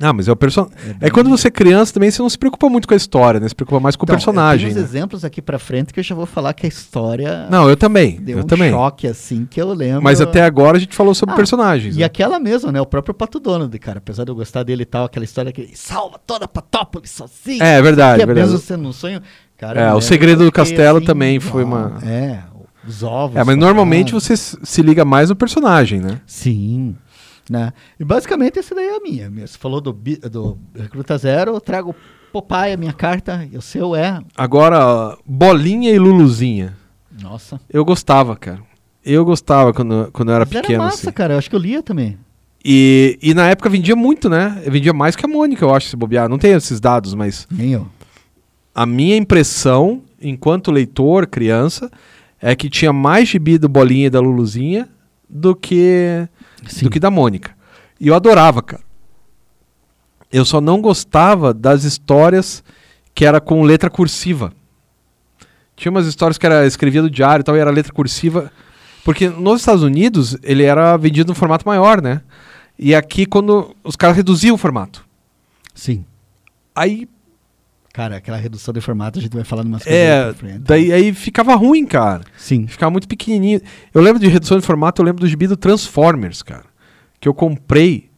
Ah, 0.00 0.12
mas 0.12 0.28
é 0.28 0.32
o 0.32 0.36
personagem. 0.36 0.76
É 1.00 1.08
É, 1.08 1.10
quando 1.10 1.28
você 1.28 1.48
é 1.48 1.50
criança 1.50 1.92
também, 1.92 2.12
você 2.12 2.22
não 2.22 2.30
se 2.30 2.38
preocupa 2.38 2.68
muito 2.68 2.86
com 2.86 2.94
a 2.94 2.96
história, 2.96 3.40
né? 3.40 3.48
Se 3.48 3.54
preocupa 3.56 3.80
mais 3.80 3.96
com 3.96 4.04
Então, 4.04 4.14
o 4.14 4.16
personagem. 4.18 4.68
Tem 4.68 4.76
uns 4.76 4.80
né? 4.80 4.88
exemplos 4.88 5.24
aqui 5.24 5.42
pra 5.42 5.58
frente 5.58 5.92
que 5.92 5.98
eu 5.98 6.04
já 6.04 6.14
vou 6.14 6.26
falar 6.26 6.52
que 6.54 6.64
a 6.64 6.68
história 6.68 7.48
Não, 7.50 7.68
eu 7.68 7.76
também. 7.76 8.20
deu 8.20 8.38
eu 8.38 8.44
um 8.44 8.46
também. 8.46 8.70
choque, 8.70 9.08
assim, 9.08 9.44
que 9.50 9.60
eu 9.60 9.72
lembro. 9.74 10.00
Mas 10.00 10.20
até 10.20 10.42
agora 10.44 10.76
a 10.76 10.80
gente 10.80 10.94
falou 10.94 11.12
sobre 11.12 11.32
Ah, 11.32 11.36
personagens. 11.36 11.96
E 11.96 11.98
né? 11.98 12.04
aquela 12.04 12.38
mesmo, 12.38 12.70
né? 12.70 12.80
O 12.80 12.86
próprio 12.86 13.12
Pato 13.12 13.40
Donald, 13.40 13.76
cara. 13.80 13.98
Apesar 13.98 14.22
de 14.24 14.30
eu 14.30 14.34
gostar 14.36 14.62
dele 14.62 14.82
e 14.82 14.86
tal, 14.86 15.06
aquela 15.06 15.24
história 15.24 15.50
que 15.50 15.60
ele 15.60 15.72
salva 15.74 16.20
toda 16.24 16.44
a 16.44 16.48
Patópolis 16.48 17.10
sozinho. 17.10 17.60
É, 17.60 17.78
é 17.78 17.82
verdade, 17.82 18.18
Que 18.18 18.22
é 18.22 18.26
verdade. 18.26 18.46
mesmo 18.48 18.64
sendo 18.64 18.88
um 18.88 18.92
sonho. 18.92 19.20
Cara, 19.58 19.80
É, 19.80 19.92
o 19.92 20.00
Segredo 20.00 20.44
do 20.44 20.52
Castelo 20.52 21.00
fiquei 21.00 21.06
também 21.12 21.40
foi 21.40 21.64
uma- 21.64 21.98
É, 22.06 22.38
os 22.86 23.02
ovos. 23.02 23.36
É, 23.36 23.42
mas 23.42 23.56
normalmente 23.56 24.12
você 24.12 24.36
se 24.36 24.82
liga 24.82 25.04
mais 25.04 25.30
no 25.30 25.34
personagem, 25.36 26.00
né? 26.00 26.20
Sim. 26.26 26.94
Né? 27.50 27.72
E 27.98 28.04
basicamente 28.04 28.60
essa 28.60 28.76
daí 28.76 28.86
é 28.86 28.96
a 28.96 29.00
minha. 29.00 29.28
Você 29.44 29.58
falou 29.58 29.80
do, 29.80 29.92
do 29.92 30.56
Recruta 30.72 31.18
Zero, 31.18 31.50
eu 31.54 31.60
trago 31.60 31.92
Popeye, 32.32 32.74
a 32.74 32.76
minha 32.76 32.92
carta, 32.92 33.44
e 33.52 33.56
o 33.58 33.60
seu 33.60 33.96
é. 33.96 34.20
Agora, 34.36 35.18
Bolinha 35.26 35.90
e 35.90 35.98
Luluzinha. 35.98 36.76
Nossa. 37.20 37.60
Eu 37.68 37.84
gostava, 37.84 38.36
cara. 38.36 38.60
Eu 39.04 39.24
gostava 39.24 39.72
quando, 39.74 40.10
quando 40.12 40.28
eu 40.28 40.36
era 40.36 40.44
Mas 40.44 40.54
era 40.54 40.62
pequeno. 40.62 40.84
massa, 40.84 41.08
assim. 41.08 41.10
cara. 41.12 41.34
Eu 41.34 41.38
acho 41.38 41.50
que 41.50 41.56
eu 41.56 41.60
lia 41.60 41.82
também. 41.82 42.16
E, 42.64 43.18
e 43.20 43.34
na 43.34 43.48
época 43.48 43.68
vendia 43.68 43.96
muito, 43.96 44.28
né? 44.28 44.62
Vendia 44.68 44.92
mais 44.92 45.16
que 45.16 45.24
a 45.24 45.28
Mônica, 45.28 45.64
eu 45.64 45.74
acho, 45.74 45.88
se 45.88 45.96
bobear. 45.96 46.28
Não 46.28 46.38
tenho 46.38 46.56
esses 46.56 46.78
dados, 46.78 47.14
mas 47.14 47.48
Nem 47.50 47.72
eu. 47.72 47.88
a 48.72 48.86
minha 48.86 49.16
impressão, 49.16 50.02
enquanto 50.22 50.70
leitor, 50.70 51.26
criança, 51.26 51.90
é 52.40 52.54
que 52.54 52.70
tinha 52.70 52.92
mais 52.92 53.28
gibi 53.28 53.58
do 53.58 53.68
Bolinha 53.68 54.06
e 54.06 54.10
da 54.10 54.20
Luluzinha 54.20 54.88
do 55.28 55.56
que, 55.56 56.28
Sim. 56.66 56.84
do 56.84 56.90
que 56.90 57.00
da 57.00 57.10
Mônica. 57.10 57.56
E 57.98 58.08
eu 58.08 58.14
adorava, 58.14 58.62
cara. 58.62 58.82
Eu 60.32 60.44
só 60.44 60.60
não 60.60 60.80
gostava 60.80 61.52
das 61.52 61.84
histórias 61.84 62.62
que 63.14 63.24
era 63.24 63.40
com 63.40 63.62
letra 63.62 63.90
cursiva. 63.90 64.52
Tinha 65.76 65.90
umas 65.90 66.06
histórias 66.06 66.38
que 66.38 66.46
era 66.46 66.66
escrevia 66.66 67.02
do 67.02 67.10
diário 67.10 67.42
e 67.42 67.44
tal, 67.44 67.56
e 67.56 67.60
era 67.60 67.70
letra 67.70 67.92
cursiva. 67.92 68.52
Porque 69.04 69.28
nos 69.28 69.60
Estados 69.60 69.82
Unidos 69.82 70.36
ele 70.42 70.62
era 70.62 70.96
vendido 70.96 71.30
no 71.30 71.34
formato 71.34 71.66
maior, 71.66 72.00
né? 72.00 72.20
E 72.78 72.94
aqui 72.94 73.26
quando 73.26 73.74
os 73.82 73.96
caras 73.96 74.16
reduziam 74.16 74.54
o 74.54 74.58
formato. 74.58 75.04
Sim. 75.74 76.04
Aí, 76.74 77.08
Cara, 77.92 78.16
aquela 78.16 78.36
redução 78.36 78.72
de 78.72 78.80
formato 78.80 79.18
a 79.18 79.22
gente 79.22 79.34
vai 79.34 79.42
falar 79.42 79.64
umas 79.64 79.82
coisas 79.82 80.00
é, 80.00 80.32
daí 80.60 80.92
aí 80.92 81.12
ficava 81.12 81.54
ruim, 81.56 81.84
cara. 81.84 82.22
Sim. 82.36 82.66
Ficava 82.68 82.90
muito 82.90 83.08
pequenininho. 83.08 83.60
Eu 83.92 84.00
lembro 84.00 84.20
de 84.20 84.28
redução 84.28 84.58
de 84.58 84.64
formato, 84.64 85.02
eu 85.02 85.06
lembro 85.06 85.20
do 85.20 85.28
gibi 85.28 85.48
do 85.48 85.56
Transformers, 85.56 86.42
cara. 86.42 86.66
Que 87.18 87.28
eu 87.28 87.34
comprei 87.34 88.08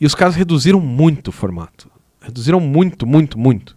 e 0.00 0.06
os 0.06 0.14
caras 0.14 0.36
reduziram 0.36 0.80
muito 0.80 1.28
o 1.28 1.32
formato. 1.32 1.90
Reduziram 2.20 2.60
muito, 2.60 3.06
muito, 3.06 3.38
muito. 3.38 3.76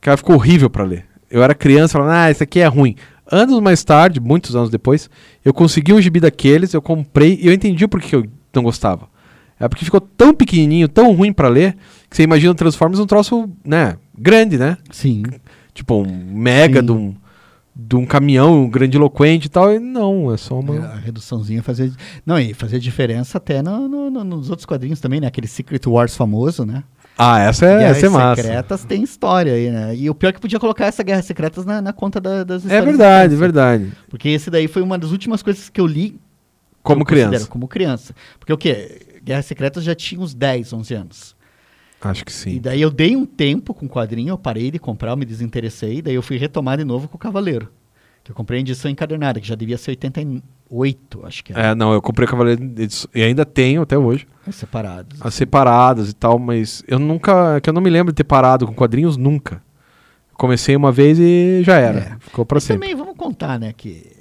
Cara, 0.00 0.16
ficou 0.16 0.36
horrível 0.36 0.70
pra 0.70 0.84
ler. 0.84 1.06
Eu 1.28 1.42
era 1.42 1.54
criança 1.54 1.94
falando, 1.94 2.12
ah, 2.12 2.30
isso 2.30 2.42
aqui 2.42 2.60
é 2.60 2.66
ruim. 2.66 2.94
Anos 3.30 3.58
mais 3.58 3.82
tarde, 3.82 4.20
muitos 4.20 4.54
anos 4.54 4.70
depois, 4.70 5.10
eu 5.44 5.52
consegui 5.52 5.92
um 5.92 6.00
gibi 6.00 6.20
daqueles, 6.20 6.72
eu 6.72 6.80
comprei 6.80 7.36
e 7.42 7.48
eu 7.48 7.52
entendi 7.52 7.88
por 7.88 8.00
que 8.00 8.14
eu 8.14 8.24
não 8.54 8.62
gostava. 8.62 9.08
É 9.58 9.66
porque 9.68 9.84
ficou 9.84 10.00
tão 10.00 10.32
pequenininho, 10.32 10.86
tão 10.86 11.12
ruim 11.12 11.32
pra 11.32 11.48
ler, 11.48 11.76
que 12.08 12.16
você 12.16 12.22
imagina 12.22 12.52
o 12.52 12.54
Transformers 12.54 13.00
um 13.00 13.06
troço, 13.06 13.50
né, 13.64 13.96
grande, 14.18 14.58
né? 14.58 14.76
Sim. 14.90 15.22
Tipo, 15.74 16.02
um 16.02 16.06
mega 16.34 16.80
Sim. 16.80 16.86
de 16.86 16.92
um, 16.92 17.14
de 17.74 17.96
um 17.96 18.06
caminhão 18.06 18.68
grandiloquente 18.68 19.46
e 19.46 19.50
tal. 19.50 19.72
E 19.72 19.78
não, 19.78 20.32
é 20.32 20.36
só 20.36 20.58
uma. 20.58 20.78
A 20.86 20.96
reduçãozinha 20.96 21.62
fazia. 21.62 21.90
Não, 22.24 22.38
e 22.38 22.54
fazia 22.54 22.78
diferença 22.80 23.38
até 23.38 23.62
no- 23.62 23.86
no- 23.88 24.10
no- 24.10 24.24
nos 24.24 24.48
outros 24.50 24.64
quadrinhos 24.66 25.00
também, 25.00 25.20
né? 25.20 25.26
Aquele 25.26 25.46
Secret 25.46 25.80
Wars 25.86 26.16
famoso, 26.16 26.64
né? 26.64 26.82
Ah, 27.18 27.38
essa 27.40 27.64
é, 27.64 27.78
Guerras 27.78 27.96
essa 27.96 28.06
é 28.06 28.08
massa. 28.10 28.42
Secretas 28.42 28.84
tem 28.84 29.02
história 29.02 29.52
aí, 29.54 29.70
né? 29.70 29.96
E 29.96 30.10
o 30.10 30.14
pior 30.14 30.28
é 30.30 30.32
que 30.32 30.40
podia 30.40 30.60
colocar 30.60 30.84
essa 30.86 31.02
Guerras 31.02 31.24
Secretas 31.24 31.64
na, 31.64 31.80
na 31.80 31.92
conta 31.92 32.20
da- 32.20 32.44
das 32.44 32.62
É 32.64 32.66
histórias. 32.66 32.84
verdade, 32.84 33.24
é 33.24 33.28
de 33.28 33.34
infância. 33.34 33.38
verdade. 33.38 33.92
Porque 34.08 34.28
esse 34.28 34.50
daí 34.50 34.68
foi 34.68 34.82
uma 34.82 34.98
das 34.98 35.12
últimas 35.12 35.42
coisas 35.42 35.68
que 35.70 35.80
eu 35.80 35.86
li 35.86 36.18
Como 36.82 37.02
eu 37.02 37.06
criança. 37.06 37.46
Como 37.46 37.66
criança. 37.68 38.14
Porque 38.38 38.52
o 38.52 38.58
quê? 38.58 39.00
Guerras 39.24 39.46
Secretas 39.46 39.82
já 39.84 39.94
tinha 39.94 40.20
uns 40.20 40.34
10, 40.34 40.72
11 40.72 40.94
anos. 40.94 41.35
Acho 42.00 42.24
que 42.24 42.30
E 42.30 42.34
sim. 42.34 42.60
daí 42.60 42.80
eu 42.80 42.90
dei 42.90 43.16
um 43.16 43.24
tempo 43.26 43.72
com 43.74 43.86
o 43.86 43.88
quadrinho, 43.88 44.30
eu 44.30 44.38
parei 44.38 44.70
de 44.70 44.78
comprar, 44.78 45.10
eu 45.12 45.16
me 45.16 45.24
desinteressei, 45.24 46.00
daí 46.02 46.14
eu 46.14 46.22
fui 46.22 46.36
retomar 46.36 46.76
de 46.78 46.84
novo 46.84 47.08
com 47.08 47.16
o 47.16 47.18
Cavaleiro. 47.18 47.68
Que 48.22 48.32
eu 48.32 48.36
comprei 48.36 48.58
em 48.58 48.62
edição 48.62 48.90
encadernada, 48.90 49.40
que 49.40 49.46
já 49.46 49.54
devia 49.54 49.78
ser 49.78 49.92
88, 49.92 51.20
acho 51.24 51.44
que 51.44 51.52
era. 51.52 51.68
É, 51.68 51.74
não, 51.74 51.92
eu 51.92 52.02
comprei 52.02 52.26
Cavaleiro 52.28 52.64
de 52.66 52.82
Edição- 52.82 53.10
e 53.14 53.22
ainda 53.22 53.44
tenho 53.44 53.82
até 53.82 53.96
hoje. 53.96 54.26
É. 54.46 54.50
Separados. 54.52 55.18
As 55.22 55.34
separadas 55.34 56.10
e 56.10 56.12
tal, 56.14 56.38
mas 56.38 56.82
eu 56.88 56.98
nunca. 56.98 57.60
que 57.60 57.68
eu 57.70 57.74
não 57.74 57.80
me 57.80 57.90
lembro 57.90 58.12
de 58.12 58.16
ter 58.16 58.24
parado 58.24 58.66
com 58.66 58.74
quadrinhos 58.74 59.16
nunca. 59.16 59.62
Comecei 60.34 60.76
uma 60.76 60.92
vez 60.92 61.18
e 61.18 61.62
já 61.62 61.78
era. 61.78 61.98
É. 61.98 62.16
Ficou 62.20 62.44
pra 62.44 62.56
Mas 62.56 62.64
sempre. 62.64 62.80
também 62.88 62.96
vamos 62.96 63.16
contar, 63.16 63.58
né, 63.58 63.72
que 63.74 64.12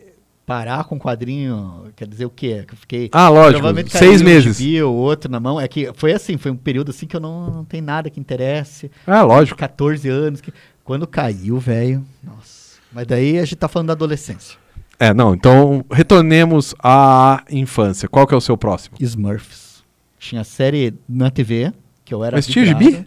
parar 0.45 0.83
com 0.83 0.99
quadrinho, 0.99 1.91
quer 1.95 2.07
dizer 2.07 2.25
o 2.25 2.29
quê? 2.29 2.63
Que 2.67 2.73
eu 2.73 2.77
fiquei 2.77 3.09
Ah, 3.11 3.29
lógico. 3.29 3.65
Seis 3.89 4.21
um 4.21 4.25
meses. 4.25 4.57
gibi 4.57 4.81
ou 4.81 4.95
outro 4.95 5.29
na 5.29 5.39
mão. 5.39 5.59
É 5.59 5.67
que 5.67 5.91
foi 5.95 6.13
assim, 6.13 6.37
foi 6.37 6.51
um 6.51 6.55
período 6.55 6.91
assim 6.91 7.07
que 7.07 7.15
eu 7.15 7.19
não, 7.19 7.49
não 7.49 7.65
tem 7.65 7.81
nada 7.81 8.09
que 8.09 8.19
interesse. 8.19 8.91
Ah, 9.07 9.23
lógico. 9.23 9.57
14 9.57 10.07
anos. 10.07 10.41
Que... 10.41 10.53
Quando 10.83 11.07
caiu, 11.07 11.57
velho. 11.59 12.05
Nossa. 12.23 12.77
Mas 12.93 13.07
daí 13.07 13.39
a 13.39 13.43
gente 13.43 13.55
tá 13.55 13.67
falando 13.67 13.87
da 13.87 13.93
adolescência. 13.93 14.57
É, 14.99 15.13
não, 15.13 15.33
então 15.33 15.83
retornemos 15.91 16.73
à 16.81 17.43
infância. 17.49 18.07
Qual 18.07 18.25
que 18.25 18.33
é 18.33 18.37
o 18.37 18.41
seu 18.41 18.55
próximo? 18.55 18.95
Smurfs. 18.99 19.83
Tinha 20.17 20.43
série 20.43 20.93
na 21.07 21.29
TV, 21.29 21.73
que 22.05 22.13
eu 22.13 22.23
era. 22.23 22.37
Mas 22.37 22.47
tinha 22.47 22.65
gibi? 22.65 23.05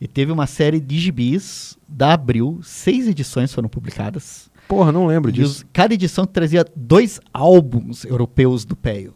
E 0.00 0.08
teve 0.08 0.32
uma 0.32 0.46
série 0.46 0.80
de 0.80 0.98
gibis 0.98 1.78
da 1.88 2.14
Abril. 2.14 2.60
Seis 2.62 3.06
edições 3.06 3.52
foram 3.52 3.68
publicadas. 3.68 4.49
Porra, 4.70 4.92
não 4.92 5.06
lembro 5.06 5.32
disso. 5.32 5.50
os- 5.50 5.66
cada 5.72 5.92
edição 5.94 6.24
trazia 6.24 6.64
dois 6.76 7.18
álbuns 7.34 8.04
europeus 8.04 8.64
do 8.64 8.76
Peio. 8.76 9.12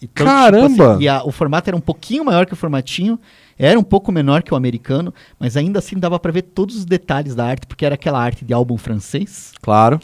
Então, 0.00 0.24
Caramba! 0.26 0.94
assim, 0.94 1.02
e 1.04 1.08
a- 1.08 1.24
o 1.24 1.32
formato 1.32 1.68
era 1.70 1.76
um 1.76 1.80
pouquinho 1.80 2.24
maior 2.24 2.46
que 2.46 2.52
o 2.52 2.56
formatinho, 2.56 3.18
era 3.58 3.78
um 3.78 3.82
pouco 3.82 4.12
menor 4.12 4.42
que 4.42 4.52
o 4.54 4.56
americano, 4.56 5.12
mas 5.40 5.56
ainda 5.56 5.78
assim 5.80 5.98
dava 5.98 6.18
pra 6.20 6.30
ver 6.30 6.42
todos 6.42 6.76
os 6.76 6.84
detalhes 6.84 7.34
da 7.34 7.44
arte, 7.46 7.66
porque 7.66 7.84
era 7.84 7.94
aquela 7.96 8.20
arte 8.22 8.44
de 8.44 8.52
álbum 8.52 8.76
francês, 8.76 9.52
Claro. 9.60 9.98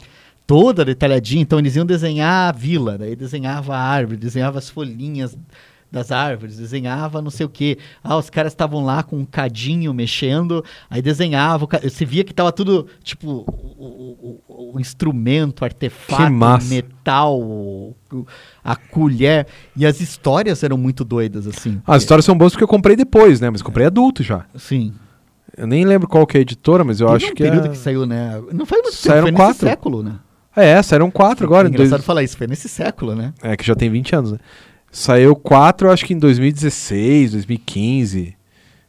toda 0.47 0.83
detalhadinha. 0.83 1.41
Então 1.41 1.59
eles 1.59 1.75
iam 1.75 1.85
desenhar 1.85 2.49
a 2.49 2.51
vila, 2.51 2.97
daí 2.97 3.15
desenhava 3.15 3.75
a 3.75 3.79
árvore, 3.81 4.17
desenhava 4.17 4.57
as 4.59 4.69
folhinhas 4.69 5.37
das 5.91 6.09
árvores, 6.11 6.55
desenhava 6.57 7.21
não 7.21 7.29
sei 7.29 7.45
o 7.45 7.49
que. 7.49 7.77
Ah, 8.03 8.15
os 8.17 8.29
caras 8.29 8.53
estavam 8.53 8.83
lá 8.85 9.03
com 9.03 9.17
um 9.17 9.25
cadinho 9.25 9.93
mexendo, 9.93 10.63
aí 10.89 11.01
desenhava, 11.01 11.67
você 11.83 12.05
via 12.05 12.23
que 12.23 12.33
tava 12.33 12.51
tudo, 12.51 12.87
tipo, 13.03 13.27
o, 13.29 14.39
o- 14.47 14.73
o- 14.75 14.79
instrumento, 14.79 15.65
artefato, 15.65 16.31
metal, 16.69 17.93
a 18.63 18.75
colher. 18.75 19.47
E 19.75 19.85
as 19.85 19.99
histórias 19.99 20.63
eram 20.63 20.77
muito 20.77 21.03
doidas, 21.03 21.45
assim. 21.47 21.81
As 21.85 22.03
histórias 22.03 22.23
são 22.25 22.37
boas 22.37 22.53
porque 22.53 22.63
eu 22.63 22.67
comprei 22.67 22.95
depois, 22.95 23.41
né? 23.41 23.49
Mas 23.49 23.61
comprei 23.61 23.85
adulto 23.85 24.23
já. 24.23 24.45
Sim. 24.55 24.93
Eu 25.57 25.67
nem 25.67 25.83
lembro 25.83 26.07
qual 26.07 26.25
que 26.25 26.37
é 26.37 26.39
a 26.39 26.41
editora, 26.41 26.83
mas 26.83 27.01
eu 27.01 27.07
Teve 27.07 27.17
acho 27.17 27.25
um 27.25 27.35
que 27.35 27.43
período 27.43 27.65
é... 27.65 27.69
que 27.69 27.77
saiu, 27.77 28.05
né? 28.05 28.41
Não 28.53 28.65
faz 28.65 28.81
muito 28.81 28.95
Saíram 28.95 29.25
tempo, 29.25 29.37
foi 29.37 29.47
nesse 29.47 29.59
quatro. 29.59 29.67
século, 29.69 30.03
né? 30.03 30.15
É, 30.55 30.81
saíram 30.81 31.11
quatro 31.11 31.45
agora. 31.45 31.67
É 31.67 31.69
engraçado 31.69 31.91
dois- 31.91 32.05
falar 32.05 32.23
isso, 32.23 32.37
foi 32.37 32.47
nesse 32.47 32.69
século, 32.69 33.15
né? 33.15 33.33
É, 33.41 33.55
que 33.57 33.65
já 33.65 33.75
tem 33.75 33.89
20 33.89 34.15
anos, 34.15 34.31
né? 34.33 34.37
Saiu 34.91 35.35
quatro, 35.37 35.89
acho 35.89 36.05
que 36.05 36.13
em 36.13 36.19
2016, 36.19 37.31
2015. 37.31 38.35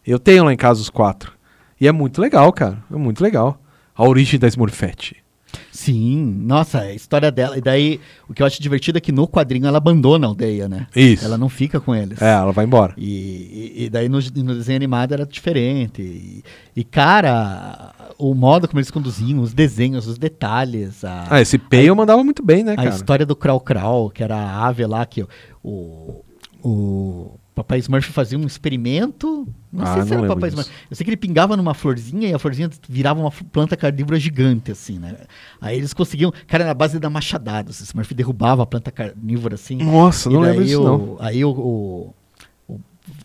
Eu 0.05 0.19
tenho 0.19 0.45
lá 0.45 0.53
em 0.53 0.57
casa 0.57 0.81
os 0.81 0.91
quatro. 0.91 1.33
E 1.81 1.87
é 1.87 1.93
muito 1.93 2.21
legal, 2.21 2.53
cara. 2.53 2.83
É 2.91 2.97
muito 2.97 3.23
legal. 3.23 3.63
A 3.95 4.05
origem 4.05 4.39
da 4.39 4.49
Smurfette. 4.49 5.22
Sim, 5.71 6.23
nossa, 6.45 6.81
a 6.81 6.95
história 6.95 7.31
dela. 7.31 7.57
E 7.59 7.61
daí, 7.61 8.01
o 8.29 8.35
que 8.35 8.43
eu 8.43 8.47
acho 8.47 8.63
divertido 8.63 8.99
é 8.99 9.01
que 9.01 9.11
no 9.13 9.27
quadrinho 9.27 9.67
ela 9.67 9.79
abandona 9.79 10.27
a 10.27 10.31
aldeia, 10.31 10.69
né? 10.69 10.87
Isso. 10.95 11.25
Ela 11.25 11.37
não 11.39 11.49
fica 11.49 11.81
com 11.81 11.95
eles. 11.95 12.21
É, 12.23 12.33
ela 12.33 12.53
vai 12.53 12.65
embora. 12.65 12.95
E, 12.97 13.73
e- 13.77 13.85
e 13.85 13.91
daí 13.91 14.09
no, 14.09 14.19
no 14.19 14.55
desenho 14.55 14.77
animado 14.77 15.13
era 15.13 15.27
diferente. 15.27 16.03
E, 16.03 16.45
e, 16.77 16.85
cara, 16.85 17.93
o 18.19 18.35
modo 18.35 18.69
como 18.69 18.79
eles 18.81 18.91
conduziam, 18.91 19.41
os 19.41 19.53
desenhos, 19.53 20.07
os 20.07 20.19
detalhes, 20.19 21.05
a, 21.05 21.27
Ah, 21.31 21.41
esse 21.41 21.61
eu 21.73 21.97
mandava 21.97 22.23
muito 22.23 22.43
bem, 22.43 22.63
né, 22.63 22.73
a 22.73 22.77
cara? 22.77 22.89
história 22.91 23.27
do 23.27 23.35
Krau 23.35 23.59
Krau, 23.61 24.11
que 24.11 24.23
era 24.23 24.37
a 24.37 24.67
ave 24.67 24.87
lá 24.87 25.05
que 25.07 25.25
o, 25.63 26.23
o 26.63 27.39
Papai 27.55 27.79
Smurf 27.81 28.11
fazia 28.13 28.39
um 28.39 28.47
experimento. 28.47 29.47
Não 29.71 29.85
Ah, 29.85 29.95
sei 29.95 30.03
se 30.05 30.11
não 30.11 30.19
era 30.25 30.29
Papai 30.35 30.51
disso. 30.51 30.63
Smurf. 30.63 30.87
Eu 30.91 30.97
sei 30.97 31.05
que 31.05 31.11
ele 31.11 31.17
pingava 31.19 31.57
numa 31.57 31.75
florzinha 31.75 32.29
e 32.29 32.35
a 32.35 32.39
florzinha 32.39 32.71
virava 32.89 33.21
uma 33.21 33.31
planta 33.31 33.77
carnívora 33.77 34.19
gigante, 34.19 34.73
assim, 34.73 34.99
né? 34.99 35.17
Aí 35.61 35.77
eles 35.77 35.93
conseguiam. 35.93 36.33
Cara, 36.47 36.65
na 36.65 36.73
base 36.75 36.99
da 36.99 37.11
machadada. 37.11 37.69
O 37.71 37.73
Smurf 37.73 38.15
derrubava 38.15 38.63
a 38.63 38.67
planta 38.67 38.91
carnívora 38.91 39.57
assim. 39.57 39.77
Nossa, 39.77 40.31
E 40.31 40.33
não 40.33 40.41
lembro 40.41 40.65
disso, 40.65 40.83
não. 40.83 41.17
Aí 41.21 41.45
o. 41.45 41.51
o, 41.51 42.15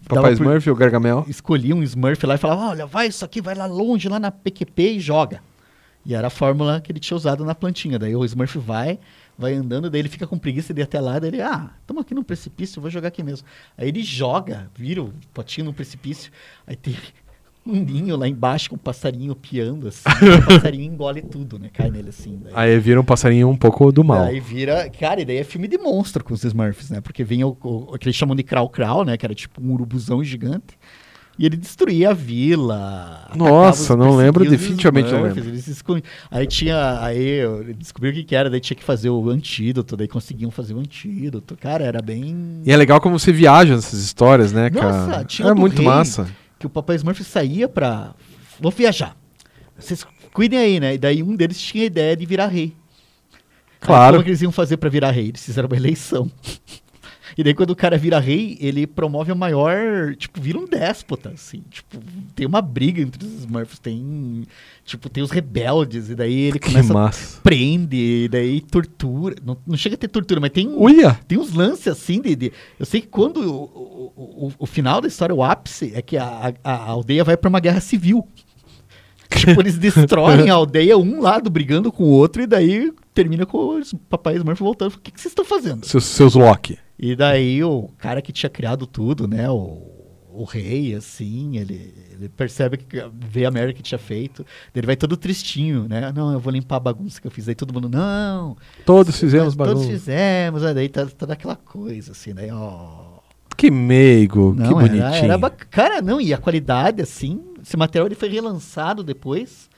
Papai 0.09 0.35
por- 0.35 0.41
Smurf 0.43 0.67
e 0.67 0.71
o 0.71 0.75
Gargamel. 0.75 1.25
escolhia 1.27 1.75
um 1.75 1.83
Smurf 1.83 2.25
lá 2.25 2.35
e 2.35 2.37
falava: 2.37 2.69
Olha, 2.69 2.85
vai 2.85 3.07
isso 3.07 3.23
aqui, 3.23 3.41
vai 3.41 3.55
lá 3.55 3.65
longe, 3.65 4.09
lá 4.09 4.19
na 4.19 4.31
PQP 4.31 4.93
e 4.93 4.99
joga. 4.99 5.39
E 6.05 6.13
era 6.15 6.27
a 6.27 6.29
fórmula 6.29 6.79
que 6.81 6.91
ele 6.91 6.99
tinha 6.99 7.15
usado 7.15 7.43
na 7.45 7.53
plantinha. 7.53 7.99
Daí 7.99 8.15
o 8.15 8.23
Smurf 8.25 8.57
vai, 8.57 8.97
vai 9.38 9.54
andando, 9.54 9.89
daí 9.89 10.02
ele 10.02 10.10
fica 10.10 10.26
com 10.26 10.38
preguiça 10.38 10.73
de 10.73 10.82
ir 10.82 10.84
até 10.84 11.00
lá. 11.00 11.19
Daí 11.19 11.30
ele, 11.30 11.41
ah, 11.41 11.69
estamos 11.80 12.02
aqui 12.02 12.15
no 12.15 12.23
precipício, 12.23 12.82
vou 12.82 12.89
jogar 12.89 13.10
aqui 13.10 13.21
mesmo. 13.21 13.47
Aí 13.78 13.88
ele 13.88 14.02
joga, 14.02 14.69
vira 14.76 15.04
o 15.04 15.13
potinho 15.34 15.65
no 15.65 15.73
precipício. 15.73 16.32
Aí 16.65 16.76
tem 16.76 16.95
um 17.65 17.76
ninho 17.76 18.15
lá 18.15 18.28
embaixo 18.28 18.69
com 18.69 18.76
um 18.76 18.80
passarinho 18.80 19.36
piando, 19.36 19.88
assim. 19.88 20.04
o 20.41 20.45
passarinho 20.45 20.91
engole 20.91 21.21
tudo, 21.21 21.60
né? 21.60 21.69
Cai 21.71 21.91
nele 21.91 22.10
assim. 22.10 22.39
Daí, 22.43 22.54
Aí 22.56 22.80
vira 22.80 23.00
um 23.00 23.06
passarinho 23.06 23.47
um 23.47 23.58
pouco 23.58 23.91
do 23.91 24.04
mal. 24.04 24.23
Aí 24.23 24.39
vira. 24.39 24.89
Cara, 24.89 25.21
e 25.21 25.26
daí 25.26 25.38
é 25.38 25.43
filme 25.43 25.67
de 25.67 25.78
monstro 25.78 26.23
com 26.23 26.34
os 26.34 26.43
Smurfs, 26.43 26.89
né? 26.89 27.02
Porque 27.02 27.23
vem 27.23 27.43
o, 27.43 27.56
o, 27.62 27.93
o 27.93 27.97
que 27.97 28.08
eles 28.08 28.15
chamam 28.15 28.36
de 28.36 28.43
Krau 28.43 28.69
Krau, 28.69 29.06
né? 29.06 29.17
Que 29.17 29.26
era 29.26 29.36
tipo 29.36 29.62
um 29.62 29.71
urubuzão 29.73 30.23
gigante. 30.23 30.78
E 31.39 31.45
ele 31.45 31.56
destruía 31.56 32.10
a 32.10 32.13
vila. 32.13 33.30
Nossa, 33.36 33.93
os- 33.93 34.00
não 34.00 34.15
lembro, 34.15 34.43
definitivamente 34.50 35.12
não 35.12 35.21
lembro. 35.21 35.39
eles 35.47 35.65
se 35.65 35.71
escon- 35.71 36.02
Aí 36.32 36.47
tinha. 36.47 37.00
Aí 37.02 37.21
eu 37.41 37.63
descobri 37.76 38.10
o 38.10 38.13
que, 38.13 38.24
que 38.24 38.36
era, 38.36 38.49
daí 38.49 38.59
tinha 38.59 38.76
que 38.76 38.84
fazer 38.84 39.09
o 39.11 39.30
antídoto, 39.30 39.95
daí 39.95 40.07
conseguiam 40.07 40.49
fazer 40.49 40.74
o 40.74 40.80
antídoto. 40.80 41.55
Cara, 41.55 41.84
era 41.84 42.01
bem. 42.01 42.61
E 42.66 42.72
é 42.72 42.76
legal 42.76 42.99
como 42.99 43.20
você 43.20 43.32
viaja 43.32 43.76
nessas 43.76 43.99
histórias, 43.99 44.51
né, 44.51 44.70
Nossa, 44.72 45.11
cara? 45.11 45.24
tinha 45.26 45.47
é 45.47 45.51
o 45.51 45.55
do 45.55 45.61
muito 45.61 45.84
massa. 45.84 46.28
que 46.57 46.66
o 46.66 46.70
Papai 46.70 46.95
Smurf 46.95 47.24
saía 47.24 47.70
pra. 47.70 48.16
Vou 48.59 48.72
viajar. 48.72 49.16
Vocês 49.78 50.03
cuidem 50.34 50.57
aí, 50.57 50.80
né? 50.80 50.95
E 50.95 50.97
daí 50.97 51.22
um 51.22 51.36
deles 51.36 51.59
tinha 51.61 51.84
a 51.84 51.88
ideia 51.88 52.16
de 52.18 52.26
virar 52.26 52.47
rei. 52.47 52.74
Aí, 53.80 53.88
Claro. 53.88 54.14
como 54.16 54.24
que 54.24 54.32
eles 54.32 54.41
iam 54.41 54.51
fazer 54.51 54.78
pra 54.78 54.89
virar 54.89 55.11
rei? 55.11 55.28
Eles 55.30 55.45
fizeram 55.45 55.68
uma 55.70 55.78
eleição. 55.78 56.32
E 57.38 57.43
daí 57.43 57.53
quando 57.53 57.69
o 57.69 57.75
cara 57.75 57.97
vira 57.99 58.19
rei, 58.19 58.57
ele 58.59 58.88
promove 58.88 59.31
a 59.31 59.35
maior, 59.35 60.15
tipo, 60.15 60.41
vira 60.41 60.57
um 60.57 60.65
déspota, 60.65 61.29
assim, 61.29 61.61
tipo, 61.69 61.99
tem 62.33 62.47
uma 62.47 62.61
briga 62.63 62.99
entre 63.01 63.23
os 63.25 63.31
Smurfs, 63.41 63.77
tem, 63.77 64.43
tipo, 64.83 65.07
tem 65.07 65.23
os 65.23 65.29
rebeldes, 65.29 66.09
e 66.09 66.15
daí 66.15 66.33
ele 66.33 66.57
Que 66.59 66.67
começa 66.69 66.91
a 66.91 66.95
massa. 66.95 67.39
prende, 67.43 67.95
e 68.23 68.27
daí 68.27 68.59
tortura, 68.61 69.35
não, 69.45 69.55
não 69.67 69.77
chega 69.77 69.93
a 69.93 69.97
ter 69.99 70.07
tortura, 70.07 70.39
mas 70.39 70.49
tem, 70.49 70.67
Uia! 70.67 71.19
tem 71.27 71.38
uns 71.38 71.53
lances 71.53 71.88
assim 71.88 72.19
de, 72.21 72.35
de- 72.35 72.51
eu 72.79 72.85
sei 72.88 73.01
que 73.01 73.07
quando 73.07 73.38
o, 73.38 73.63
o, 74.15 74.47
o, 74.47 74.51
o 74.57 74.65
final 74.65 74.99
da 74.99 75.07
história, 75.07 75.35
o 75.35 75.43
ápice, 75.43 75.91
é 75.93 76.01
que 76.01 76.17
a, 76.17 76.53
a, 76.63 76.71
a 76.73 76.85
aldeia 76.89 77.23
vai 77.23 77.38
pra 77.38 77.49
uma 77.49 77.59
guerra 77.59 77.79
civil. 77.81 78.27
tipo, 79.36 79.61
eles 79.61 79.78
destroem 79.78 80.49
a 80.49 80.53
aldeia, 80.53 80.97
um 80.97 81.21
lado 81.21 81.49
brigando 81.49 81.91
com 81.91 82.03
o 82.03 82.09
outro, 82.09 82.41
e 82.41 82.47
daí 82.47 82.91
termina 83.13 83.45
com 83.45 83.78
os 83.80 83.93
papai 84.09 84.36
Smurf 84.38 84.59
voltando. 84.61 84.93
O 84.93 84.99
que, 84.99 85.11
que 85.11 85.19
vocês 85.19 85.32
estão 85.32 85.45
fazendo? 85.45 85.86
Seus, 85.86 86.05
seus 86.05 86.36
Loki. 86.36 86.78
E 86.99 87.15
daí 87.15 87.63
o 87.63 87.89
cara 87.97 88.21
que 88.21 88.32
tinha 88.32 88.49
criado 88.49 88.88
tudo, 88.88 89.28
né? 89.28 89.49
O, 89.49 89.95
o 90.32 90.43
rei, 90.43 90.93
assim, 90.95 91.57
ele, 91.57 91.93
ele 92.13 92.30
percebe 92.30 92.78
que 92.78 93.03
vê 93.13 93.45
a 93.45 93.51
merda 93.51 93.73
que 93.73 93.82
tinha 93.84 93.97
feito. 93.99 94.45
Ele 94.75 94.86
vai 94.86 94.95
todo 94.95 95.17
tristinho, 95.17 95.88
né? 95.88 96.11
Não, 96.15 96.32
eu 96.34 96.39
vou 96.39 96.51
limpar 96.53 96.78
a 96.78 96.80
bagunça 96.80 97.19
que 97.21 97.28
eu 97.28 97.32
fiz. 97.32 97.47
Aí 97.49 97.55
todo 97.55 97.73
mundo, 97.73 97.89
não. 97.89 98.55
Todos 98.86 99.19
fizemos 99.19 99.55
Todos 99.55 99.73
bagunça. 99.73 99.89
fizemos, 99.91 100.63
aí 100.63 100.73
daí 100.73 100.89
tá 100.89 101.05
toda 101.05 101.34
aquela 101.34 101.55
coisa, 101.55 102.11
assim, 102.13 102.34
daí, 102.34 102.49
ó. 102.51 103.17
Que 103.55 103.71
meigo, 103.71 104.53
que 104.53 104.59
Não, 104.61 104.69
bonitinho. 104.73 105.01
era, 105.03 105.17
era 105.17 105.38
bac- 105.39 105.65
Cara, 105.71 105.99
não, 105.99 106.21
e 106.21 106.32
a 106.32 106.38
qualidade, 106.38 107.01
assim, 107.01 107.41
esse 107.68 107.76
material 107.76 108.07
ele 108.07 108.15
foi 108.15 108.30
relançado 108.30 109.03
depois, 109.03 109.70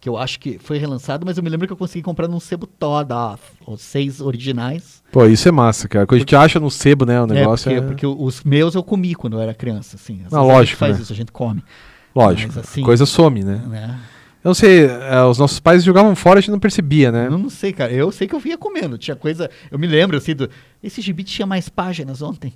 que 0.00 0.08
eu 0.08 0.16
acho 0.16 0.38
que 0.38 0.56
foi 0.58 0.78
relançado, 0.78 1.26
mas 1.26 1.36
eu 1.36 1.42
me 1.42 1.50
lembro 1.50 1.66
que 1.66 1.72
eu 1.72 1.76
consegui 1.76 2.02
comprar 2.02 2.28
num 2.28 2.38
sebo 2.38 2.64
Toda, 2.66 3.36
os 3.66 3.80
seis 3.80 4.20
originais. 4.20 5.02
Pô, 5.10 5.26
isso 5.26 5.48
é 5.48 5.50
massa, 5.50 5.88
cara. 5.88 6.06
Quando 6.06 6.16
a 6.16 6.20
gente 6.20 6.36
acha 6.36 6.60
no 6.60 6.70
sebo, 6.70 7.04
né? 7.04 7.20
O 7.20 7.26
negócio 7.26 7.70
é, 7.70 7.74
é. 7.74 7.80
porque, 7.80 8.06
porque 8.06 8.22
os 8.22 8.44
meus 8.44 8.74
eu 8.76 8.84
comi 8.84 9.14
quando 9.16 9.36
eu 9.36 9.40
era 9.40 9.52
criança, 9.52 9.96
assim. 9.96 10.20
Às 10.26 10.32
Ah, 10.32 10.36
vezes 10.38 10.38
a 10.38 10.40
gente 10.42 10.52
lógico, 10.52 10.78
faz 10.78 10.96
né? 10.96 11.02
isso, 11.02 11.12
a 11.12 11.16
gente 11.16 11.32
come. 11.32 11.64
Lógico. 12.14 12.52
mas 12.54 12.64
assim- 12.64 12.82
coisa 12.82 13.04
some, 13.04 13.42
né? 13.42 13.60
Né? 13.66 14.00
Eu 14.44 14.50
não 14.50 14.54
sei, 14.54 14.84
é, 14.84 15.22
os 15.24 15.38
nossos 15.38 15.58
pais 15.58 15.82
jogavam 15.82 16.14
fora, 16.14 16.38
a 16.38 16.40
gente 16.42 16.50
não 16.50 16.60
percebia, 16.60 17.10
né? 17.10 17.26
Eu 17.26 17.38
não 17.38 17.48
sei, 17.50 17.72
cara. 17.72 17.90
Eu 17.90 18.12
sei 18.12 18.28
que 18.28 18.34
eu 18.34 18.38
vinha 18.38 18.58
comendo. 18.58 18.96
Tinha 18.98 19.16
coisa. 19.16 19.50
Eu 19.70 19.78
me 19.78 19.86
lembro, 19.86 20.18
assim, 20.18 20.34
do. 20.36 20.48
Esse 20.82 21.00
gibi 21.00 21.24
tinha 21.24 21.46
mais 21.46 21.68
páginas 21.70 22.20
ontem. 22.22 22.52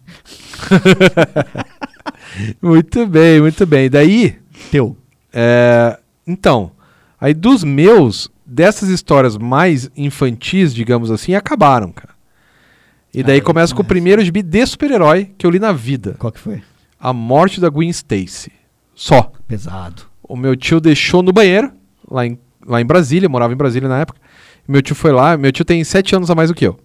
Muito 2.60 3.06
bem, 3.06 3.40
muito 3.40 3.64
bem. 3.66 3.88
Daí, 3.88 4.36
Teu. 4.70 4.96
é, 5.32 5.98
então, 6.26 6.72
aí 7.20 7.32
dos 7.34 7.64
meus, 7.64 8.30
dessas 8.44 8.88
histórias 8.88 9.36
mais 9.36 9.90
infantis, 9.96 10.74
digamos 10.74 11.10
assim, 11.10 11.34
acabaram, 11.34 11.90
cara. 11.92 12.14
E 13.14 13.22
daí 13.22 13.38
Ah, 13.38 13.42
começa 13.42 13.74
com 13.74 13.80
o 13.80 13.84
primeiro 13.84 14.22
gibi 14.22 14.42
de 14.42 14.66
super-herói 14.66 15.30
que 15.38 15.46
eu 15.46 15.50
li 15.50 15.58
na 15.58 15.72
vida. 15.72 16.14
Qual 16.18 16.30
que 16.30 16.38
foi? 16.38 16.62
A 17.00 17.12
Morte 17.12 17.60
da 17.60 17.68
Gwen 17.70 17.88
Stacy. 17.88 18.52
Só. 18.94 19.32
Pesado. 19.46 20.02
O 20.22 20.36
meu 20.36 20.54
tio 20.54 20.78
deixou 20.80 21.22
no 21.22 21.32
banheiro, 21.32 21.72
lá 22.10 22.26
em, 22.26 22.38
lá 22.66 22.80
em 22.80 22.84
Brasília, 22.86 23.28
morava 23.28 23.52
em 23.52 23.56
Brasília 23.56 23.88
na 23.88 24.00
época. 24.00 24.20
Meu 24.66 24.82
tio 24.82 24.94
foi 24.94 25.12
lá, 25.12 25.36
meu 25.38 25.50
tio 25.50 25.64
tem 25.64 25.82
sete 25.84 26.14
anos 26.14 26.30
a 26.30 26.34
mais 26.34 26.50
do 26.50 26.54
que 26.54 26.66
eu. 26.66 26.78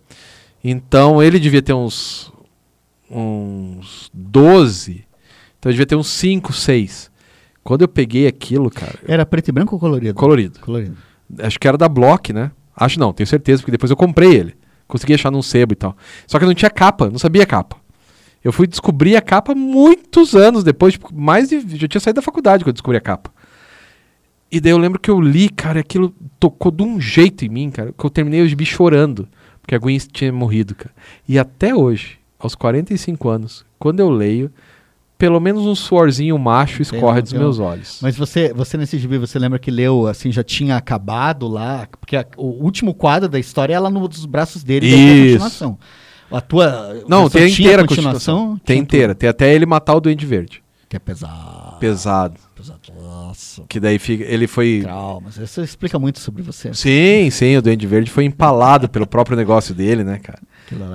Então 0.64 1.22
ele 1.22 1.38
devia 1.40 1.62
ter 1.62 1.74
uns. 1.74 2.32
uns 3.12 4.10
12. 4.14 5.06
Então 5.60 5.70
ele 5.70 5.74
devia 5.74 5.86
ter 5.86 5.96
uns 5.96 6.08
5, 6.08 6.54
6. 6.54 7.12
Quando 7.64 7.82
eu 7.84 7.88
peguei 7.88 8.28
aquilo, 8.28 8.70
cara, 8.70 8.96
Era 9.08 9.26
preto 9.26 9.48
e 9.48 9.52
branco 9.52 9.76
ou 9.76 9.80
colorido? 9.80 10.14
colorido. 10.14 10.60
Colorido. 10.60 10.98
Acho 11.40 11.60
que 11.60 11.68
era 11.68 11.78
da 11.78 11.88
Block, 11.88 12.34
né? 12.34 12.52
Acho 12.76 13.00
não, 13.00 13.14
tenho 13.14 13.26
certeza, 13.28 13.62
porque 13.62 13.72
depois 13.72 13.90
eu 13.90 13.96
comprei 13.98 14.34
ele. 14.36 14.56
Consegui 14.88 15.14
achar 15.14 15.32
num 15.32 15.42
sebo 15.42 15.74
e 15.74 15.76
tal. 15.76 15.96
Só 16.28 16.38
que 16.40 16.46
não 16.46 16.54
tinha 16.54 16.70
capa, 16.70 17.10
não 17.10 17.18
sabia 17.18 17.46
capa. 17.46 17.78
Eu 18.44 18.52
fui 18.52 18.68
descobrir 18.68 19.16
a 19.16 19.22
capa 19.22 19.56
muitos 19.56 20.36
anos 20.36 20.64
depois, 20.64 20.94
tipo, 20.94 21.10
mais 21.14 21.48
de. 21.50 21.62
Já 21.78 21.88
tinha 21.88 22.02
saído 22.02 22.16
da 22.18 22.22
faculdade 22.22 22.64
quando 22.64 22.70
eu 22.70 22.74
descobri 22.74 22.98
a 22.98 23.02
capa. 23.02 23.32
E 24.52 24.60
daí 24.60 24.72
eu 24.72 24.78
lembro 24.78 25.00
que 25.00 25.10
eu 25.10 25.20
li, 25.22 25.50
cara, 25.50 25.80
e 25.80 25.82
aquilo 25.82 26.14
tocou 26.40 26.72
de 26.72 26.84
um 26.84 27.00
jeito 27.00 27.46
em 27.46 27.50
mim, 27.50 27.72
cara, 27.72 27.94
que 27.98 28.06
eu 28.06 28.10
terminei 28.10 28.42
os 28.42 28.50
gibi 28.50 28.66
chorando, 28.66 29.28
porque 29.62 29.74
a 29.74 29.80
Gwen 29.80 29.98
tinha 30.12 30.32
morrido, 30.32 30.76
cara. 30.76 30.94
E 31.28 31.40
até 31.40 31.74
hoje, 31.74 32.20
aos 32.38 32.54
45 32.54 33.30
anos, 33.30 33.66
quando 33.80 34.00
eu 34.02 34.10
leio, 34.10 34.52
pelo 35.24 35.40
menos 35.40 35.66
um 35.66 35.74
suorzinho 35.74 36.38
macho 36.38 36.82
escorre 36.82 37.22
dos 37.22 37.32
tem 37.32 37.40
meus 37.40 37.58
um- 37.58 37.64
olhos. 37.64 38.00
Mas 38.02 38.18
você, 38.18 38.52
você 38.54 38.76
nesse 38.76 39.00
gibi, 39.00 39.18
você 39.18 39.40
lembra 39.40 39.58
que 39.58 39.72
leu, 39.72 40.06
assim, 40.06 40.34
já 40.34 40.44
tinha 40.44 40.76
acabado 40.76 41.48
lá? 41.48 41.88
Porque 41.98 42.18
a- 42.18 42.26
o 42.36 42.62
último 42.62 42.94
quadro 42.94 43.30
da 43.30 43.40
história 43.40 43.74
é 43.74 43.80
lá 43.80 43.90
nos 43.90 44.26
braços 44.26 44.66
dele, 44.66 44.90
tem 44.90 45.00
Isso. 45.28 45.34
continuação. 45.40 45.78
A 46.30 46.42
tua... 46.42 47.04
Não, 47.08 47.30
tem 47.30 47.50
inteira 47.50 47.84
a 47.84 47.88
continuação. 47.88 48.58
Tem 48.66 48.76
Tinha 48.76 48.84
inteira. 48.84 49.16
Tem 49.16 49.30
até 49.30 49.54
ele 49.56 49.66
matar 49.66 49.96
o 49.96 50.02
Duende 50.02 50.26
Verde. 50.26 50.62
Que 50.90 50.98
é 50.98 51.00
pesado. 51.00 51.78
Pesado. 51.80 52.40
Pesado. 52.54 52.80
Nossa. 53.02 53.64
Que 53.70 53.80
daí 53.80 53.98
fica, 53.98 54.26
ele 54.26 54.46
foi. 54.46 54.82
Traumas. 54.84 55.38
Isso 55.38 55.62
explica 55.62 55.98
muito 55.98 56.20
sobre 56.20 56.44
você. 56.44 56.74
Sim, 56.74 57.30
sim, 57.30 57.56
o 57.56 57.62
Duende 57.62 57.88
Verde 57.88 58.12
foi 58.12 58.26
empalado 58.26 58.90
pelo 58.90 59.08
próprio 59.08 59.38
negócio 59.38 59.74
dele, 59.74 60.04
né, 60.04 60.20
cara? 60.20 60.40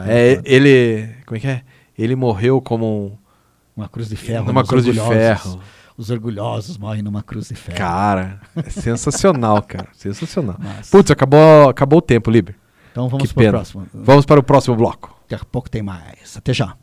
É, 0.06 0.38
ele. 0.44 1.08
Como 1.24 1.38
é 1.38 1.40
que 1.40 1.46
é? 1.46 1.62
Ele 1.98 2.14
morreu 2.14 2.60
como 2.60 3.18
Uma 3.78 3.88
cruz 3.88 4.08
de 4.08 4.16
ferro. 4.16 4.44
numa 4.46 4.64
cruz 4.64 4.84
de 4.84 4.92
ferro. 4.92 5.60
Os 5.96 6.10
orgulhosos 6.10 6.76
morrem 6.76 7.00
numa 7.00 7.22
cruz 7.22 7.48
de 7.48 7.54
ferro. 7.54 7.78
Cara, 7.78 8.40
é 8.56 8.70
sensacional, 8.70 9.62
cara. 9.62 9.88
Sensacional. 9.94 10.56
Massa. 10.58 10.90
Putz, 10.90 11.12
acabou, 11.12 11.68
acabou 11.68 12.00
o 12.00 12.02
tempo, 12.02 12.28
Liber. 12.28 12.56
Então 12.90 13.08
vamos 13.08 13.28
que 13.28 13.34
para 13.34 13.46
o 13.46 13.50
próximo. 13.50 13.86
Vamos 13.94 14.26
para 14.26 14.40
o 14.40 14.42
próximo 14.42 14.74
bloco. 14.74 15.16
Daqui 15.28 15.42
a 15.44 15.46
pouco 15.46 15.70
tem 15.70 15.80
mais. 15.80 16.36
Até 16.36 16.52
já. 16.52 16.74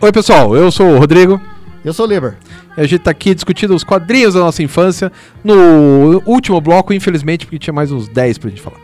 Oi, 0.00 0.12
pessoal, 0.12 0.54
eu 0.56 0.70
sou 0.70 0.94
o 0.94 0.98
Rodrigo. 0.98 1.40
Eu 1.84 1.92
sou 1.92 2.06
o 2.06 2.08
Liber. 2.08 2.36
E 2.76 2.80
a 2.80 2.84
gente 2.86 3.00
tá 3.00 3.10
aqui 3.10 3.34
discutindo 3.34 3.74
os 3.74 3.84
quadrinhos 3.84 4.34
da 4.34 4.40
nossa 4.40 4.62
infância. 4.62 5.10
No 5.42 6.22
último 6.26 6.60
bloco, 6.60 6.92
infelizmente, 6.92 7.46
porque 7.46 7.58
tinha 7.58 7.72
mais 7.72 7.90
uns 7.92 8.08
10 8.08 8.38
pra 8.38 8.50
gente 8.50 8.60
falar. 8.60 8.78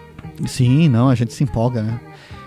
Sim, 0.46 0.88
não, 0.88 1.08
a 1.08 1.14
gente 1.14 1.32
se 1.34 1.44
empolga, 1.44 1.82
né? 1.82 2.00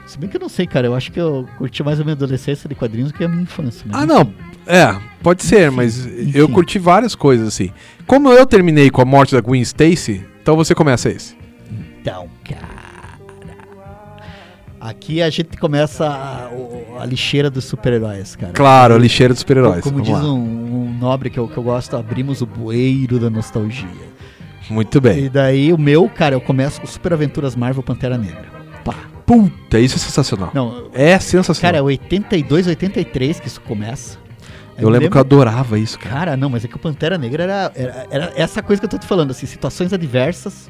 Se 0.08 0.18
bem 0.18 0.30
que 0.30 0.38
eu 0.38 0.42
não 0.42 0.50
sei, 0.50 0.66
cara. 0.66 0.88
Eu 0.88 0.96
acho 0.96 1.12
que 1.12 1.20
eu 1.20 1.48
curti 1.58 1.84
mais 1.84 2.00
a 2.00 2.04
minha 2.04 2.14
adolescência 2.14 2.68
de 2.70 2.76
quadrinhos 2.76 3.12
do 3.12 3.18
que 3.18 3.24
a 3.24 3.28
minha 3.28 3.42
infância. 3.44 3.86
mas 3.86 3.96
Ah, 4.02 4.06
enfim. 4.06 4.14
não. 4.14 4.34
É, 4.68 4.96
pode 5.22 5.44
ser, 5.44 5.70
mas 5.72 6.06
eu 6.34 6.46
enfim. 6.46 6.54
curti 6.54 6.80
várias 6.80 7.14
coisas, 7.16 7.48
assim. 7.48 7.72
Como 8.08 8.30
eu 8.32 8.46
terminei 8.46 8.90
com 8.90 9.02
a 9.02 9.06
morte 9.06 9.36
da 9.36 9.42
Gwen 9.42 9.62
Stacy, 9.62 10.24
então 10.42 10.56
você 10.56 10.74
começa 10.74 11.10
esse. 11.10 11.36
Então, 12.02 12.28
cara. 12.48 12.75
Aqui 14.90 15.20
a 15.20 15.30
gente 15.32 15.58
começa 15.58 16.06
a, 16.08 17.02
a 17.02 17.06
lixeira 17.06 17.50
dos 17.50 17.66
super-heróis, 17.66 18.36
cara. 18.36 18.54
Claro, 18.54 18.94
a 18.94 18.98
lixeira 19.00 19.34
dos 19.34 19.40
super-heróis. 19.40 19.84
Como 19.84 20.04
Vamos 20.04 20.08
diz 20.08 20.30
um, 20.30 20.38
um 20.38 20.98
nobre 21.00 21.32
que 21.32 21.40
eu, 21.40 21.48
que 21.48 21.58
eu 21.58 21.64
gosto, 21.64 21.98
abrimos 21.98 22.42
o 22.42 22.46
bueiro 22.46 23.18
da 23.18 23.30
nostalgia. 23.30 23.90
Muito 24.70 25.02
bem. 25.02 25.26
E 25.26 25.30
daí 25.30 25.74
o 25.74 25.78
meu, 25.78 26.08
cara, 26.08 26.36
eu 26.36 26.42
começo 26.42 26.80
com 26.80 26.86
Super 26.86 27.14
Aventuras 27.14 27.56
Marvel 27.56 27.82
Pantera 27.82 28.16
Negra. 28.16 28.46
Pá. 28.84 28.94
Puta, 29.26 29.80
isso 29.80 29.96
é 29.96 30.00
sensacional. 30.00 30.52
Não, 30.54 30.90
É 30.94 31.10
cara, 31.10 31.20
sensacional. 31.20 31.76
é 31.80 31.82
82, 31.82 32.68
83 32.68 33.40
que 33.40 33.48
isso 33.48 33.62
começa. 33.62 34.20
eu 34.78 34.88
lembro 34.88 35.10
que 35.10 35.18
eu 35.18 35.22
adorava 35.22 35.80
isso, 35.80 35.98
cara. 35.98 36.16
Cara, 36.16 36.38
não, 36.38 36.50
mas 36.50 36.64
é 36.64 36.68
que 36.68 36.76
o 36.76 36.80
Pantera 36.80 37.18
Negra 37.18 37.44
era, 37.44 37.72
era, 37.76 38.08
era 38.12 38.34
essa 38.36 38.62
coisa 38.62 38.80
que 38.80 38.86
eu 38.86 38.90
tô 38.90 39.00
te 39.00 39.08
falando, 39.08 39.32
assim, 39.32 39.48
situações 39.48 39.92
adversas. 39.94 40.70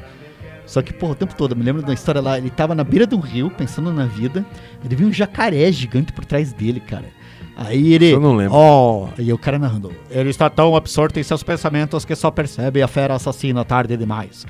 Só 0.65 0.81
que, 0.81 0.93
porra, 0.93 1.13
o 1.13 1.15
tempo 1.15 1.35
todo, 1.35 1.51
eu 1.51 1.57
me 1.57 1.63
lembro 1.63 1.81
da 1.81 1.93
história 1.93 2.21
lá, 2.21 2.37
ele 2.37 2.49
tava 2.49 2.73
na 2.73 2.83
beira 2.83 3.05
de 3.05 3.15
um 3.15 3.19
rio, 3.19 3.49
pensando 3.51 3.93
na 3.93 4.05
vida, 4.05 4.45
ele 4.83 4.95
viu 4.95 5.07
um 5.07 5.13
jacaré 5.13 5.71
gigante 5.71 6.11
por 6.11 6.25
trás 6.25 6.51
dele, 6.51 6.79
cara. 6.79 7.05
Aí 7.55 7.93
ele. 7.93 8.11
Eu 8.11 8.19
não 8.19 8.35
lembro. 8.35 8.55
Ó, 8.55 9.09
e 9.17 9.31
o 9.31 9.37
cara 9.37 9.57
narrando. 9.57 9.93
Ele 10.09 10.29
está 10.29 10.49
tão 10.49 10.75
absorto 10.75 11.19
em 11.19 11.23
seus 11.23 11.41
pensamentos 11.41 12.03
que 12.03 12.15
só 12.15 12.29
percebe 12.29 12.81
a 12.81 12.87
fera 12.87 13.15
assassina 13.15 13.63
tarde 13.63 13.95
demais. 13.95 14.45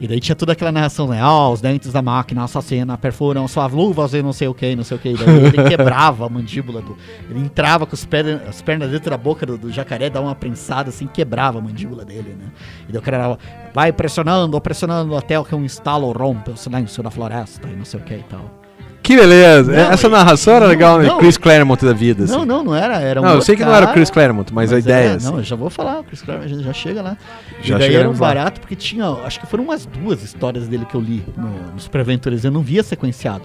E 0.00 0.08
daí 0.08 0.18
tinha 0.18 0.34
toda 0.34 0.52
aquela 0.52 0.72
narração, 0.72 1.06
né? 1.06 1.22
Ó, 1.22 1.52
os 1.52 1.60
dentes 1.60 1.92
da 1.92 2.00
máquina 2.00 2.42
assassina 2.42 2.96
perfuram 2.96 3.46
suas 3.46 3.70
luvas 3.70 4.14
e 4.14 4.22
não 4.22 4.32
sei 4.32 4.48
o 4.48 4.54
que, 4.54 4.74
não 4.74 4.82
sei 4.82 4.96
o 4.96 5.00
que. 5.00 5.12
Daí 5.12 5.28
ele 5.28 5.68
quebrava 5.68 6.24
a 6.24 6.28
mandíbula 6.28 6.80
do. 6.80 6.96
Ele 7.28 7.40
entrava 7.40 7.86
com 7.86 7.94
os 7.94 8.06
pernas, 8.06 8.48
as 8.48 8.62
pernas 8.62 8.90
dentro 8.90 9.10
da 9.10 9.18
boca 9.18 9.44
do, 9.44 9.58
do 9.58 9.70
jacaré, 9.70 10.08
dava 10.08 10.26
uma 10.26 10.34
prensada 10.34 10.88
assim, 10.88 11.06
quebrava 11.06 11.58
a 11.58 11.62
mandíbula 11.62 12.02
dele, 12.02 12.34
né? 12.38 12.50
E 12.88 12.92
daí 12.92 12.98
o 12.98 13.02
cara 13.02 13.38
vai 13.74 13.92
pressionando, 13.92 14.58
pressionando 14.58 15.14
até 15.14 15.42
que 15.44 15.54
um 15.54 15.66
estalo 15.66 16.10
rompe 16.12 16.50
o 16.50 16.56
silêncio 16.56 17.02
da 17.02 17.10
floresta 17.10 17.68
e 17.68 17.76
não 17.76 17.84
sei 17.84 18.00
o 18.00 18.02
que 18.02 18.14
e 18.14 18.22
tal. 18.22 18.59
Que 19.02 19.16
beleza. 19.16 19.72
Não, 19.72 19.92
Essa 19.92 20.06
e- 20.06 20.10
narração 20.10 20.54
era 20.54 20.64
não, 20.66 20.70
legal, 20.70 20.98
né? 20.98 21.06
não. 21.08 21.18
Chris 21.18 21.36
Claremont 21.36 21.84
da 21.84 21.92
vida. 21.92 22.24
assim. 22.24 22.32
Não, 22.32 22.44
não, 22.44 22.62
não 22.64 22.74
era. 22.74 22.98
era 23.00 23.20
um 23.20 23.24
Não, 23.24 23.34
eu 23.34 23.42
sei 23.42 23.56
que 23.56 23.62
não 23.64 23.70
era 23.74 23.84
o 23.84 23.88
cara, 23.88 23.94
Chris 23.94 24.10
Claremont, 24.10 24.52
mas, 24.52 24.72
a 24.72 24.78
ideia. 24.78 25.08
é, 25.10 25.14
assim. 25.14 25.26
Não, 25.30 25.38
eu 25.38 25.42
já 25.44 25.56
vou 25.56 25.70
falar, 25.70 26.00
o 26.00 26.04
Chris 26.04 26.22
Claremont, 26.22 26.54
a 26.54 26.58
já 26.62 26.72
chega 26.72 27.02
lá. 27.02 27.16
Já 27.62 27.76
e 27.76 27.78
daí 27.78 27.88
era 27.94 28.08
um 28.08 28.14
chegaremos 28.14 28.20
lá. 28.20 28.28
barato 28.28 28.60
porque 28.60 28.76
tinha, 28.76 29.06
acho 29.24 29.40
que 29.40 29.46
foram 29.46 29.64
umas 29.64 29.86
duas 29.86 30.22
histórias 30.22 30.68
dele 30.68 30.84
que 30.84 30.94
eu 30.94 31.00
li 31.00 31.24
no, 31.36 31.48
no 31.72 31.80
Super 31.80 32.02
Aventuras, 32.02 32.44
eu 32.44 32.50
não 32.50 32.62
via 32.62 32.82
sequenciado. 32.82 33.42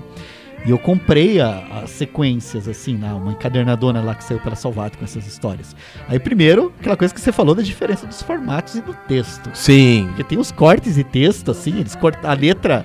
E 0.66 0.72
eu 0.72 0.80
comprei 0.80 1.40
a- 1.40 1.82
as 1.84 1.92
sequências, 1.92 2.68
assim, 2.68 2.98
na, 2.98 3.14
uma 3.14 3.34
encadernadona 3.34 4.02
lá 4.02 4.16
que 4.16 4.24
saiu 4.24 4.40
pela 4.40 4.56
Salvato 4.56 4.98
com 4.98 5.04
essas 5.06 5.28
histórias. 5.28 5.76
Aí, 6.10 6.18
primeiro, 6.20 6.74
aquela 6.80 6.98
coisa 6.98 7.14
que 7.14 7.22
você 7.22 7.32
falou 7.32 7.54
da 7.54 7.62
diferença 7.62 8.08
dos 8.08 8.22
formatos 8.24 8.74
e 8.74 8.82
do 8.82 8.92
texto. 9.08 9.48
Sim. 9.54 10.06
Porque 10.08 10.24
tem 10.24 10.40
os 10.40 10.52
cortes 10.52 10.96
de 10.96 11.04
texto, 11.04 11.52
assim, 11.52 11.80
eles 11.80 11.96
cortam. 11.96 12.28
A 12.28 12.34
letra, 12.34 12.84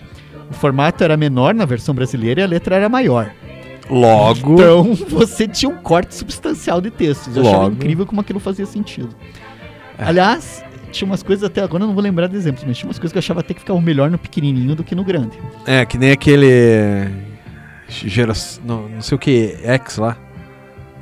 o 0.51 0.55
formato 0.55 1.05
era 1.05 1.17
menor 1.17 1.55
na 1.55 1.65
versão 1.65 1.95
brasileira 1.95 2.41
e 2.41 2.45
a 2.45 2.47
letra 2.47 2.77
era 2.77 2.89
maior. 2.89 3.31
Logo. 3.89 4.55
Então 4.55 4.95
você 5.09 5.47
tinha 5.49 5.69
um 5.71 5.77
corte 5.77 6.15
substancial 6.15 6.81
de 6.81 6.91
textos. 6.91 7.37
Eu 7.37 7.43
achava 7.43 7.63
Logo. 7.65 7.75
incrível 7.75 8.07
como 8.07 8.21
aquilo 8.21 8.39
fazia 8.41 8.67
sentido. 8.67 9.11
Aliás, 9.99 10.65
tinha 10.93 11.07
umas 11.07 11.23
coisas 11.23 11.45
até 11.45 11.63
agora, 11.63 11.83
eu 11.85 11.87
não 11.89 11.95
vou 11.95 12.03
lembrar 12.03 12.27
de 12.27 12.37
exemplos, 12.37 12.65
mas 12.65 12.77
tinha 12.79 12.89
umas 12.89 12.99
coisas 12.99 13.13
que 13.13 13.19
eu 13.19 13.21
achava 13.21 13.41
até 13.41 13.53
que 13.55 13.61
ficava 13.61 13.81
melhor 13.81 14.11
no 14.11 14.19
pequenininho 14.19 14.75
do 14.75 14.83
que 14.85 14.95
no 14.95 15.05
grande. 15.05 15.39
É, 15.67 15.85
que 15.85 15.99
nem 15.99 16.11
aquele. 16.11 17.09
Gera... 17.89 18.33
Não, 18.65 18.89
não 18.89 19.03
sei 19.03 19.17
o 19.17 19.19
que, 19.19 19.57
X 19.65 19.97
lá. 19.99 20.17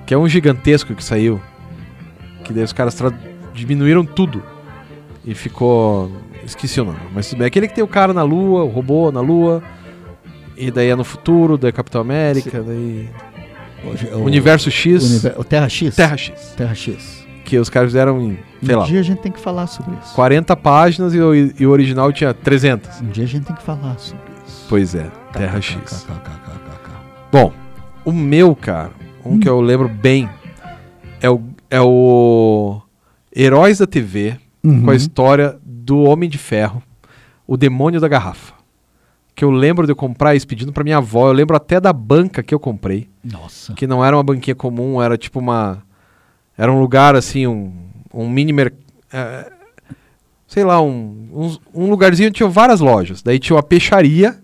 Que 0.06 0.14
é 0.14 0.18
um 0.18 0.26
gigantesco 0.28 0.94
que 0.94 1.04
saiu. 1.04 1.40
Que 2.44 2.52
daí 2.52 2.64
os 2.64 2.72
caras 2.72 2.94
tra- 2.94 3.12
diminuíram 3.54 4.04
tudo. 4.04 4.42
E 5.24 5.34
ficou. 5.34 6.10
Esqueci 6.48 6.80
o 6.80 6.84
nome. 6.84 6.98
Mas 7.14 7.32
bem. 7.34 7.46
Aquele 7.46 7.68
que 7.68 7.74
tem 7.74 7.84
o 7.84 7.88
cara 7.88 8.12
na 8.12 8.22
lua, 8.22 8.64
o 8.64 8.68
robô 8.68 9.10
na 9.12 9.20
lua. 9.20 9.62
E 10.56 10.70
daí 10.70 10.88
é 10.88 10.96
no 10.96 11.04
futuro, 11.04 11.56
daí 11.56 11.68
é 11.68 11.72
Capitão 11.72 12.00
América, 12.00 12.62
daí. 12.62 13.08
O, 14.14 14.18
Universo 14.18 14.70
X. 14.70 15.04
univer- 15.04 15.34
o 15.38 15.44
Terra 15.44 15.68
X? 15.68 15.94
Terra 15.94 16.16
X. 16.16 16.54
Terra 16.56 16.74
X. 16.74 17.24
Que 17.44 17.56
os 17.58 17.70
caras 17.70 17.88
fizeram 17.90 18.20
em, 18.20 18.38
sei 18.62 18.74
um 18.74 18.78
lá, 18.80 18.84
dia 18.84 18.98
a 19.00 19.02
gente 19.02 19.20
tem 19.20 19.30
que 19.32 19.40
falar 19.40 19.66
sobre 19.68 19.92
isso. 20.02 20.14
40 20.14 20.54
páginas 20.56 21.14
e 21.14 21.20
o, 21.20 21.34
e 21.34 21.64
o 21.66 21.70
original 21.70 22.12
tinha 22.12 22.34
300. 22.34 23.00
Um 23.00 23.06
dia 23.10 23.24
a 23.24 23.26
gente 23.28 23.44
tem 23.46 23.54
que 23.56 23.62
falar 23.62 23.96
sobre 23.98 24.24
isso. 24.46 24.66
Pois 24.68 24.94
é, 24.94 25.08
Terra 25.32 25.60
X. 25.60 26.04
KKKKKK. 26.04 26.90
Bom, 27.32 27.52
o 28.04 28.12
meu, 28.12 28.54
cara, 28.56 28.90
um 29.24 29.38
que 29.38 29.48
eu 29.48 29.60
lembro 29.60 29.88
bem 29.88 30.28
é 31.22 31.30
o, 31.30 31.40
é 31.70 31.80
o 31.80 32.82
Heróis 33.34 33.78
da 33.78 33.86
TV 33.86 34.36
Uhum. 34.64 34.82
com 34.82 34.90
a 34.90 34.96
história 34.96 35.56
do 35.88 36.00
Homem 36.02 36.28
de 36.28 36.36
Ferro, 36.36 36.82
o 37.46 37.56
Demônio 37.56 37.98
da 37.98 38.06
Garrafa. 38.08 38.52
Que 39.34 39.42
eu 39.42 39.50
lembro 39.50 39.86
de 39.86 39.92
eu 39.92 39.96
comprar 39.96 40.34
isso 40.34 40.46
pedindo 40.46 40.70
pra 40.70 40.84
minha 40.84 40.98
avó. 40.98 41.28
Eu 41.28 41.32
lembro 41.32 41.56
até 41.56 41.80
da 41.80 41.92
banca 41.94 42.42
que 42.42 42.54
eu 42.54 42.60
comprei, 42.60 43.08
Nossa. 43.24 43.72
que 43.72 43.86
não 43.86 44.04
era 44.04 44.14
uma 44.14 44.22
banquinha 44.22 44.54
comum, 44.54 45.00
era 45.00 45.16
tipo 45.16 45.38
uma. 45.38 45.82
Era 46.58 46.70
um 46.70 46.78
lugar 46.80 47.16
assim, 47.16 47.46
um, 47.46 47.72
um 48.12 48.28
mini 48.28 48.52
mercado. 48.52 48.82
sei 50.46 50.64
lá, 50.64 50.80
um, 50.82 51.28
uns- 51.32 51.60
um 51.74 51.88
lugarzinho 51.88 52.28
onde 52.28 52.36
tinha 52.36 52.48
várias 52.48 52.80
lojas. 52.80 53.22
Daí 53.22 53.38
tinha 53.38 53.56
uma 53.56 53.62
peixaria 53.62 54.36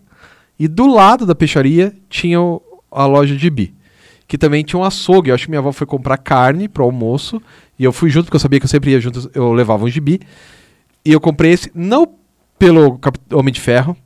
e 0.59 0.69
do 0.69 0.87
lado 0.87 1.27
da 1.27 1.35
peixaria 1.35 1.93
tinha 2.09 2.41
o- 2.41 2.63
a 2.91 3.05
loja 3.07 3.37
de 3.37 3.51
bi. 3.51 3.75
Que 4.29 4.39
também 4.39 4.63
tinha 4.65 4.79
um 4.81 4.85
açougue. 4.85 5.29
Eu 5.31 5.35
acho 5.35 5.45
que 5.45 5.51
minha 5.51 5.59
avó 5.61 5.73
foi 5.73 5.87
comprar 5.87 6.17
carne 6.19 6.69
pro 6.69 6.85
almoço. 6.85 7.41
E 7.79 7.85
eu 7.85 7.93
fui 7.93 8.09
junto, 8.11 8.27
porque 8.27 8.37
eu 8.37 8.41
sabia 8.41 8.59
que 8.61 8.65
eu 8.65 8.71
sempre 8.71 8.93
ia 8.93 9.01
junto, 9.01 9.31
eu 9.35 9.53
levava 9.53 9.85
um 9.85 9.89
gibi. 9.89 10.21
E 11.05 11.13
eu 11.13 11.21
comprei 11.21 11.53
esse, 11.53 11.71
não 11.75 12.15
pelo 12.59 12.99
Cap- 12.99 13.19
Homem 13.33 13.53
de 13.53 13.61
Ferro, 13.61 13.97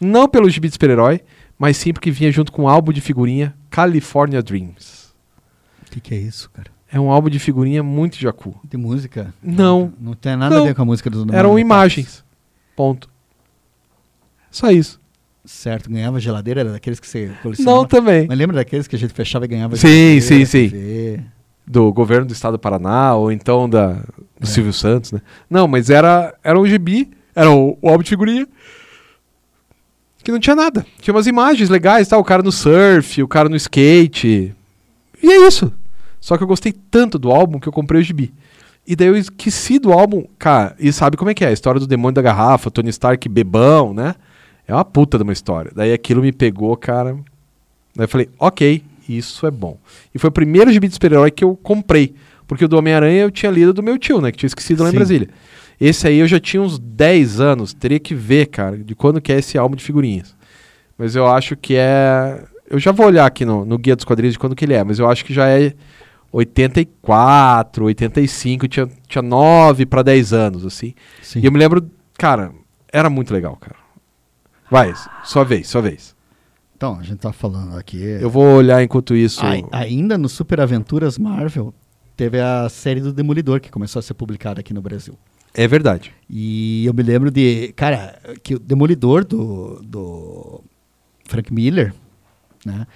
não 0.00 0.28
pelo 0.28 0.48
gibi 0.50 0.68
de 0.68 0.74
super-herói, 0.74 1.20
mas 1.58 1.76
sim 1.76 1.92
porque 1.92 2.10
vinha 2.10 2.30
junto 2.32 2.50
com 2.52 2.62
um 2.64 2.68
álbum 2.68 2.92
de 2.92 3.00
figurinha 3.00 3.54
California 3.70 4.42
Dreams. 4.42 5.08
O 5.86 5.90
que, 5.90 6.00
que 6.00 6.14
é 6.14 6.18
isso, 6.18 6.50
cara? 6.50 6.70
É 6.90 6.98
um 6.98 7.10
álbum 7.10 7.28
de 7.28 7.38
figurinha 7.38 7.82
muito 7.82 8.18
jacu. 8.18 8.54
De 8.64 8.76
música? 8.76 9.32
Não. 9.42 9.92
Não 10.00 10.14
tem 10.14 10.36
nada 10.36 10.54
Não. 10.54 10.62
a 10.62 10.66
ver 10.66 10.74
com 10.74 10.82
a 10.82 10.84
música 10.86 11.10
dos 11.10 11.24
Eram 11.32 11.58
imagens. 11.58 12.24
Ponto. 12.74 13.08
Só 14.50 14.70
isso. 14.70 14.98
Certo, 15.44 15.90
ganhava 15.90 16.20
geladeira, 16.20 16.60
era 16.60 16.72
daqueles 16.72 17.00
que 17.00 17.06
você 17.06 17.30
colecionava. 17.42 17.76
Não 17.78 17.84
também. 17.86 18.26
Mas 18.26 18.38
lembra 18.38 18.56
daqueles 18.56 18.86
que 18.86 18.96
a 18.96 18.98
gente 18.98 19.14
fechava 19.14 19.44
e 19.44 19.48
ganhava 19.48 19.76
Sim, 19.76 19.86
geladeira, 20.20 20.20
sim, 20.20 20.44
sim. 20.44 20.68
TV? 20.70 21.20
Do 21.66 21.92
governo 21.92 22.26
do 22.26 22.32
estado 22.32 22.52
do 22.52 22.58
Paraná, 22.58 23.14
ou 23.14 23.30
então 23.32 23.68
da, 23.68 24.02
do 24.40 24.44
É. 24.44 24.46
Silvio 24.46 24.72
Santos, 24.72 25.12
né? 25.12 25.20
Não, 25.48 25.66
mas 25.66 25.90
era, 25.90 26.34
era 26.42 26.58
um 26.58 26.66
gibi, 26.66 27.10
era 27.34 27.50
o, 27.50 27.78
o 27.80 27.88
álbum 27.88 28.02
de 28.02 28.10
figurinha. 28.10 28.46
Que 30.22 30.32
não 30.32 30.38
tinha 30.38 30.56
nada. 30.56 30.84
Tinha 31.00 31.14
umas 31.14 31.26
imagens 31.26 31.68
legais, 31.68 32.08
tá? 32.08 32.18
O 32.18 32.24
cara 32.24 32.42
no 32.42 32.52
surf, 32.52 33.22
o 33.22 33.28
cara 33.28 33.48
no 33.48 33.56
skate. 33.56 34.54
E 35.22 35.30
é 35.30 35.46
isso. 35.46 35.72
Só 36.20 36.36
que 36.36 36.42
eu 36.42 36.48
gostei 36.48 36.72
tanto 36.72 37.18
do 37.18 37.30
álbum 37.30 37.58
que 37.58 37.68
eu 37.68 37.72
comprei 37.72 38.00
o 38.00 38.04
gibi. 38.04 38.34
E 38.86 38.96
daí 38.96 39.08
eu 39.08 39.16
esqueci 39.16 39.78
do 39.78 39.92
álbum, 39.92 40.24
cara, 40.38 40.74
e 40.78 40.92
sabe 40.92 41.16
como 41.16 41.30
é 41.30 41.34
que 41.34 41.44
é? 41.44 41.48
A 41.48 41.52
história 41.52 41.78
do 41.78 41.86
demônio 41.86 42.14
da 42.14 42.22
garrafa, 42.22 42.70
Tony 42.70 42.88
Stark 42.88 43.28
bebão, 43.28 43.92
né? 43.92 44.14
É 44.66 44.74
uma 44.74 44.84
puta 44.84 45.16
de 45.18 45.24
uma 45.24 45.32
história. 45.32 45.70
Daí 45.74 45.92
aquilo 45.92 46.22
me 46.22 46.32
pegou, 46.32 46.76
cara. 46.76 47.14
Daí 47.94 48.04
eu 48.04 48.08
falei, 48.08 48.28
ok, 48.38 48.82
isso 49.08 49.46
é 49.46 49.50
bom. 49.50 49.78
E 50.14 50.18
foi 50.18 50.28
o 50.28 50.32
primeiro 50.32 50.72
gibi 50.72 50.88
de 50.88 50.94
super-herói 50.94 51.30
que 51.30 51.44
eu 51.44 51.56
comprei. 51.56 52.14
Porque 52.48 52.64
o 52.64 52.68
do 52.68 52.76
Homem-Aranha 52.78 53.22
eu 53.22 53.30
tinha 53.30 53.52
lido 53.52 53.72
do 53.72 53.82
meu 53.82 53.96
tio, 53.98 54.20
né? 54.20 54.32
Que 54.32 54.38
tinha 54.38 54.48
esquecido 54.48 54.82
lá 54.82 54.88
em 54.88 54.92
Sim. 54.92 54.96
Brasília. 54.96 55.28
Esse 55.80 56.08
aí 56.08 56.18
eu 56.18 56.26
já 56.26 56.40
tinha 56.40 56.60
uns 56.60 56.76
10 56.78 57.38
anos. 57.40 57.72
Teria 57.72 58.00
que 58.00 58.14
ver, 58.14 58.46
cara, 58.46 58.76
de 58.76 58.94
quando 58.96 59.20
que 59.20 59.30
é 59.32 59.38
esse 59.38 59.56
álbum 59.56 59.76
de 59.76 59.84
figurinhas. 59.84 60.34
Mas 60.96 61.14
eu 61.14 61.26
acho 61.28 61.56
que 61.56 61.76
é. 61.76 62.42
Eu 62.68 62.80
já 62.80 62.90
vou 62.90 63.06
olhar 63.06 63.24
aqui 63.26 63.44
no, 63.44 63.64
no 63.64 63.78
Guia 63.78 63.94
dos 63.94 64.04
Quadrinhos 64.04 64.32
de 64.32 64.38
quando 64.40 64.56
que 64.56 64.64
ele 64.64 64.74
é, 64.74 64.82
mas 64.82 64.98
eu 64.98 65.08
acho 65.08 65.24
que 65.24 65.32
já 65.32 65.46
é 65.48 65.72
84, 66.32 67.84
85, 67.84 68.68
tinha, 68.68 68.88
tinha 69.06 69.22
9 69.22 69.86
para 69.86 70.02
10 70.02 70.32
anos, 70.32 70.66
assim. 70.66 70.94
Sim. 71.22 71.40
E 71.40 71.46
eu 71.46 71.52
me 71.52 71.58
lembro, 71.58 71.88
cara, 72.18 72.52
era 72.92 73.08
muito 73.08 73.32
legal, 73.32 73.56
cara. 73.56 73.76
Vai, 74.70 74.92
sua 75.24 75.44
vez, 75.44 75.68
sua 75.68 75.80
vez. 75.80 76.14
Então, 76.76 76.98
a 76.98 77.02
gente 77.02 77.18
tá 77.18 77.32
falando 77.32 77.76
aqui. 77.76 78.00
Eu 78.00 78.30
vou 78.30 78.44
olhar 78.56 78.82
enquanto 78.82 79.14
isso. 79.16 79.44
Ai- 79.44 79.64
ainda 79.72 80.16
no 80.18 80.28
Super 80.28 80.60
Aventuras 80.60 81.18
Marvel, 81.18 81.74
teve 82.18 82.40
a 82.40 82.68
série 82.68 83.00
do 83.00 83.12
Demolidor 83.12 83.60
que 83.60 83.70
começou 83.70 84.00
a 84.00 84.02
ser 84.02 84.12
publicada 84.14 84.58
aqui 84.58 84.74
no 84.74 84.82
Brasil. 84.82 85.16
É 85.54 85.68
verdade. 85.68 86.12
E 86.28 86.84
eu 86.84 86.92
me 86.92 87.02
lembro 87.02 87.30
de. 87.30 87.72
Cara, 87.76 88.18
que 88.42 88.56
o 88.56 88.58
Demolidor 88.58 89.24
do, 89.24 89.80
do 89.82 90.60
Frank 91.24 91.54
Miller, 91.54 91.94
né? 92.66 92.86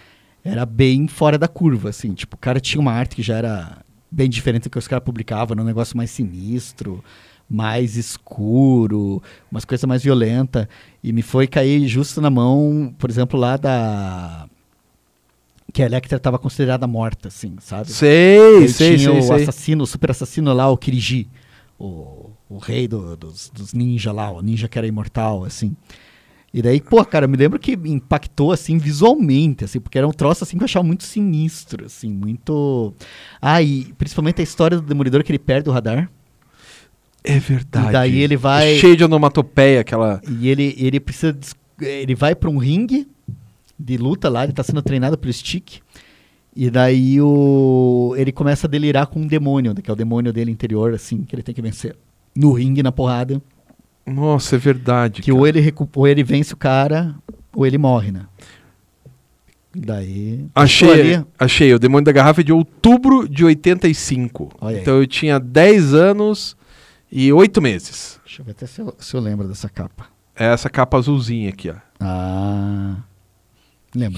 Era 0.44 0.66
bem 0.66 1.06
fora 1.06 1.38
da 1.38 1.46
curva, 1.46 1.88
assim. 1.88 2.12
Tipo, 2.14 2.34
o 2.34 2.38
cara 2.38 2.58
tinha 2.58 2.80
uma 2.80 2.92
arte 2.92 3.14
que 3.14 3.22
já 3.22 3.36
era 3.36 3.78
bem 4.10 4.28
diferente 4.28 4.64
do 4.64 4.70
que 4.70 4.78
os 4.78 4.88
caras 4.88 5.04
publicavam, 5.04 5.54
era 5.54 5.62
um 5.62 5.64
negócio 5.64 5.96
mais 5.96 6.10
sinistro, 6.10 7.02
mais 7.48 7.96
escuro, 7.96 9.22
umas 9.50 9.64
coisas 9.64 9.84
mais 9.84 10.02
violentas. 10.02 10.66
E 11.02 11.12
me 11.12 11.22
foi 11.22 11.46
cair 11.46 11.86
justo 11.86 12.20
na 12.20 12.28
mão, 12.28 12.92
por 12.98 13.08
exemplo, 13.08 13.38
lá 13.38 13.56
da. 13.56 14.48
Que 15.72 15.82
a 15.82 15.86
Electra 15.86 16.16
estava 16.18 16.38
considerada 16.38 16.86
morta, 16.86 17.28
assim, 17.28 17.54
sabe? 17.60 17.90
Sei, 17.90 18.56
Ele 18.58 18.68
sei, 18.68 18.96
tinha 18.96 19.10
sei, 19.10 19.18
o 19.18 19.22
sei. 19.22 19.36
assassino, 19.42 19.84
o 19.84 19.86
super 19.86 20.10
assassino 20.10 20.52
lá, 20.52 20.68
o 20.68 20.76
Kiriji, 20.76 21.28
o, 21.78 22.30
o 22.48 22.58
rei 22.58 22.86
do- 22.86 23.16
dos, 23.16 23.50
dos 23.54 23.72
ninja 23.72 24.12
lá, 24.12 24.30
o 24.30 24.42
ninja 24.42 24.68
que 24.68 24.76
era 24.78 24.86
imortal, 24.86 25.44
assim. 25.44 25.74
E 26.54 26.60
daí, 26.60 26.82
pô, 26.82 27.02
cara, 27.06 27.24
eu 27.24 27.28
me 27.30 27.36
lembro 27.38 27.58
que 27.58 27.72
impactou, 27.72 28.52
assim, 28.52 28.76
visualmente, 28.76 29.64
assim, 29.64 29.80
porque 29.80 29.96
era 29.96 30.06
um 30.06 30.12
troço, 30.12 30.44
assim, 30.44 30.58
que 30.58 30.62
eu 30.62 30.66
achava 30.66 30.86
muito 30.86 31.04
sinistro, 31.04 31.86
assim, 31.86 32.10
muito... 32.12 32.92
Ah, 33.40 33.62
e 33.62 33.84
principalmente 33.96 34.42
a 34.42 34.44
história 34.44 34.76
do 34.76 34.82
Demolidor, 34.86 35.24
que 35.24 35.32
ele 35.32 35.38
perde 35.38 35.70
o 35.70 35.72
radar, 35.72 36.10
É 37.24 37.38
verdade. 37.38 37.88
E 37.88 37.92
daí 37.92 38.18
ele 38.20 38.36
vai- 38.36 38.76
Cheio 38.76 38.96
de 38.96 39.04
onomatopeia, 39.04 39.80
aquela. 39.80 40.20
e 40.28 40.48
ele, 40.48 40.74
ele 40.76 41.00
precisa... 41.00 41.34
Ele 41.80 42.14
vai 42.14 42.34
pra 42.34 42.50
um 42.50 42.58
ringue 42.58 43.08
de 43.82 43.96
luta 43.96 44.28
lá, 44.28 44.44
ele 44.44 44.52
tá 44.52 44.62
sendo 44.62 44.80
treinado 44.82 45.18
pelo 45.18 45.32
Stick, 45.32 45.80
e 46.54 46.70
daí 46.70 47.20
o, 47.20 48.14
ele 48.16 48.30
começa 48.32 48.66
a 48.66 48.70
delirar 48.70 49.06
com 49.06 49.20
um 49.20 49.26
demônio, 49.26 49.74
que 49.74 49.90
é 49.90 49.92
o 49.92 49.96
demônio 49.96 50.32
dele 50.32 50.50
interior, 50.50 50.92
assim, 50.94 51.22
que 51.24 51.34
ele 51.34 51.42
tem 51.42 51.54
que 51.54 51.62
vencer. 51.62 51.96
No 52.36 52.52
ringue, 52.52 52.82
na 52.82 52.92
porrada. 52.92 53.40
Nossa, 54.06 54.56
é 54.56 54.58
verdade. 54.58 55.22
Que 55.22 55.30
cara. 55.30 55.38
ou 55.40 55.46
ele, 55.46 55.60
recu- 55.60 55.88
ou 55.94 56.06
ele 56.06 56.22
vence 56.22 56.52
o 56.54 56.56
cara, 56.56 57.14
ou 57.54 57.66
ele 57.66 57.78
morre, 57.78 58.10
né? 58.12 58.26
Daí. 59.74 60.46
Achei, 60.54 61.24
achei. 61.38 61.72
O 61.72 61.78
Demônio 61.78 62.04
da 62.04 62.12
Garrafa 62.12 62.42
é 62.42 62.44
de 62.44 62.52
outubro 62.52 63.26
de 63.28 63.44
85. 63.44 64.50
Olha 64.60 64.76
aí. 64.76 64.82
então 64.82 64.98
eu 64.98 65.06
tinha 65.06 65.40
10 65.40 65.94
anos 65.94 66.56
e 67.10 67.32
8 67.32 67.62
meses. 67.62 68.20
Deixa 68.24 68.42
eu 68.42 68.44
ver 68.46 68.50
até 68.52 68.66
se 68.66 68.80
eu, 68.80 68.94
se 68.98 69.14
eu 69.16 69.20
lembro 69.20 69.48
dessa 69.48 69.68
capa. 69.68 70.06
É 70.36 70.46
essa 70.46 70.68
capa 70.68 70.98
azulzinha 70.98 71.48
aqui, 71.48 71.70
ó. 71.70 71.74
Ah. 72.00 72.96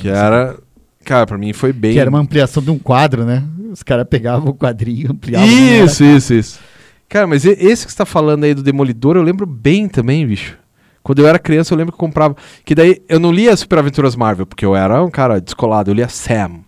Que 0.00 0.08
era. 0.08 0.56
Cara, 1.04 1.26
pra 1.26 1.36
mim 1.36 1.52
foi 1.52 1.72
bem. 1.72 1.92
Que 1.92 1.98
era 1.98 2.08
uma 2.08 2.18
ampliação 2.20 2.62
de 2.62 2.70
um 2.70 2.78
quadro, 2.78 3.24
né? 3.24 3.44
Os 3.70 3.82
caras 3.82 4.06
pegavam 4.08 4.48
o 4.50 4.54
quadrinho, 4.54 5.12
ampliavam. 5.12 5.48
Isso, 5.48 6.02
isso, 6.04 6.32
isso. 6.34 6.60
Cara, 7.08 7.26
mas 7.26 7.44
esse 7.44 7.84
que 7.86 7.92
você 7.92 7.98
tá 7.98 8.06
falando 8.06 8.44
aí 8.44 8.54
do 8.54 8.62
Demolidor, 8.62 9.16
eu 9.16 9.22
lembro 9.22 9.46
bem 9.46 9.88
também, 9.88 10.26
bicho. 10.26 10.56
Quando 11.02 11.18
eu 11.18 11.26
era 11.28 11.38
criança, 11.38 11.74
eu 11.74 11.78
lembro 11.78 11.92
que 11.92 11.96
eu 11.96 12.00
comprava. 12.06 12.34
Que 12.64 12.74
daí 12.74 13.02
eu 13.08 13.20
não 13.20 13.30
lia 13.30 13.54
Super 13.56 13.78
Aventuras 13.80 14.16
Marvel, 14.16 14.46
porque 14.46 14.64
eu 14.64 14.74
era 14.74 15.02
um 15.04 15.10
cara 15.10 15.40
descolado, 15.40 15.90
eu 15.90 15.94
lia 15.94 16.08
Sam. 16.08 16.60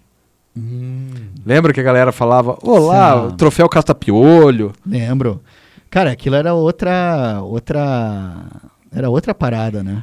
Hum, 0.56 1.06
Lembra 1.44 1.72
que 1.72 1.80
a 1.80 1.82
galera 1.82 2.12
falava, 2.12 2.58
olá, 2.62 3.28
Sam. 3.30 3.36
troféu 3.36 3.68
Castapiolho. 3.68 4.72
lembro. 4.86 5.40
Cara, 5.88 6.10
aquilo 6.10 6.36
era 6.36 6.52
outra. 6.52 7.40
outra. 7.42 8.34
Era 8.92 9.08
outra 9.08 9.34
parada, 9.34 9.82
né? 9.82 10.02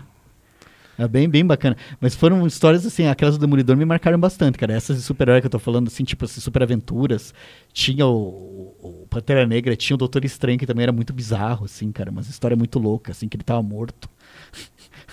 Era 0.98 1.08
bem, 1.08 1.28
bem 1.28 1.46
bacana. 1.46 1.76
Mas 2.00 2.14
foram 2.16 2.46
histórias 2.46 2.86
assim, 2.86 3.08
aquelas 3.08 3.38
do 3.38 3.42
Demolidor 3.42 3.76
me 3.76 3.86
marcaram 3.86 4.20
bastante, 4.20 4.58
cara. 4.58 4.74
Essas 4.74 4.98
de 4.98 5.02
super-herói 5.04 5.42
que 5.42 5.48
eu 5.48 5.52
tô 5.52 5.60
falando, 5.60 5.88
assim, 5.88 6.04
tipo, 6.04 6.26
assim, 6.26 6.40
super 6.40 6.62
aventuras. 6.62 7.34
Tinha 7.72 8.06
o, 8.06 8.76
o 8.80 9.08
Pantera 9.10 9.46
Negra, 9.48 9.76
tinha 9.76 9.96
o 9.96 9.98
Doutor 9.98 10.24
Estranho, 10.24 10.58
que 10.60 10.68
também 10.68 10.84
era 10.84 10.92
muito 10.92 11.12
bizarro, 11.12 11.66
assim, 11.66 11.92
cara. 11.92 12.12
Umas 12.12 12.30
histórias 12.30 12.58
muito 12.58 12.78
loucas, 12.78 13.18
assim, 13.18 13.28
que 13.28 13.36
ele 13.36 13.44
tava 13.44 13.62
morto. 13.64 14.08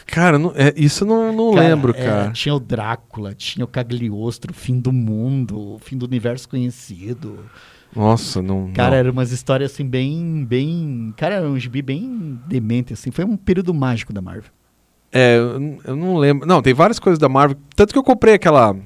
Cara, 0.07 0.39
não- 0.39 0.53
é, 0.55 0.73
isso 0.77 1.05
eu 1.05 1.09
não, 1.09 1.33
não 1.33 1.55
Cara, 1.55 1.69
lembro, 1.69 1.93
é, 1.97 2.05
cara. 2.05 2.33
tinha 2.33 2.55
o 2.55 2.61
Drácula, 2.61 3.33
tinha 3.35 3.65
o 3.65 3.69
Cagliostro, 3.69 4.51
o 4.51 4.55
fim 4.55 4.79
do 4.81 4.93
mundo, 4.93 5.75
o 5.75 5.79
fim 5.79 5.97
do 5.97 6.05
universo 6.05 6.49
conhecido. 6.49 7.39
Nossa, 7.95 8.43
não. 8.43 8.73
Cara, 8.73 8.91
não. 8.91 8.97
eram 8.99 9.13
umas 9.13 9.31
histórias 9.33 9.73
assim 9.73 9.85
bem, 9.87 10.45
bem, 10.45 11.13
cara, 11.17 11.37
era 11.37 11.49
um 11.49 11.59
gibi 11.59 11.81
bem 11.83 12.39
demente 12.47 12.93
assim. 12.93 13.11
Foi 13.11 13.25
um 13.25 13.37
período 13.37 13.73
mágico 13.75 14.13
da 14.13 14.21
Marvel. 14.21 14.51
É, 15.13 15.37
eu, 15.85 15.97
não 15.97 16.17
lembro. 16.17 16.47
Não, 16.47 16.63
tem 16.63 16.73
várias 16.73 16.99
coisas 16.99 17.19
da 17.19 17.29
Marvel. 17.29 17.57
Tanto 17.75 17.93
que 17.93 17.99
eu 17.99 18.03
comprei 18.05 18.35
aquela. 18.35 18.77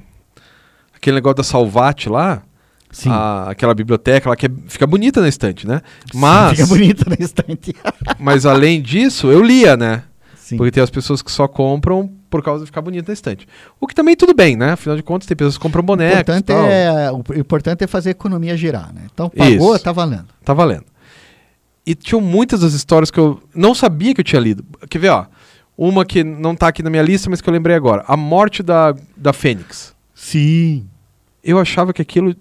Aquele 0.94 1.16
negócio 1.16 1.36
da 1.36 1.42
Salvate 1.44 2.08
lá. 2.08 2.42
Sim. 2.90 3.10
a- 3.10 3.46
aquela 3.50 3.74
biblioteca 3.74 4.28
lá 4.30 4.36
que 4.36 4.46
é- 4.46 4.50
fica 4.68 4.86
bonita 4.86 5.20
na 5.20 5.28
estante, 5.28 5.66
né? 5.66 5.80
Mas, 6.14 6.52
Fica 6.52 6.66
bonito 6.68 7.10
na 7.10 7.16
estante. 7.18 7.74
mas 8.20 8.46
além 8.46 8.80
disso, 8.80 9.26
eu 9.32 9.42
lia, 9.42 9.76
né? 9.76 10.04
Sim. 10.36 10.56
Porque 10.56 10.70
tem 10.70 10.80
as 10.80 10.90
pessoas 10.90 11.20
que 11.20 11.32
só 11.32 11.48
compram 11.48 12.08
por 12.30 12.40
causa 12.40 12.60
de 12.60 12.66
ficar 12.66 12.80
bonito 12.82 13.08
na 13.08 13.12
estante. 13.12 13.48
O 13.80 13.88
que 13.88 13.96
também 13.96 14.14
tudo 14.14 14.32
bem, 14.32 14.54
né? 14.56 14.72
Afinal 14.74 14.96
de 14.96 15.02
contas, 15.02 15.26
tem 15.26 15.36
pessoas 15.36 15.56
que 15.56 15.62
compram 15.62 15.80
O 15.80 15.86
bonecos. 15.86 16.18
e 16.18 16.20
importante, 16.20 16.44
tal. 16.44 16.66
é, 16.66 17.10
o 17.10 17.24
importante 17.36 17.82
é 17.82 17.86
fazer 17.88 18.10
a 18.10 18.12
economia 18.12 18.56
girar, 18.56 18.94
né? 18.94 19.00
Então 19.12 19.28
pagou, 19.28 19.74
Isso. 19.74 19.82
tá 19.84 19.90
valendo. 19.90 20.26
Tá 20.44 20.54
valendo. 20.54 20.84
E 21.84 21.96
tinham 21.96 22.20
muitas 22.20 22.60
das 22.60 22.74
histórias 22.74 23.10
que 23.10 23.18
eu 23.18 23.42
não 23.52 23.74
sabia 23.74 24.14
que 24.14 24.20
eu 24.20 24.24
tinha 24.24 24.40
lido. 24.40 24.64
Quer 24.88 24.98
ver, 25.00 25.08
ó? 25.08 25.26
Uma 25.76 26.04
que 26.04 26.22
não 26.22 26.54
tá 26.54 26.68
aqui 26.68 26.82
na 26.82 26.90
minha 26.90 27.02
lista, 27.02 27.28
mas 27.28 27.40
que 27.40 27.48
eu 27.48 27.52
lembrei 27.52 27.74
agora. 27.74 28.04
A 28.06 28.16
Morte 28.16 28.62
da, 28.62 28.94
da 29.16 29.32
Fênix. 29.32 29.94
Sim. 30.14 30.86
Eu 31.42 31.58
achava 31.58 31.92
que 31.92 32.00
aquilo, 32.00 32.34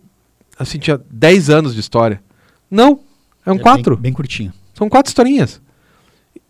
assim, 0.57 0.77
tinha 0.77 1.01
10 1.09 1.49
anos 1.49 1.73
de 1.73 1.79
história. 1.79 2.21
Não, 2.69 2.99
é 3.45 3.51
um 3.51 3.57
quatro. 3.57 3.95
Bem, 3.95 4.03
bem 4.03 4.13
curtinho. 4.13 4.53
São 4.73 4.87
quatro 4.87 5.09
historinhas. 5.09 5.61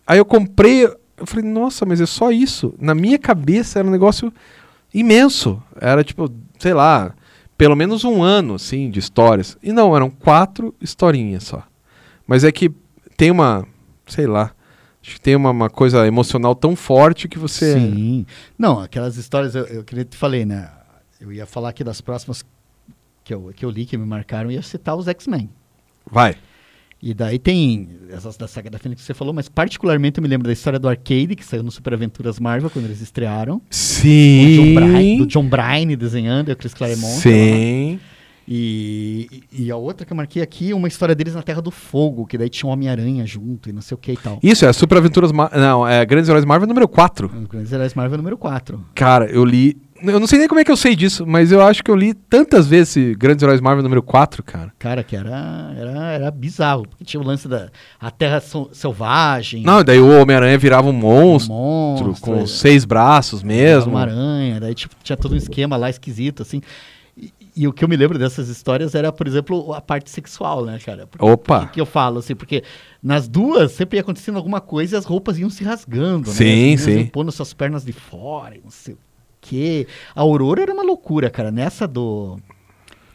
Aí 0.05 0.17
eu 0.17 0.25
comprei, 0.25 0.85
eu 0.85 1.25
falei, 1.25 1.49
nossa, 1.49 1.85
mas 1.85 2.01
é 2.01 2.05
só 2.05 2.31
isso. 2.31 2.73
Na 2.79 2.93
minha 2.93 3.17
cabeça 3.17 3.79
era 3.79 3.87
um 3.87 3.91
negócio 3.91 4.31
imenso. 4.93 5.61
Era 5.79 6.03
tipo, 6.03 6.29
sei 6.59 6.73
lá, 6.73 7.13
pelo 7.57 7.75
menos 7.75 8.03
um 8.03 8.21
ano, 8.21 8.55
assim, 8.55 8.89
de 8.89 8.99
histórias. 8.99 9.57
E 9.63 9.71
não, 9.71 9.95
eram 9.95 10.09
quatro 10.09 10.75
historinhas 10.81 11.43
só. 11.43 11.63
Mas 12.27 12.43
é 12.43 12.51
que 12.51 12.71
tem 13.15 13.31
uma, 13.31 13.65
sei 14.07 14.27
lá, 14.27 14.51
acho 15.03 15.15
que 15.15 15.21
tem 15.21 15.35
uma, 15.35 15.51
uma 15.51 15.69
coisa 15.69 16.07
emocional 16.07 16.55
tão 16.55 16.75
forte 16.75 17.27
que 17.27 17.37
você... 17.37 17.73
Sim. 17.73 18.25
Não, 18.57 18.79
aquelas 18.79 19.17
histórias, 19.17 19.53
eu, 19.53 19.65
eu 19.65 19.83
queria 19.83 20.05
te 20.05 20.15
falei, 20.15 20.45
né? 20.45 20.71
Eu 21.19 21.31
ia 21.31 21.45
falar 21.45 21.69
aqui 21.69 21.83
das 21.83 22.01
próximas 22.01 22.43
que 23.23 23.33
eu, 23.33 23.51
que 23.55 23.63
eu 23.65 23.69
li, 23.69 23.85
que 23.85 23.97
me 23.97 24.05
marcaram, 24.05 24.49
ia 24.49 24.61
citar 24.61 24.95
os 24.95 25.07
X-Men. 25.07 25.49
Vai. 26.09 26.35
E 27.01 27.13
daí 27.13 27.37
tem 27.37 27.89
essas 28.09 28.37
da 28.37 28.47
saga 28.47 28.69
da 28.69 28.79
Fênix 28.79 29.01
que 29.01 29.05
você 29.05 29.13
falou, 29.13 29.33
mas 29.33 29.49
particularmente 29.49 30.19
eu 30.19 30.21
me 30.21 30.27
lembro 30.29 30.47
da 30.47 30.53
história 30.53 30.79
do 30.79 30.87
Arcade, 30.87 31.35
que 31.35 31.45
saiu 31.45 31.61
no 31.61 31.69
Super 31.69 31.93
Aventuras 31.93 32.39
Marvel 32.39 32.69
quando 32.69 32.85
eles 32.85 33.01
estrearam. 33.01 33.57
Do 33.57 33.63
John, 33.63 33.67
Sim. 33.71 34.75
Bryan, 34.75 35.17
do 35.17 35.25
John 35.25 35.45
Bryan 35.45 35.97
desenhando, 35.97 36.47
e 36.49 36.53
o 36.53 36.55
Chris 36.55 36.73
Claremont. 36.73 37.19
Sim. 37.19 37.99
E, 38.47 39.43
e 39.51 39.71
a 39.71 39.75
outra 39.77 40.05
que 40.05 40.11
eu 40.11 40.17
marquei 40.17 40.41
aqui, 40.41 40.73
uma 40.73 40.87
história 40.87 41.15
deles 41.15 41.33
na 41.33 41.41
Terra 41.41 41.61
do 41.61 41.71
Fogo, 41.71 42.25
que 42.25 42.37
daí 42.37 42.49
tinha 42.49 42.69
um 42.69 42.73
Homem-Aranha 42.73 43.25
junto 43.25 43.69
e 43.69 43.73
não 43.73 43.81
sei 43.81 43.95
o 43.95 43.97
que 43.97 44.11
e 44.11 44.17
tal. 44.17 44.39
Isso, 44.43 44.65
é 44.65 44.73
Super 44.73 44.97
Aventuras... 44.97 45.31
Não, 45.31 45.87
é 45.87 46.05
Grandes 46.05 46.29
Heróis 46.29 46.45
Marvel 46.45 46.67
número 46.67 46.87
4. 46.87 47.31
Os 47.41 47.47
Grandes 47.47 47.71
Heróis 47.71 47.93
Marvel 47.93 48.17
número 48.17 48.37
4. 48.37 48.83
Cara, 48.93 49.25
eu 49.25 49.45
li. 49.45 49.77
Eu 50.05 50.19
não 50.19 50.27
sei 50.27 50.37
nem 50.37 50.49
como 50.49 50.59
é 50.59 50.65
que 50.65 50.71
eu 50.71 50.75
sei 50.75 50.97
disso, 50.97 51.25
mas 51.25 51.49
eu 51.49 51.61
acho 51.61 51.81
que 51.81 51.89
eu 51.89 51.95
li 51.95 52.13
tantas 52.13 52.67
vezes 52.67 52.97
esse 52.97 53.15
Grandes 53.15 53.41
Heróis 53.41 53.61
Marvel 53.61 53.81
número 53.83 54.03
4, 54.03 54.43
cara. 54.43 54.73
Cara, 54.77 55.01
que 55.01 55.15
era, 55.15 55.73
era, 55.77 56.11
era 56.11 56.31
bizarro, 56.31 56.85
porque 56.85 57.05
tinha 57.05 57.21
o 57.21 57.25
lance 57.25 57.47
da 57.47 57.69
a 58.01 58.11
Terra 58.11 58.41
Sel- 58.41 58.69
Selvagem. 58.73 59.63
Não, 59.63 59.81
daí 59.81 59.99
o 60.01 60.21
Homem-Aranha 60.21 60.57
virava 60.57 60.87
um 60.87 60.89
um 60.89 60.93
monstro, 60.93 61.53
monstro, 61.53 62.15
com 62.19 62.35
é, 62.41 62.45
seis 62.45 62.83
braços 62.83 63.41
mesmo. 63.41 63.91
Uma 63.91 64.01
aranha, 64.01 64.59
daí 64.59 64.75
tipo, 64.75 64.93
tinha 65.01 65.15
todo 65.15 65.33
um 65.35 65.37
esquema 65.37 65.77
lá 65.77 65.89
esquisito, 65.89 66.41
assim. 66.41 66.59
E, 67.55 67.67
o 67.67 67.73
que 67.73 67.83
eu 67.83 67.87
me 67.87 67.95
lembro 67.95 68.17
dessas 68.17 68.49
histórias 68.49 68.95
era, 68.95 69.11
por 69.11 69.27
exemplo, 69.27 69.73
a 69.73 69.81
parte 69.81 70.09
sexual, 70.09 70.65
né, 70.65 70.79
cara? 70.83 71.05
Porque, 71.05 71.23
Opa. 71.23 71.67
que 71.67 71.79
eu 71.79 71.85
falo, 71.85 72.19
assim? 72.19 72.35
Porque 72.35 72.63
nas 73.01 73.27
duas 73.27 73.71
sempre 73.71 73.97
ia 73.97 74.01
acontecendo 74.01 74.37
alguma 74.37 74.59
coisa 74.59 74.95
e 74.95 74.97
as 74.97 75.05
roupas 75.05 75.37
iam 75.37 75.49
se 75.49 75.63
rasgando, 75.63 76.29
né? 76.29 76.35
Sim, 76.35 76.73
As 76.73 76.81
sim. 76.81 77.05
pondo 77.05 77.31
suas 77.31 77.53
pernas 77.53 77.85
de 77.85 77.93
fora, 77.93 78.55
não 78.63 78.71
sei 78.71 78.95
o 78.95 78.97
quê. 79.39 79.87
A 80.15 80.21
Aurora 80.21 80.63
era 80.63 80.73
uma 80.73 80.83
loucura, 80.83 81.29
cara. 81.29 81.51
Nessa 81.51 81.87
do, 81.87 82.39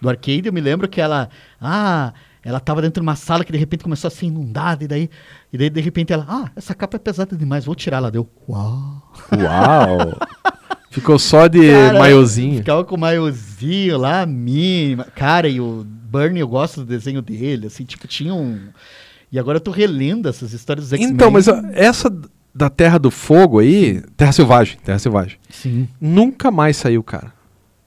do 0.01 0.09
arcade, 0.09 0.47
eu 0.47 0.53
me 0.53 0.61
lembro 0.61 0.89
que 0.89 1.01
ela... 1.01 1.29
Ah... 1.61 2.13
Ela 2.41 2.61
tava 2.61 2.81
dentro 2.81 3.03
de 3.03 3.07
uma 3.07 3.17
sala 3.17 3.45
que 3.45 3.53
de 3.53 3.59
repente 3.59 3.83
começou 3.83 4.09
a 4.09 4.11
ser 4.11 4.25
inundada, 4.27 4.83
e 4.83 4.87
daí, 4.89 5.11
e 5.53 5.59
daí 5.59 5.69
de 5.69 5.81
repente 5.83 6.13
ela, 6.15 6.25
ah, 6.27 6.51
essa 6.57 6.73
capa 6.73 6.97
é 6.97 6.99
pesada 6.99 7.37
demais, 7.37 7.65
vou 7.65 7.75
tirar. 7.75 7.99
Ela 7.99 8.11
deu, 8.11 8.27
uau. 8.49 9.13
Uau! 9.33 10.19
Ficou 10.91 11.19
só 11.19 11.47
de 11.47 11.71
Cara, 11.71 11.99
maiozinho. 11.99 12.59
Ficava 12.59 12.85
com 12.85 12.95
o 12.95 12.99
maiozinho 12.99 13.99
lá, 13.99 14.25
mínima. 14.25 15.05
Cara, 15.15 15.49
e 15.49 15.61
o 15.61 15.85
Bernie, 15.87 16.41
eu 16.41 16.49
gosto 16.49 16.81
do 16.81 16.87
desenho 16.87 17.21
dele, 17.21 17.67
assim, 17.67 17.85
tipo, 17.85 18.07
tinha 18.07 18.35
um... 18.35 18.59
E 19.31 19.39
agora 19.39 19.57
eu 19.57 19.61
tô 19.61 19.71
relendo 19.71 20.29
essas 20.29 20.55
histórias 20.55 20.89
dos. 20.89 20.99
Então, 20.99 21.31
mas 21.31 21.47
essa 21.49 22.11
da 22.55 22.71
Terra 22.71 22.99
do 22.99 23.11
Fogo 23.11 23.59
aí, 23.59 24.03
Terra 24.17 24.33
Selvagem, 24.33 24.79
Terra 24.83 24.99
Selvagem, 24.99 25.39
Sim. 25.51 25.87
nunca 26.01 26.51
mais 26.51 26.79
saiu, 26.79 27.03
cara. 27.03 27.33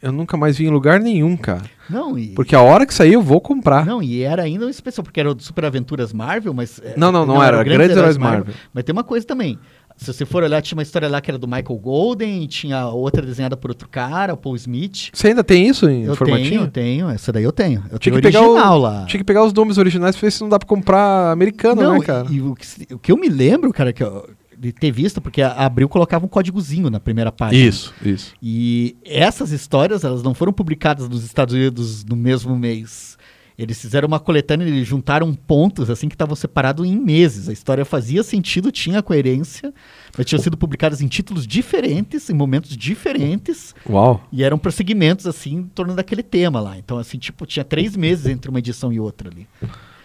Eu 0.01 0.11
nunca 0.11 0.35
mais 0.35 0.57
vi 0.57 0.65
em 0.65 0.69
lugar 0.69 0.99
nenhum, 0.99 1.37
cara. 1.37 1.63
Não, 1.87 2.17
e... 2.17 2.29
Porque 2.29 2.55
a 2.55 2.61
hora 2.61 2.87
que 2.87 2.93
sair 2.93 3.13
eu 3.13 3.21
vou 3.21 3.39
comprar. 3.39 3.85
Não, 3.85 4.01
e 4.01 4.23
era 4.23 4.41
ainda 4.41 4.65
um 4.65 4.69
especial, 4.69 5.03
porque 5.03 5.19
era 5.19 5.31
o 5.31 5.39
Super 5.39 5.65
Aventuras 5.65 6.11
Marvel, 6.11 6.53
mas... 6.55 6.81
é, 6.83 6.95
Não, 6.97 7.11
não, 7.11 7.23
não 7.23 7.43
era, 7.43 7.61
o 7.61 7.63
Grandes 7.63 7.95
Heróis 7.95 8.17
Marvel. 8.17 8.53
Mas 8.73 8.83
tem 8.83 8.93
uma 8.93 9.03
coisa 9.03 9.27
também. 9.27 9.59
Se 10.01 10.11
você 10.11 10.25
for 10.25 10.41
olhar, 10.41 10.59
tinha 10.63 10.75
uma 10.75 10.81
história 10.81 11.07
lá 11.07 11.21
que 11.21 11.29
era 11.29 11.37
do 11.37 11.45
Michael 11.47 11.77
Golden, 11.77 12.47
tinha 12.47 12.87
outra 12.87 13.21
desenhada 13.23 13.55
por 13.55 13.69
outro 13.69 13.87
cara, 13.87 14.33
o 14.33 14.37
Paul 14.37 14.55
Smith. 14.55 15.09
Você 15.13 15.27
ainda 15.27 15.43
tem 15.43 15.67
isso 15.67 15.87
em 15.87 16.05
Eu 16.05 16.15
formatinho? 16.15 16.49
tenho, 16.49 16.61
eu 16.63 16.67
tenho. 16.71 17.09
Essa 17.09 17.31
daí 17.31 17.43
eu 17.43 17.51
tenho. 17.51 17.83
Eu 17.91 17.99
Tinha 17.99 18.13
tenho 18.13 18.15
que, 18.15 18.21
pegar 18.23 18.41
original 18.41 18.79
o, 18.79 18.81
lá. 18.81 19.05
tinha 19.05 19.19
que 19.19 19.23
pegar 19.23 19.43
os 19.45 19.53
nomes 19.53 19.77
originais 19.77 20.15
pra 20.15 20.25
ver 20.25 20.31
se 20.31 20.41
não 20.41 20.49
dá 20.49 20.57
pra 20.57 20.67
comprar 20.67 21.31
americano, 21.31 21.83
Não, 21.83 21.99
né, 21.99 22.03
cara? 22.03 22.25
E, 22.31 22.37
e 22.37 22.41
o, 22.41 22.55
que, 22.55 22.93
o 22.95 22.97
que 22.97 23.11
eu 23.11 23.17
me 23.17 23.29
lembro, 23.29 23.71
cara, 23.71 23.93
que 23.93 24.01
eu, 24.03 24.27
de 24.57 24.71
ter 24.71 24.89
visto, 24.91 25.21
porque 25.21 25.39
a 25.43 25.51
Abril 25.51 25.87
colocava 25.87 26.25
um 26.25 26.27
códigozinho 26.27 26.89
na 26.89 26.99
primeira 26.99 27.31
página. 27.31 27.63
Isso, 27.63 27.93
isso. 28.03 28.33
E 28.41 28.95
essas 29.05 29.51
histórias, 29.51 30.03
elas 30.03 30.23
não 30.23 30.33
foram 30.33 30.51
publicadas 30.51 31.07
nos 31.07 31.23
Estados 31.23 31.53
Unidos 31.53 32.03
no 32.05 32.15
mesmo 32.15 32.57
mês. 32.57 33.17
Eles 33.62 33.80
fizeram 33.80 34.07
uma 34.07 34.20
coletânea, 34.20 34.66
eles 34.66 34.88
juntaram 34.88 35.32
pontos 35.36 35.91
assim 35.91 36.09
que 36.09 36.16
estavam 36.16 36.36
separados 36.36 36.84
em 36.84 36.97
meses. 36.97 37.47
A 37.47 37.53
história 37.53 37.86
fazia 37.86 38.24
sentido, 38.24 38.72
tinha 38.72 39.03
coerência, 39.03 39.72
mas 40.18 40.26
tinham 40.26 40.41
sido 40.41 40.57
publicadas 40.57 40.99
em 40.99 41.07
títulos 41.07 41.45
diferentes, 41.45 42.28
em 42.28 42.34
momentos 42.34 42.76
diferentes, 42.76 43.76
Uau. 43.88 44.20
e 44.32 44.43
eram 44.43 44.57
prosseguimentos 44.57 45.28
assim 45.28 45.57
em 45.57 45.64
torno 45.64 45.93
daquele 45.93 46.24
tema 46.24 46.59
lá. 46.59 46.76
Então, 46.76 46.97
assim, 46.97 47.20
tipo, 47.20 47.45
tinha 47.45 47.64
três 47.64 47.95
meses 47.95 48.26
entre 48.26 48.49
uma 48.49 48.57
edição 48.57 48.91
e 48.91 48.99
outra 48.99 49.30
ali. 49.30 49.47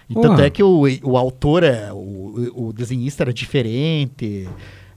E 0.08 0.14
tanto 0.14 0.42
é 0.42 0.50
que 0.50 0.62
o, 0.62 0.82
o 1.02 1.16
autor, 1.16 1.64
é, 1.64 1.90
o, 1.92 2.68
o 2.68 2.72
desenhista 2.74 3.24
era 3.24 3.32
diferente, 3.32 4.46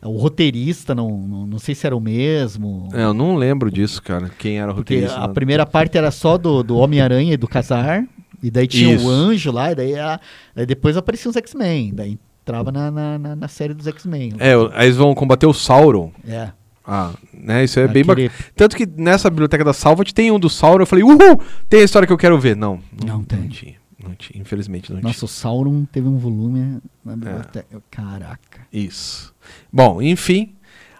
o 0.01 0.17
roteirista, 0.17 0.93
não, 0.93 1.09
não, 1.09 1.47
não 1.47 1.59
sei 1.59 1.73
se 1.73 1.87
era 1.87 1.95
o 1.95 1.99
mesmo. 1.99 2.89
É, 2.93 3.03
eu 3.03 3.13
não 3.13 3.35
lembro 3.35 3.71
disso, 3.71 4.01
cara. 4.03 4.29
Quem 4.37 4.59
era 4.59 4.71
o 4.71 4.75
Porque 4.75 4.95
roteirista. 4.95 5.23
a 5.23 5.27
né? 5.27 5.33
primeira 5.33 5.65
parte 5.65 5.97
era 5.97 6.11
só 6.11 6.37
do, 6.37 6.61
do 6.61 6.77
Homem-Aranha 6.77 7.33
e 7.33 7.37
do 7.37 7.47
Casar, 7.47 8.03
e 8.41 8.49
daí 8.51 8.67
tinha 8.67 8.95
Isso. 8.95 9.05
o 9.05 9.09
Anjo 9.09 9.51
lá, 9.51 9.71
e 9.71 9.75
daí, 9.75 9.95
a- 9.99 10.19
daí 10.55 10.65
depois 10.65 10.95
apareciam 10.97 11.29
os 11.29 11.35
X-Men, 11.37 11.93
daí 11.93 12.17
entrava 12.41 12.71
na, 12.71 12.89
na, 12.91 13.19
na- 13.19 13.35
na 13.35 13.47
série 13.47 13.73
dos 13.73 13.85
X-Men. 13.87 14.33
É, 14.39 14.53
aí 14.73 14.85
eles 14.87 14.97
vão 14.97 15.13
combater 15.13 15.45
o 15.45 15.53
Sauron. 15.53 16.11
É. 16.27 16.49
Ah, 16.85 17.13
né? 17.33 17.63
Isso 17.63 17.79
é 17.79 17.87
bem 17.87 18.01
Aquele- 18.01 18.29
bacana. 18.29 18.49
Tanto 18.55 18.75
que 18.75 18.87
nessa 18.97 19.29
biblioteca 19.29 19.63
da 19.63 19.73
Salvat 19.73 20.11
tem 20.11 20.31
um 20.31 20.39
do 20.39 20.49
Sauron. 20.49 20.81
Eu 20.81 20.87
falei, 20.87 21.03
uhul! 21.03 21.39
Tem 21.69 21.81
a 21.81 21.83
história 21.83 22.07
que 22.07 22.13
eu 22.13 22.17
quero 22.17 22.39
ver. 22.39 22.55
Não, 22.55 22.79
Não 23.05 23.23
tem. 23.23 23.39
Não 23.41 23.47
tinha. 23.49 23.75
Não 24.03 24.15
tinha. 24.15 24.41
Infelizmente 24.41 24.91
não 24.91 24.99
Nossa, 25.01 25.25
o 25.25 25.27
Sauron 25.27 25.85
teve 25.85 26.07
um 26.07 26.17
volume 26.17 26.79
na 27.05 27.13
É. 27.13 27.15
biblioteca. 27.15 27.83
Caraca. 27.91 28.61
tinha. 28.71 28.85
Isso. 28.87 29.31
Bom, 29.71 30.01
enfim. 30.01 30.55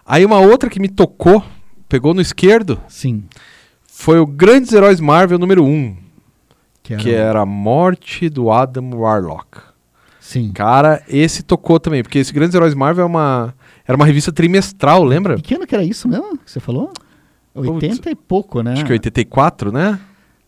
Aí 0.06 0.24
uma 0.24 0.38
outra 0.38 0.70
que 0.70 0.78
me 0.78 0.88
tocou, 0.88 1.42
pegou 1.88 2.14
no 2.14 2.20
esquerdo, 2.20 2.80
Sim. 2.88 3.24
foi 3.84 4.20
o 4.20 4.26
Grandes 4.26 4.72
Heróis 4.72 5.00
Marvel 5.00 5.38
número 5.38 5.64
1. 5.64 5.96
Que 6.90 6.94
era, 6.94 7.02
Que 7.02 7.10
era 7.14 7.40
a 7.42 7.46
morte 7.46 8.28
do 8.28 8.50
Adam 8.50 8.90
Warlock. 8.94 9.58
Sim. 10.20 10.52
Cara, 10.52 11.02
esse 11.08 11.42
tocou 11.42 11.80
também, 11.80 12.02
porque 12.02 12.18
esse 12.18 12.32
Grandes 12.32 12.54
Heróis 12.54 12.74
Marvel 12.74 13.02
é 13.04 13.06
uma, 13.06 13.54
era 13.86 13.96
uma 13.96 14.06
revista 14.06 14.30
trimestral, 14.30 15.02
lembra? 15.02 15.36
E 15.36 15.42
que 15.42 15.54
ano 15.54 15.66
que 15.66 15.74
era 15.74 15.82
isso 15.84 16.08
mesmo 16.08 16.38
que 16.38 16.50
você 16.50 16.60
falou? 16.60 16.92
80 17.54 18.10
e 18.10 18.14
pouco, 18.14 18.62
né? 18.62 18.74
Acho 18.74 18.84
que 18.84 18.92
é 18.92 18.94
84, 18.94 19.72
né? 19.72 19.98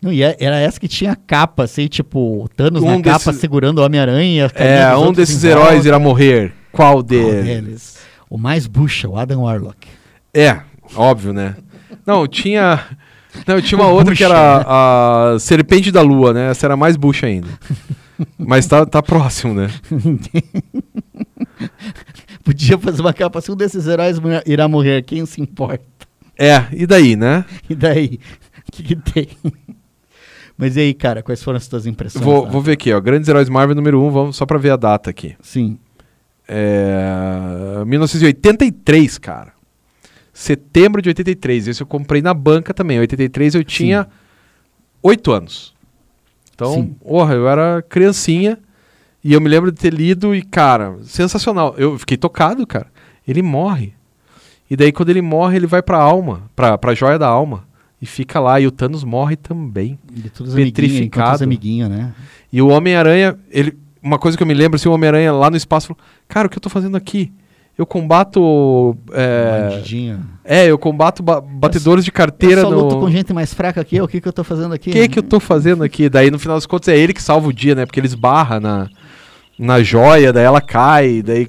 Não, 0.01 0.13
e 0.13 0.23
é- 0.23 0.37
era 0.39 0.57
essa 0.59 0.79
que 0.81 0.89
tinha 0.89 1.15
capa, 1.17 1.65
assim, 1.65 1.87
tipo, 1.89 2.49
Thanos 2.57 2.83
Um 2.83 2.87
na 2.97 3.03
capa 3.03 3.27
desses- 3.27 3.41
segurando 3.41 3.79
o 3.79 3.85
Homem-Aranha. 3.85 4.51
É, 4.55 4.95
um 4.97 5.13
desses 5.13 5.43
em 5.45 5.49
heróis 5.49 5.85
irá 5.85 5.99
morrer. 5.99 6.53
Qual 6.73 6.95
Qual 6.95 7.03
deles? 7.03 7.45
deles? 7.45 7.99
O 8.31 8.39
mais 8.39 8.67
bucha, 8.67 9.09
o 9.09 9.17
Adam 9.17 9.43
Warlock. 9.43 9.87
É, 10.35 10.61
óbvio, 10.95 11.33
né? 11.33 11.57
Não, 12.07 12.27
tinha. 12.27 12.81
Não, 13.47 13.61
tinha 13.61 13.81
uma 13.81 13.89
outra 13.89 14.15
que 14.15 14.25
era 14.25 14.65
a 14.67 15.39
Serpente 15.39 15.91
da 15.91 16.03
Lua, 16.03 16.33
né? 16.33 16.51
Essa 16.51 16.67
era 16.67 16.77
mais 16.77 16.97
bucha 16.97 17.27
ainda. 17.27 17.49
Mas 18.39 18.67
tá, 18.67 18.87
tá 18.87 19.03
próximo, 19.03 19.55
né? 19.55 19.71
Podia 22.45 22.79
fazer 22.79 23.01
uma 23.01 23.13
capa 23.13 23.39
assim, 23.39 23.53
um 23.53 23.57
desses 23.57 23.87
heróis 23.87 24.19
irá 24.47 24.69
morrer, 24.69 25.03
quem 25.03 25.25
se 25.27 25.41
importa? 25.41 25.85
É, 26.39 26.65
e 26.73 26.87
daí, 26.87 27.17
né? 27.17 27.45
E 27.69 27.75
daí? 27.75 28.19
O 28.69 28.73
que, 28.73 28.83
que 28.83 28.97
tem? 28.97 29.29
Mas 30.57 30.77
e 30.77 30.81
aí, 30.81 30.95
cara, 30.95 31.23
quais 31.23 31.43
foram 31.43 31.57
as 31.57 31.67
tuas 31.67 31.87
impressões? 31.87 32.25
Vou, 32.25 32.45
lá? 32.45 32.51
vou 32.51 32.61
ver 32.61 32.73
aqui, 32.73 32.93
ó. 32.93 33.01
Grandes 33.01 33.29
Heróis 33.29 33.49
Marvel 33.49 33.75
número 33.75 34.01
1, 34.01 34.07
um, 34.07 34.11
vamos 34.11 34.37
só 34.37 34.47
pra 34.47 34.59
ver 34.59 34.71
a 34.71 34.77
data 34.77 35.11
aqui. 35.11 35.35
Sim. 35.41 35.79
É, 36.47 37.85
1983, 37.85 39.19
cara. 39.19 39.53
Setembro 40.33 41.03
de 41.03 41.11
83. 41.11 41.69
Esse 41.69 41.83
eu 41.83 41.87
comprei 41.87 42.23
na 42.23 42.33
banca 42.33 42.73
também. 42.73 42.97
Em 42.97 43.01
83 43.01 43.55
eu 43.55 43.65
tinha 43.65 44.09
8 45.03 45.33
anos. 45.33 45.75
Então, 46.55 46.75
Sim. 46.75 46.97
porra, 47.03 47.35
eu 47.35 47.49
era 47.49 47.83
criancinha. 47.83 48.59
E 49.25 49.33
eu 49.33 49.41
me 49.41 49.49
lembro 49.49 49.71
de 49.71 49.79
ter 49.79 49.93
lido 49.93 50.35
e, 50.35 50.43
cara, 50.43 50.97
sensacional. 51.05 51.75
Eu 51.77 51.99
fiquei 51.99 52.17
tocado, 52.17 52.67
cara. 52.67 52.87
Ele 53.27 53.41
morre. 53.43 53.95
E 54.69 54.77
daí, 54.77 54.91
quando 54.91 55.11
ele 55.11 55.23
morre, 55.23 55.57
ele 55.59 55.67
vai 55.67 55.83
pra 55.83 55.99
alma, 55.99 56.51
pra, 56.57 56.77
pra 56.77 56.95
joia 56.95 57.19
da 57.19 57.29
alma. 57.29 57.65
E 58.01 58.07
fica 58.07 58.41
lá. 58.41 58.59
E 58.61 58.67
o 58.67 58.71
Thanos 58.71 59.05
morre 59.05 59.37
também. 59.37 59.99
De 60.11 60.29
todos 60.31 60.55
enquanto 60.55 60.65
Petrificado. 60.75 61.37
os 61.37 61.43
amiguinhos, 61.43 61.89
né? 61.89 62.13
E 62.53 62.61
o 62.61 62.69
Homem-Aranha, 62.69 63.39
ele, 63.51 63.79
uma 64.03 64.19
coisa 64.19 64.37
que 64.37 64.43
eu 64.43 64.47
me 64.47 64.55
lembro, 64.55 64.77
assim, 64.77 64.89
o 64.89 64.93
Homem-Aranha 64.93 65.33
lá 65.33 65.49
no 65.51 65.57
espaço 65.57 65.89
falou: 65.89 66.03
Cara, 66.27 66.49
o 66.49 66.51
que 66.51 66.59
eu 66.59 66.61
tô 66.61 66.69
fazendo 66.69 66.97
aqui? 66.97 67.33
Eu 67.77 67.87
combato. 67.87 68.97
É, 69.13 69.69
Bandidinho. 69.71 70.21
é 70.45 70.67
eu 70.67 70.79
combato 70.79 71.23
ba- 71.23 71.41
batedores 71.41 72.05
de 72.05 72.13
carteira 72.13 72.61
eu 72.61 72.69
só 72.69 72.75
luto 72.75 72.95
no. 72.97 73.01
com 73.01 73.11
gente 73.11 73.33
mais 73.33 73.55
fraca 73.55 73.83
que 73.83 73.97
eu, 73.97 74.05
o 74.05 74.09
que, 74.09 74.21
que 74.21 74.29
eu 74.29 74.33
tô 74.33 74.45
fazendo 74.45 74.75
aqui? 74.75 74.91
O 74.91 74.93
que, 74.93 75.09
que 75.09 75.19
eu 75.19 75.23
tô 75.23 75.41
fazendo 75.41 75.83
aqui? 75.83 76.09
Daí, 76.09 76.31
no 76.31 76.39
final 76.39 76.57
das 76.57 76.67
contas, 76.67 76.89
é 76.89 76.97
ele 76.99 77.13
que 77.15 77.23
salva 77.23 77.49
o 77.49 77.53
dia, 77.53 77.75
né? 77.75 77.87
Porque 77.87 77.99
ele 77.99 78.07
esbarra 78.07 78.61
na, 78.61 78.89
na 79.59 79.83
joia, 79.83 80.33
daí 80.33 80.45
ela 80.45 80.61
cai, 80.61 81.23
daí. 81.23 81.49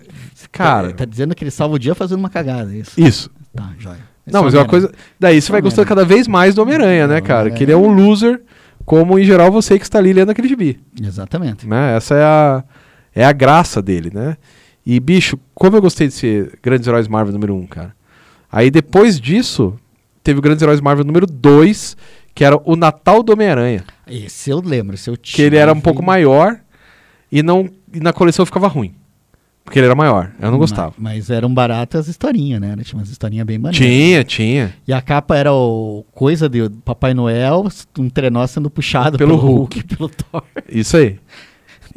Cara, 0.52 0.90
Tá, 0.90 0.98
tá 0.98 1.06
dizendo 1.06 1.34
que 1.36 1.44
ele 1.44 1.52
salva 1.52 1.76
o 1.76 1.80
dia 1.80 1.94
fazendo 1.96 2.20
uma 2.20 2.30
cagada, 2.30 2.72
é 2.74 2.78
isso? 2.78 2.92
isso. 3.00 3.30
Tá, 3.56 3.72
joia. 3.78 3.98
Esse 4.26 4.34
Não, 4.34 4.44
mas 4.44 4.54
é 4.54 4.60
uma 4.60 4.66
coisa. 4.68 4.92
Daí 5.20 5.42
você 5.42 5.52
vai 5.52 5.60
Homem-Aranha. 5.60 5.64
gostando 5.64 5.88
cada 5.88 6.06
vez 6.06 6.28
mais 6.28 6.56
do 6.56 6.62
Homem-Aranha, 6.62 7.08
né, 7.08 7.20
cara? 7.22 7.50
Que 7.52 7.64
ele 7.64 7.72
é 7.74 7.78
um 7.78 7.92
loser, 7.92 8.42
como 8.86 9.20
em 9.20 9.26
geral 9.26 9.52
você 9.52 9.78
que 9.78 9.84
está 9.84 10.00
ali 10.00 10.14
lendo 10.14 10.30
aquele 10.30 10.48
gibi. 10.48 10.80
Exatamente. 11.02 11.68
né? 11.68 11.98
Essa 11.98 12.16
é 12.16 12.24
a, 12.24 12.64
é 13.14 13.26
a 13.26 13.32
graça 13.34 13.82
dele, 13.82 14.10
né? 14.14 14.38
E, 14.86 15.00
bicho, 15.00 15.38
como 15.54 15.78
eu 15.78 15.82
gostei 15.82 16.08
de 16.08 16.14
ser 16.14 16.60
Grandes 16.62 16.88
Heróis 16.88 17.08
Marvel 17.08 17.34
número 17.34 17.56
1, 17.56 17.58
um, 17.58 17.68
cara. 17.68 17.96
Aí 18.52 18.70
depois 18.70 19.20
disso, 19.20 19.78
teve 20.22 20.40
o 20.40 20.42
Grandes 20.42 20.62
Heróis 20.62 20.82
Marvel 20.82 21.06
número 21.06 21.26
2, 21.26 21.98
que 22.36 22.44
era 22.44 22.60
o 22.64 22.76
Natal 22.76 23.24
do 23.24 23.34
Homem-Aranha. 23.34 23.84
Esse 24.08 24.50
eu 24.50 24.60
lembro, 24.60 24.96
esse 24.96 25.10
eu 25.10 25.18
Que 25.18 25.42
ele 25.42 25.58
era 25.58 25.74
um 25.74 25.80
pouco 25.80 26.04
maior 26.04 26.60
e, 27.32 27.42
não, 27.42 27.70
e 27.94 28.00
na 28.00 28.14
coleção 28.14 28.46
ficava 28.46 28.68
ruim. 28.68 28.94
Porque 29.64 29.80
ele 29.80 29.86
era 29.86 29.96
maior. 29.96 30.32
Eu 30.42 30.52
não 30.52 30.58
gostava. 30.58 30.94
Mas, 30.98 31.16
mas 31.16 31.30
eram 31.30 31.54
baratas 31.54 32.02
as 32.02 32.08
historinhas, 32.10 32.60
né? 32.60 32.76
Tinha 32.84 33.00
umas 33.00 33.10
historinhas 33.10 33.46
bem 33.46 33.58
maneiras. 33.58 33.78
Tinha, 33.88 34.24
tinha. 34.24 34.76
E 34.86 34.92
a 34.92 35.02
capa 35.02 35.38
era 35.38 35.54
o 35.54 36.06
coisa 36.12 36.50
de 36.50 36.70
Papai 36.84 37.14
Noel, 37.14 37.68
um 37.98 38.10
trenó 38.10 38.46
sendo 38.46 38.70
puxado 38.70 39.18
Pelo 39.18 39.38
pelo, 39.38 39.42
Hulk. 39.42 39.80
Hulk, 39.80 39.96
pelo 39.96 40.10
Thor. 40.10 40.44
Isso 40.70 40.98
aí. 40.98 41.18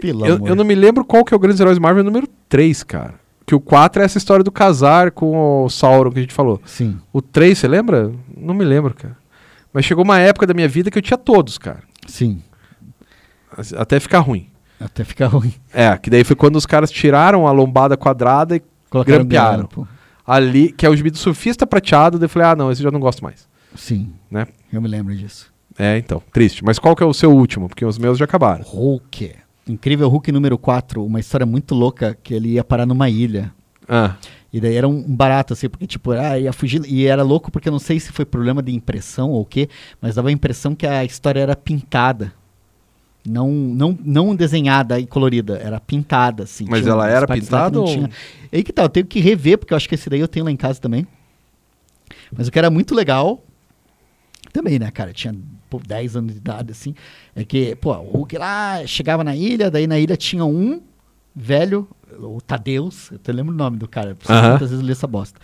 Pelo 0.00 0.26
Eu, 0.26 0.46
eu 0.46 0.54
não 0.56 0.64
me 0.64 0.74
lembro 0.74 1.04
qual 1.04 1.24
que 1.24 1.32
é 1.32 1.36
o 1.36 1.40
Grandes 1.40 1.60
Heróis 1.60 1.78
Marvel 1.78 2.04
número 2.04 2.28
3, 2.48 2.82
cara. 2.82 3.14
Que 3.46 3.54
o 3.54 3.60
4 3.60 4.02
é 4.02 4.04
essa 4.04 4.18
história 4.18 4.42
do 4.42 4.50
casar 4.50 5.10
com 5.12 5.64
o 5.64 5.68
Sauron 5.70 6.10
que 6.10 6.18
a 6.18 6.22
gente 6.22 6.34
falou. 6.34 6.60
Sim, 6.66 6.98
O 7.12 7.22
3, 7.22 7.56
você 7.56 7.68
lembra? 7.68 8.12
Não 8.36 8.52
me 8.54 8.64
lembro, 8.64 8.92
cara. 8.94 9.16
Mas 9.72 9.84
chegou 9.84 10.02
uma 10.04 10.18
época 10.18 10.46
da 10.46 10.54
minha 10.54 10.68
vida 10.68 10.90
que 10.90 10.98
eu 10.98 11.02
tinha 11.02 11.18
todos, 11.18 11.56
cara. 11.58 11.80
sim. 12.06 12.42
Até 13.76 13.98
ficar 14.00 14.18
ruim. 14.18 14.48
Até 14.78 15.02
ficar 15.04 15.28
ruim. 15.28 15.54
É, 15.72 15.96
que 15.96 16.10
daí 16.10 16.24
foi 16.24 16.36
quando 16.36 16.56
os 16.56 16.66
caras 16.66 16.90
tiraram 16.90 17.46
a 17.46 17.52
lombada 17.52 17.96
quadrada 17.96 18.56
e 18.56 18.62
Colocaram 18.90 19.18
Grampearam. 19.20 19.68
ali, 20.26 20.70
que 20.72 20.84
é 20.84 20.90
o 20.90 20.96
gibi 20.96 21.10
do 21.10 21.16
surfista 21.16 21.66
prateado, 21.66 22.18
daí 22.18 22.26
eu 22.26 22.28
falei, 22.28 22.48
ah, 22.48 22.56
não, 22.56 22.70
esse 22.70 22.82
eu 22.82 22.84
já 22.84 22.90
não 22.90 23.00
gosto 23.00 23.22
mais. 23.24 23.48
Sim, 23.74 24.12
Né? 24.30 24.46
eu 24.72 24.82
me 24.82 24.88
lembro 24.88 25.14
disso. 25.16 25.50
É, 25.78 25.96
então, 25.98 26.22
triste. 26.32 26.64
Mas 26.64 26.78
qual 26.78 26.94
que 26.94 27.02
é 27.02 27.06
o 27.06 27.14
seu 27.14 27.30
último? 27.32 27.68
Porque 27.68 27.84
os 27.84 27.96
meus 27.98 28.18
já 28.18 28.24
acabaram. 28.26 28.62
Hulk. 28.64 29.32
Incrível 29.68 30.08
Hulk 30.08 30.30
número 30.30 30.56
4, 30.56 31.04
uma 31.04 31.18
história 31.20 31.44
muito 31.46 31.74
louca 31.74 32.16
que 32.22 32.32
ele 32.34 32.50
ia 32.50 32.62
parar 32.64 32.86
numa 32.86 33.08
ilha. 33.10 33.52
Ah, 33.88 34.16
E 34.52 34.60
daí 34.60 34.74
era 34.76 34.86
um 34.88 35.02
barato, 35.02 35.52
assim, 35.52 35.68
porque, 35.68 35.86
tipo, 35.86 36.12
ah, 36.12 36.38
ia 36.38 36.52
fugir. 36.52 36.82
E 36.86 37.06
era 37.06 37.22
louco 37.22 37.50
porque 37.50 37.68
eu 37.68 37.72
não 37.72 37.78
sei 37.78 37.98
se 38.00 38.12
foi 38.12 38.24
problema 38.24 38.62
de 38.62 38.72
impressão 38.72 39.30
ou 39.30 39.42
o 39.42 39.44
quê, 39.44 39.68
mas 40.00 40.14
dava 40.14 40.28
a 40.28 40.32
impressão 40.32 40.74
que 40.74 40.86
a 40.86 41.04
história 41.04 41.40
era 41.40 41.56
pintada. 41.56 42.32
Não, 43.28 43.50
não, 43.50 43.98
não 44.04 44.36
desenhada 44.36 45.00
e 45.00 45.06
colorida, 45.06 45.56
era 45.58 45.80
pintada, 45.80 46.44
assim. 46.44 46.64
Mas 46.68 46.86
ela 46.86 47.08
era 47.08 47.26
pintada 47.26 47.80
ou- 47.80 47.86
tinha. 47.86 48.08
Aí 48.52 48.62
que 48.62 48.72
tá, 48.72 48.82
eu 48.84 48.88
tenho 48.88 49.04
que 49.06 49.18
rever, 49.18 49.58
porque 49.58 49.72
eu 49.72 49.76
acho 49.76 49.88
que 49.88 49.96
esse 49.96 50.08
daí 50.08 50.20
eu 50.20 50.28
tenho 50.28 50.44
lá 50.44 50.50
em 50.52 50.56
casa 50.56 50.80
também. 50.80 51.04
Mas 52.36 52.46
o 52.46 52.52
que 52.52 52.58
era 52.58 52.70
muito 52.70 52.94
legal, 52.94 53.42
também, 54.52 54.78
né, 54.78 54.90
cara? 54.92 55.12
Tinha 55.12 55.34
pô, 55.68 55.80
10 55.84 56.16
anos 56.16 56.32
de 56.32 56.38
idade, 56.38 56.72
assim. 56.72 56.94
É 57.34 57.44
que, 57.44 57.74
pô, 57.76 57.92
o 57.92 58.10
Hulk 58.18 58.38
lá 58.38 58.86
chegava 58.86 59.22
na 59.22 59.34
ilha, 59.36 59.70
daí 59.70 59.86
na 59.86 59.98
ilha 59.98 60.16
tinha 60.16 60.44
um 60.44 60.80
velho, 61.34 61.86
o 62.18 62.40
Tadeus, 62.40 63.10
eu 63.10 63.16
até 63.16 63.30
lembro 63.30 63.52
o 63.52 63.56
nome 63.56 63.76
do 63.76 63.86
cara, 63.86 64.14
por 64.14 64.24
isso 64.24 64.32
Aham. 64.32 64.50
muitas 64.50 64.70
vezes 64.70 64.80
eu 64.80 64.86
li 64.86 64.92
essa 64.92 65.06
bosta. 65.06 65.38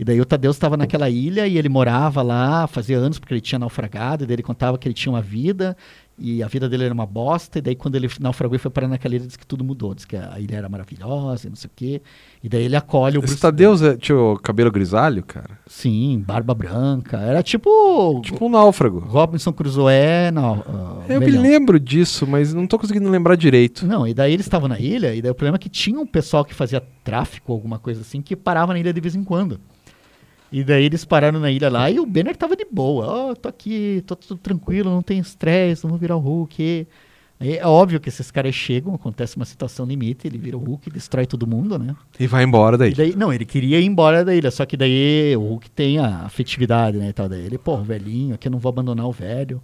E 0.00 0.04
daí 0.04 0.18
o 0.20 0.24
Tadeus 0.24 0.56
estava 0.56 0.74
naquela 0.76 1.10
ilha 1.10 1.46
e 1.46 1.58
ele 1.58 1.68
morava 1.68 2.22
lá, 2.22 2.66
fazia 2.66 2.96
anos 2.96 3.18
porque 3.18 3.34
ele 3.34 3.42
tinha 3.42 3.58
naufragado, 3.58 4.24
e 4.24 4.26
daí 4.26 4.36
ele 4.36 4.42
contava 4.42 4.78
que 4.78 4.88
ele 4.88 4.94
tinha 4.94 5.12
uma 5.12 5.20
vida, 5.20 5.76
e 6.16 6.42
a 6.42 6.46
vida 6.46 6.68
dele 6.68 6.84
era 6.84 6.94
uma 6.94 7.06
bosta, 7.06 7.58
e 7.58 7.62
daí 7.62 7.74
quando 7.74 7.96
ele 7.96 8.08
naufragou 8.20 8.54
e 8.54 8.58
foi 8.58 8.70
parar 8.70 8.86
naquela 8.86 9.14
ilha, 9.16 9.26
disse 9.26 9.38
que 9.38 9.46
tudo 9.46 9.64
mudou, 9.64 9.94
disse 9.94 10.06
que 10.06 10.16
a 10.16 10.38
ilha 10.38 10.56
era 10.56 10.68
maravilhosa, 10.68 11.46
e 11.46 11.50
não 11.50 11.56
sei 11.56 11.68
o 11.68 11.70
quê. 11.74 12.02
E 12.42 12.48
daí 12.48 12.62
ele 12.64 12.76
acolhe 12.76 13.16
o 13.16 13.20
esse 13.20 13.26
Bruce 13.26 13.40
Tadeus 13.40 13.82
é, 13.82 13.96
tinha 13.96 14.16
o 14.16 14.38
cabelo 14.38 14.70
grisalho, 14.70 15.24
cara? 15.24 15.58
Sim, 15.66 16.22
barba 16.24 16.54
branca. 16.54 17.18
Era 17.18 17.42
tipo. 17.42 18.20
Tipo 18.22 18.46
um 18.46 18.48
náufrago. 18.48 19.00
Robinson 19.00 19.52
Crusoe. 19.52 20.30
Não, 20.32 20.62
ah, 20.66 21.04
Eu 21.08 21.18
me 21.18 21.26
velhão. 21.26 21.42
lembro 21.42 21.80
disso, 21.80 22.26
mas 22.26 22.54
não 22.54 22.66
tô 22.66 22.78
conseguindo 22.78 23.10
lembrar 23.10 23.36
direito. 23.36 23.84
Não, 23.86 24.06
e 24.06 24.14
daí 24.14 24.32
eles 24.32 24.46
estavam 24.46 24.68
na 24.68 24.78
ilha, 24.78 25.14
e 25.14 25.20
daí 25.20 25.30
o 25.30 25.34
problema 25.34 25.56
é 25.56 25.58
que 25.58 25.68
tinha 25.68 25.98
um 25.98 26.06
pessoal 26.06 26.44
que 26.44 26.54
fazia 26.54 26.82
tráfico, 27.02 27.52
alguma 27.52 27.78
coisa 27.78 28.02
assim, 28.02 28.22
que 28.22 28.36
parava 28.36 28.72
na 28.72 28.78
ilha 28.78 28.92
de 28.92 29.00
vez 29.00 29.16
em 29.16 29.24
quando. 29.24 29.58
E 30.54 30.62
daí 30.62 30.84
eles 30.84 31.04
pararam 31.04 31.40
na 31.40 31.50
ilha 31.50 31.68
lá 31.68 31.90
e 31.90 31.98
o 31.98 32.06
Banner 32.06 32.36
tava 32.36 32.54
de 32.54 32.64
boa. 32.64 33.06
Ó, 33.06 33.34
tô 33.34 33.48
aqui, 33.48 34.04
tô 34.06 34.14
tudo 34.14 34.38
tranquilo, 34.38 34.88
não 34.88 35.02
tem 35.02 35.18
estresse, 35.18 35.82
não 35.82 35.90
vou 35.90 35.98
virar 35.98 36.14
o 36.14 36.20
Hulk. 36.20 36.86
Aí 37.40 37.56
é 37.56 37.66
óbvio 37.66 37.98
que 37.98 38.08
esses 38.08 38.30
caras 38.30 38.54
chegam, 38.54 38.94
acontece 38.94 39.34
uma 39.34 39.44
situação 39.44 39.84
limite, 39.84 40.28
ele 40.28 40.38
vira 40.38 40.56
o 40.56 40.60
Hulk, 40.60 40.90
destrói 40.90 41.26
todo 41.26 41.44
mundo, 41.44 41.76
né? 41.76 41.96
E 42.20 42.28
vai 42.28 42.44
embora 42.44 42.78
daí. 42.78 42.92
E 42.92 42.94
daí, 42.94 43.16
não, 43.16 43.32
ele 43.32 43.44
queria 43.44 43.80
ir 43.80 43.84
embora 43.84 44.24
da 44.24 44.32
ilha, 44.32 44.48
só 44.52 44.64
que 44.64 44.76
daí 44.76 45.36
o 45.36 45.40
Hulk 45.40 45.68
tem 45.72 45.98
a 45.98 46.18
afetividade, 46.20 46.98
né, 46.98 47.08
e 47.08 47.12
tal. 47.12 47.28
Daí 47.28 47.44
ele, 47.44 47.58
pô, 47.58 47.76
velhinho, 47.78 48.36
aqui 48.36 48.46
eu 48.46 48.52
não 48.52 48.60
vou 48.60 48.70
abandonar 48.70 49.08
o 49.08 49.12
velho. 49.12 49.60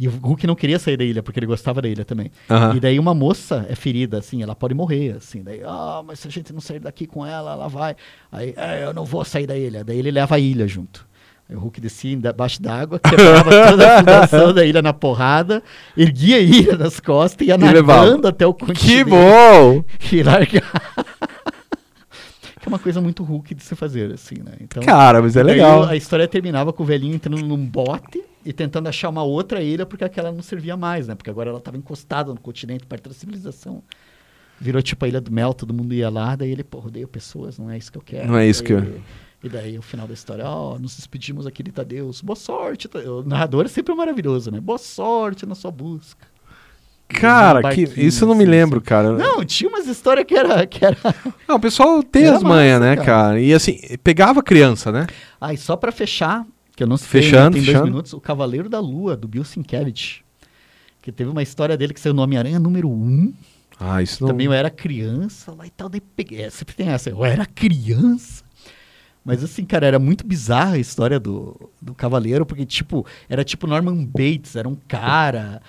E 0.00 0.06
o 0.06 0.12
Hulk 0.12 0.46
não 0.46 0.54
queria 0.54 0.78
sair 0.78 0.96
da 0.96 1.02
ilha, 1.02 1.24
porque 1.24 1.40
ele 1.40 1.46
gostava 1.46 1.82
da 1.82 1.88
ilha 1.88 2.04
também. 2.04 2.30
Aham. 2.48 2.76
E 2.76 2.78
daí 2.78 3.00
uma 3.00 3.12
moça 3.12 3.66
é 3.68 3.74
ferida, 3.74 4.18
assim, 4.18 4.44
ela 4.44 4.54
pode 4.54 4.72
morrer, 4.72 5.16
assim. 5.16 5.42
Daí, 5.42 5.60
ah, 5.64 6.04
mas 6.06 6.20
se 6.20 6.28
a 6.28 6.30
gente 6.30 6.52
não 6.52 6.60
sair 6.60 6.78
daqui 6.78 7.04
com 7.04 7.26
ela, 7.26 7.54
ela 7.54 7.66
vai. 7.66 7.96
Aí, 8.30 8.54
"É, 8.56 8.84
eu 8.84 8.94
não 8.94 9.04
vou 9.04 9.24
sair 9.24 9.48
da 9.48 9.58
ilha. 9.58 9.82
Daí 9.82 9.98
ele 9.98 10.12
leva 10.12 10.36
a 10.36 10.38
ilha 10.38 10.68
junto. 10.68 11.04
Aí 11.50 11.56
o 11.56 11.58
Hulk 11.58 11.80
descia 11.80 12.12
embaixo 12.12 12.62
d'água, 12.62 13.00
quebrava 13.00 13.50
toda 13.70 13.96
a 13.96 13.98
fundação 13.98 14.54
da 14.54 14.64
ilha 14.64 14.80
na 14.82 14.92
porrada, 14.92 15.64
erguia 15.96 16.36
a 16.36 16.40
ilha 16.40 16.76
nas 16.76 17.00
costas 17.00 17.44
e 17.44 17.50
ia 17.50 17.58
nadando 17.58 18.28
até 18.28 18.46
o 18.46 18.54
continente. 18.54 18.86
Que 18.86 19.02
bom! 19.02 19.82
E 20.12 20.22
largar. 20.22 20.46
que 22.60 22.66
é 22.66 22.68
uma 22.68 22.78
coisa 22.78 23.00
muito 23.00 23.24
Hulk 23.24 23.52
de 23.52 23.64
se 23.64 23.74
fazer, 23.74 24.12
assim, 24.12 24.36
né? 24.44 24.52
Então, 24.60 24.80
Cara, 24.84 25.20
mas 25.20 25.36
é 25.36 25.42
legal. 25.42 25.82
A 25.84 25.96
história 25.96 26.28
terminava 26.28 26.72
com 26.72 26.84
o 26.84 26.86
velhinho 26.86 27.16
entrando 27.16 27.44
num 27.44 27.66
bote 27.66 28.22
e 28.44 28.52
tentando 28.52 28.88
achar 28.88 29.08
uma 29.08 29.22
outra 29.22 29.62
ilha 29.62 29.84
porque 29.84 30.04
aquela 30.04 30.30
não 30.32 30.42
servia 30.42 30.76
mais, 30.76 31.06
né? 31.08 31.14
Porque 31.14 31.30
agora 31.30 31.50
ela 31.50 31.58
estava 31.58 31.76
encostada 31.76 32.32
no 32.32 32.40
continente, 32.40 32.86
perto 32.86 33.08
da 33.08 33.14
civilização. 33.14 33.82
Virou 34.60 34.82
tipo 34.82 35.04
a 35.04 35.08
Ilha 35.08 35.20
do 35.20 35.30
Mel, 35.30 35.54
todo 35.54 35.72
mundo 35.72 35.94
ia 35.94 36.10
lá, 36.10 36.34
daí 36.34 36.50
ele, 36.50 36.64
pô, 36.64 36.78
rodeio 36.78 37.06
pessoas, 37.06 37.58
não 37.58 37.70
é 37.70 37.78
isso 37.78 37.92
que 37.92 37.98
eu 37.98 38.02
quero. 38.02 38.26
Não 38.28 38.36
é 38.36 38.46
isso 38.48 38.62
que 38.64 38.72
eu- 38.72 38.80
Daí- 38.80 39.00
E 39.44 39.48
daí 39.48 39.78
o 39.78 39.82
final 39.82 40.04
da 40.08 40.12
história, 40.14 40.44
ó, 40.44 40.76
nos 40.80 40.96
despedimos 40.96 41.46
aqui 41.46 41.62
de 41.62 41.70
Tadeus, 41.70 42.20
boa 42.20 42.34
sorte. 42.34 42.88
O 43.06 43.22
narrador 43.22 43.66
é 43.66 43.68
sempre 43.68 43.94
maravilhoso, 43.94 44.50
né? 44.50 44.58
Boa 44.60 44.78
sorte 44.78 45.46
na 45.46 45.54
sua 45.54 45.70
busca. 45.70 46.26
Cara, 47.06 47.62
que, 47.72 47.82
isso 47.96 48.24
eu 48.24 48.28
não 48.28 48.34
me 48.34 48.44
lembro, 48.44 48.80
cara. 48.82 49.12
Não, 49.12 49.42
tinha 49.44 49.70
umas 49.70 49.86
histórias 49.86 50.26
que 50.26 50.34
era, 50.34 50.66
que 50.66 50.84
era 50.84 50.96
Não, 51.48 51.54
o 51.56 51.60
pessoal 51.60 52.02
tem 52.02 52.26
as 52.26 52.42
manhas, 52.42 52.80
né, 52.80 52.96
cara. 52.96 53.06
cara? 53.06 53.40
E 53.40 53.54
assim, 53.54 53.78
pegava 54.04 54.42
criança, 54.42 54.92
né? 54.92 55.06
Ah, 55.40 55.54
e 55.54 55.56
só 55.56 55.74
pra 55.76 55.90
fechar, 55.90 56.44
que 56.78 56.84
eu 56.84 56.86
não 56.86 56.96
sei, 56.96 57.22
Fechando, 57.22 57.54
tem 57.54 57.60
dois 57.60 57.66
fechando. 57.66 57.86
minutos, 57.86 58.12
o 58.12 58.20
Cavaleiro 58.20 58.68
da 58.68 58.78
Lua, 58.78 59.16
do 59.16 59.26
Bill 59.26 59.42
Sienkiewicz. 59.42 60.20
Que 61.02 61.10
teve 61.10 61.28
uma 61.28 61.42
história 61.42 61.76
dele 61.76 61.92
que 61.92 61.98
saiu 61.98 62.14
no 62.14 62.22
Homem-Aranha 62.22 62.60
número 62.60 62.88
1. 62.88 63.34
Ah, 63.80 64.00
isso 64.00 64.22
não. 64.22 64.28
Também 64.28 64.46
eu 64.46 64.52
era 64.52 64.70
criança 64.70 65.52
lá 65.52 65.66
e 65.66 65.70
tal, 65.70 65.88
daí 65.88 66.00
peguei. 66.00 66.42
é, 66.42 66.50
Sempre 66.50 66.76
tem 66.76 66.88
essa, 66.88 67.10
eu 67.10 67.24
era 67.24 67.44
criança. 67.44 68.44
Mas 69.24 69.42
assim, 69.42 69.64
cara, 69.64 69.86
era 69.88 69.98
muito 69.98 70.24
bizarra 70.24 70.74
a 70.74 70.78
história 70.78 71.18
do, 71.18 71.68
do 71.82 71.96
Cavaleiro, 71.96 72.46
porque, 72.46 72.64
tipo, 72.64 73.04
era 73.28 73.42
tipo 73.42 73.66
Norman 73.66 74.04
Bates, 74.04 74.54
era 74.54 74.68
um 74.68 74.76
cara 74.86 75.60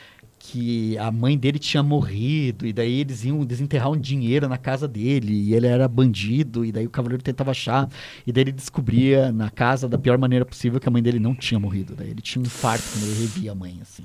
que 0.51 0.97
a 0.97 1.11
mãe 1.11 1.37
dele 1.37 1.59
tinha 1.59 1.83
morrido, 1.83 2.65
e 2.65 2.73
daí 2.73 3.01
eles 3.01 3.23
iam 3.23 3.45
desenterrar 3.45 3.91
um 3.91 3.97
dinheiro 3.97 4.47
na 4.47 4.57
casa 4.57 4.87
dele, 4.87 5.31
e 5.31 5.53
ele 5.53 5.67
era 5.67 5.87
bandido, 5.87 6.65
e 6.65 6.71
daí 6.71 6.87
o 6.87 6.89
cavaleiro 6.89 7.21
tentava 7.23 7.51
achar, 7.51 7.87
e 8.25 8.31
daí 8.31 8.43
ele 8.43 8.51
descobria 8.51 9.31
na 9.31 9.49
casa 9.49 9.87
da 9.87 9.97
pior 9.97 10.17
maneira 10.17 10.43
possível 10.43 10.79
que 10.79 10.89
a 10.89 10.91
mãe 10.91 11.03
dele 11.03 11.19
não 11.19 11.35
tinha 11.35 11.59
morrido. 11.59 11.93
Daí 11.95 12.09
ele 12.09 12.21
tinha 12.21 12.41
um 12.41 12.45
infarto 12.45 12.83
quando 12.91 13.03
ele 13.03 13.21
revia 13.21 13.51
a 13.51 13.55
mãe, 13.55 13.77
assim. 13.81 14.03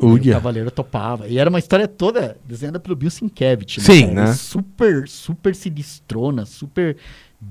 E 0.00 0.04
o 0.04 0.32
cavaleiro 0.32 0.70
topava. 0.70 1.28
E 1.28 1.38
era 1.38 1.48
uma 1.48 1.58
história 1.58 1.86
toda 1.86 2.36
desenhada 2.44 2.80
pelo 2.80 2.96
Bill 2.96 3.10
Sienkiewicz. 3.10 3.82
Sim, 3.82 4.08
cara? 4.08 4.26
né? 4.26 4.34
Super, 4.34 5.06
super 5.06 5.54
sinistrona, 5.54 6.44
super 6.44 6.96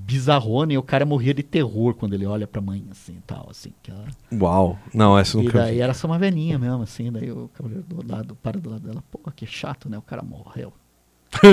bizarrona, 0.06 0.74
e 0.74 0.78
o 0.78 0.84
cara 0.84 1.06
morria 1.06 1.34
de 1.34 1.44
terror 1.44 1.94
quando 1.94 2.14
ele 2.14 2.26
olha 2.26 2.46
pra 2.48 2.62
mãe, 2.62 2.84
assim, 2.92 3.18
tal, 3.26 3.48
assim. 3.50 3.72
Que 3.82 3.92
ela... 3.92 4.06
Uau. 4.34 4.78
Não, 4.94 5.18
essa 5.18 5.38
eu 5.38 5.42
E 5.42 5.46
nunca 5.46 5.60
daí 5.60 5.80
era 5.80 5.94
só 5.94 6.08
uma 6.08 6.18
velhinha 6.20 6.58
mesmo, 6.60 6.82
assim, 6.84 7.12
daí 7.12 7.32
o 7.32 7.50
cavaleiro 7.54 7.84
do 7.88 8.12
lado, 8.12 8.36
para 8.42 8.60
do 8.60 8.70
lado 8.70 8.82
dela, 8.88 9.04
pô, 9.12 9.20
que 9.36 9.46
chato, 9.46 9.90
né? 9.90 9.98
O 9.98 10.02
cara 10.02 10.22
morreu. 10.24 10.74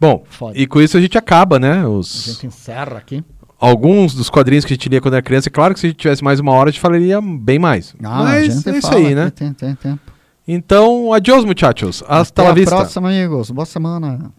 Bom, 0.00 0.24
Foda. 0.28 0.58
e 0.58 0.66
com 0.66 0.80
isso 0.80 0.96
a 0.96 1.00
gente 1.00 1.16
acaba, 1.18 1.58
né? 1.58 1.80
A 1.82 1.88
Os, 1.88 2.24
gente 2.26 2.46
encerra 2.46 2.98
aqui. 2.98 3.24
alguns 3.58 4.14
dos 4.14 4.28
quadrinhos 4.30 4.64
que 4.64 4.72
a 4.72 4.76
gente 4.76 4.88
lia 4.88 5.00
quando 5.00 5.14
era 5.14 5.22
criança. 5.22 5.48
É 5.48 5.50
claro 5.50 5.74
que 5.74 5.80
se 5.80 5.86
a 5.86 5.90
gente 5.90 5.98
tivesse 5.98 6.22
mais 6.22 6.38
uma 6.40 6.52
hora, 6.52 6.68
a 6.68 6.72
gente 6.72 6.80
falaria 6.80 7.20
bem 7.20 7.58
mais. 7.58 7.94
Ah, 8.02 8.20
a 8.20 8.24
Mas 8.24 8.54
gente 8.54 8.68
é 8.68 8.78
isso 8.78 8.94
aí, 8.94 9.14
né? 9.14 9.30
Tem, 9.30 9.52
tem 9.52 9.74
tempo. 9.74 10.00
Então, 10.46 11.12
adiós, 11.12 11.44
muchachos. 11.44 12.02
Hasta 12.08 12.40
Até 12.42 12.48
la 12.48 12.50
a 12.50 12.54
vista. 12.54 12.76
próxima, 12.76 13.08
amigos. 13.08 13.50
Boa 13.50 13.66
semana. 13.66 14.32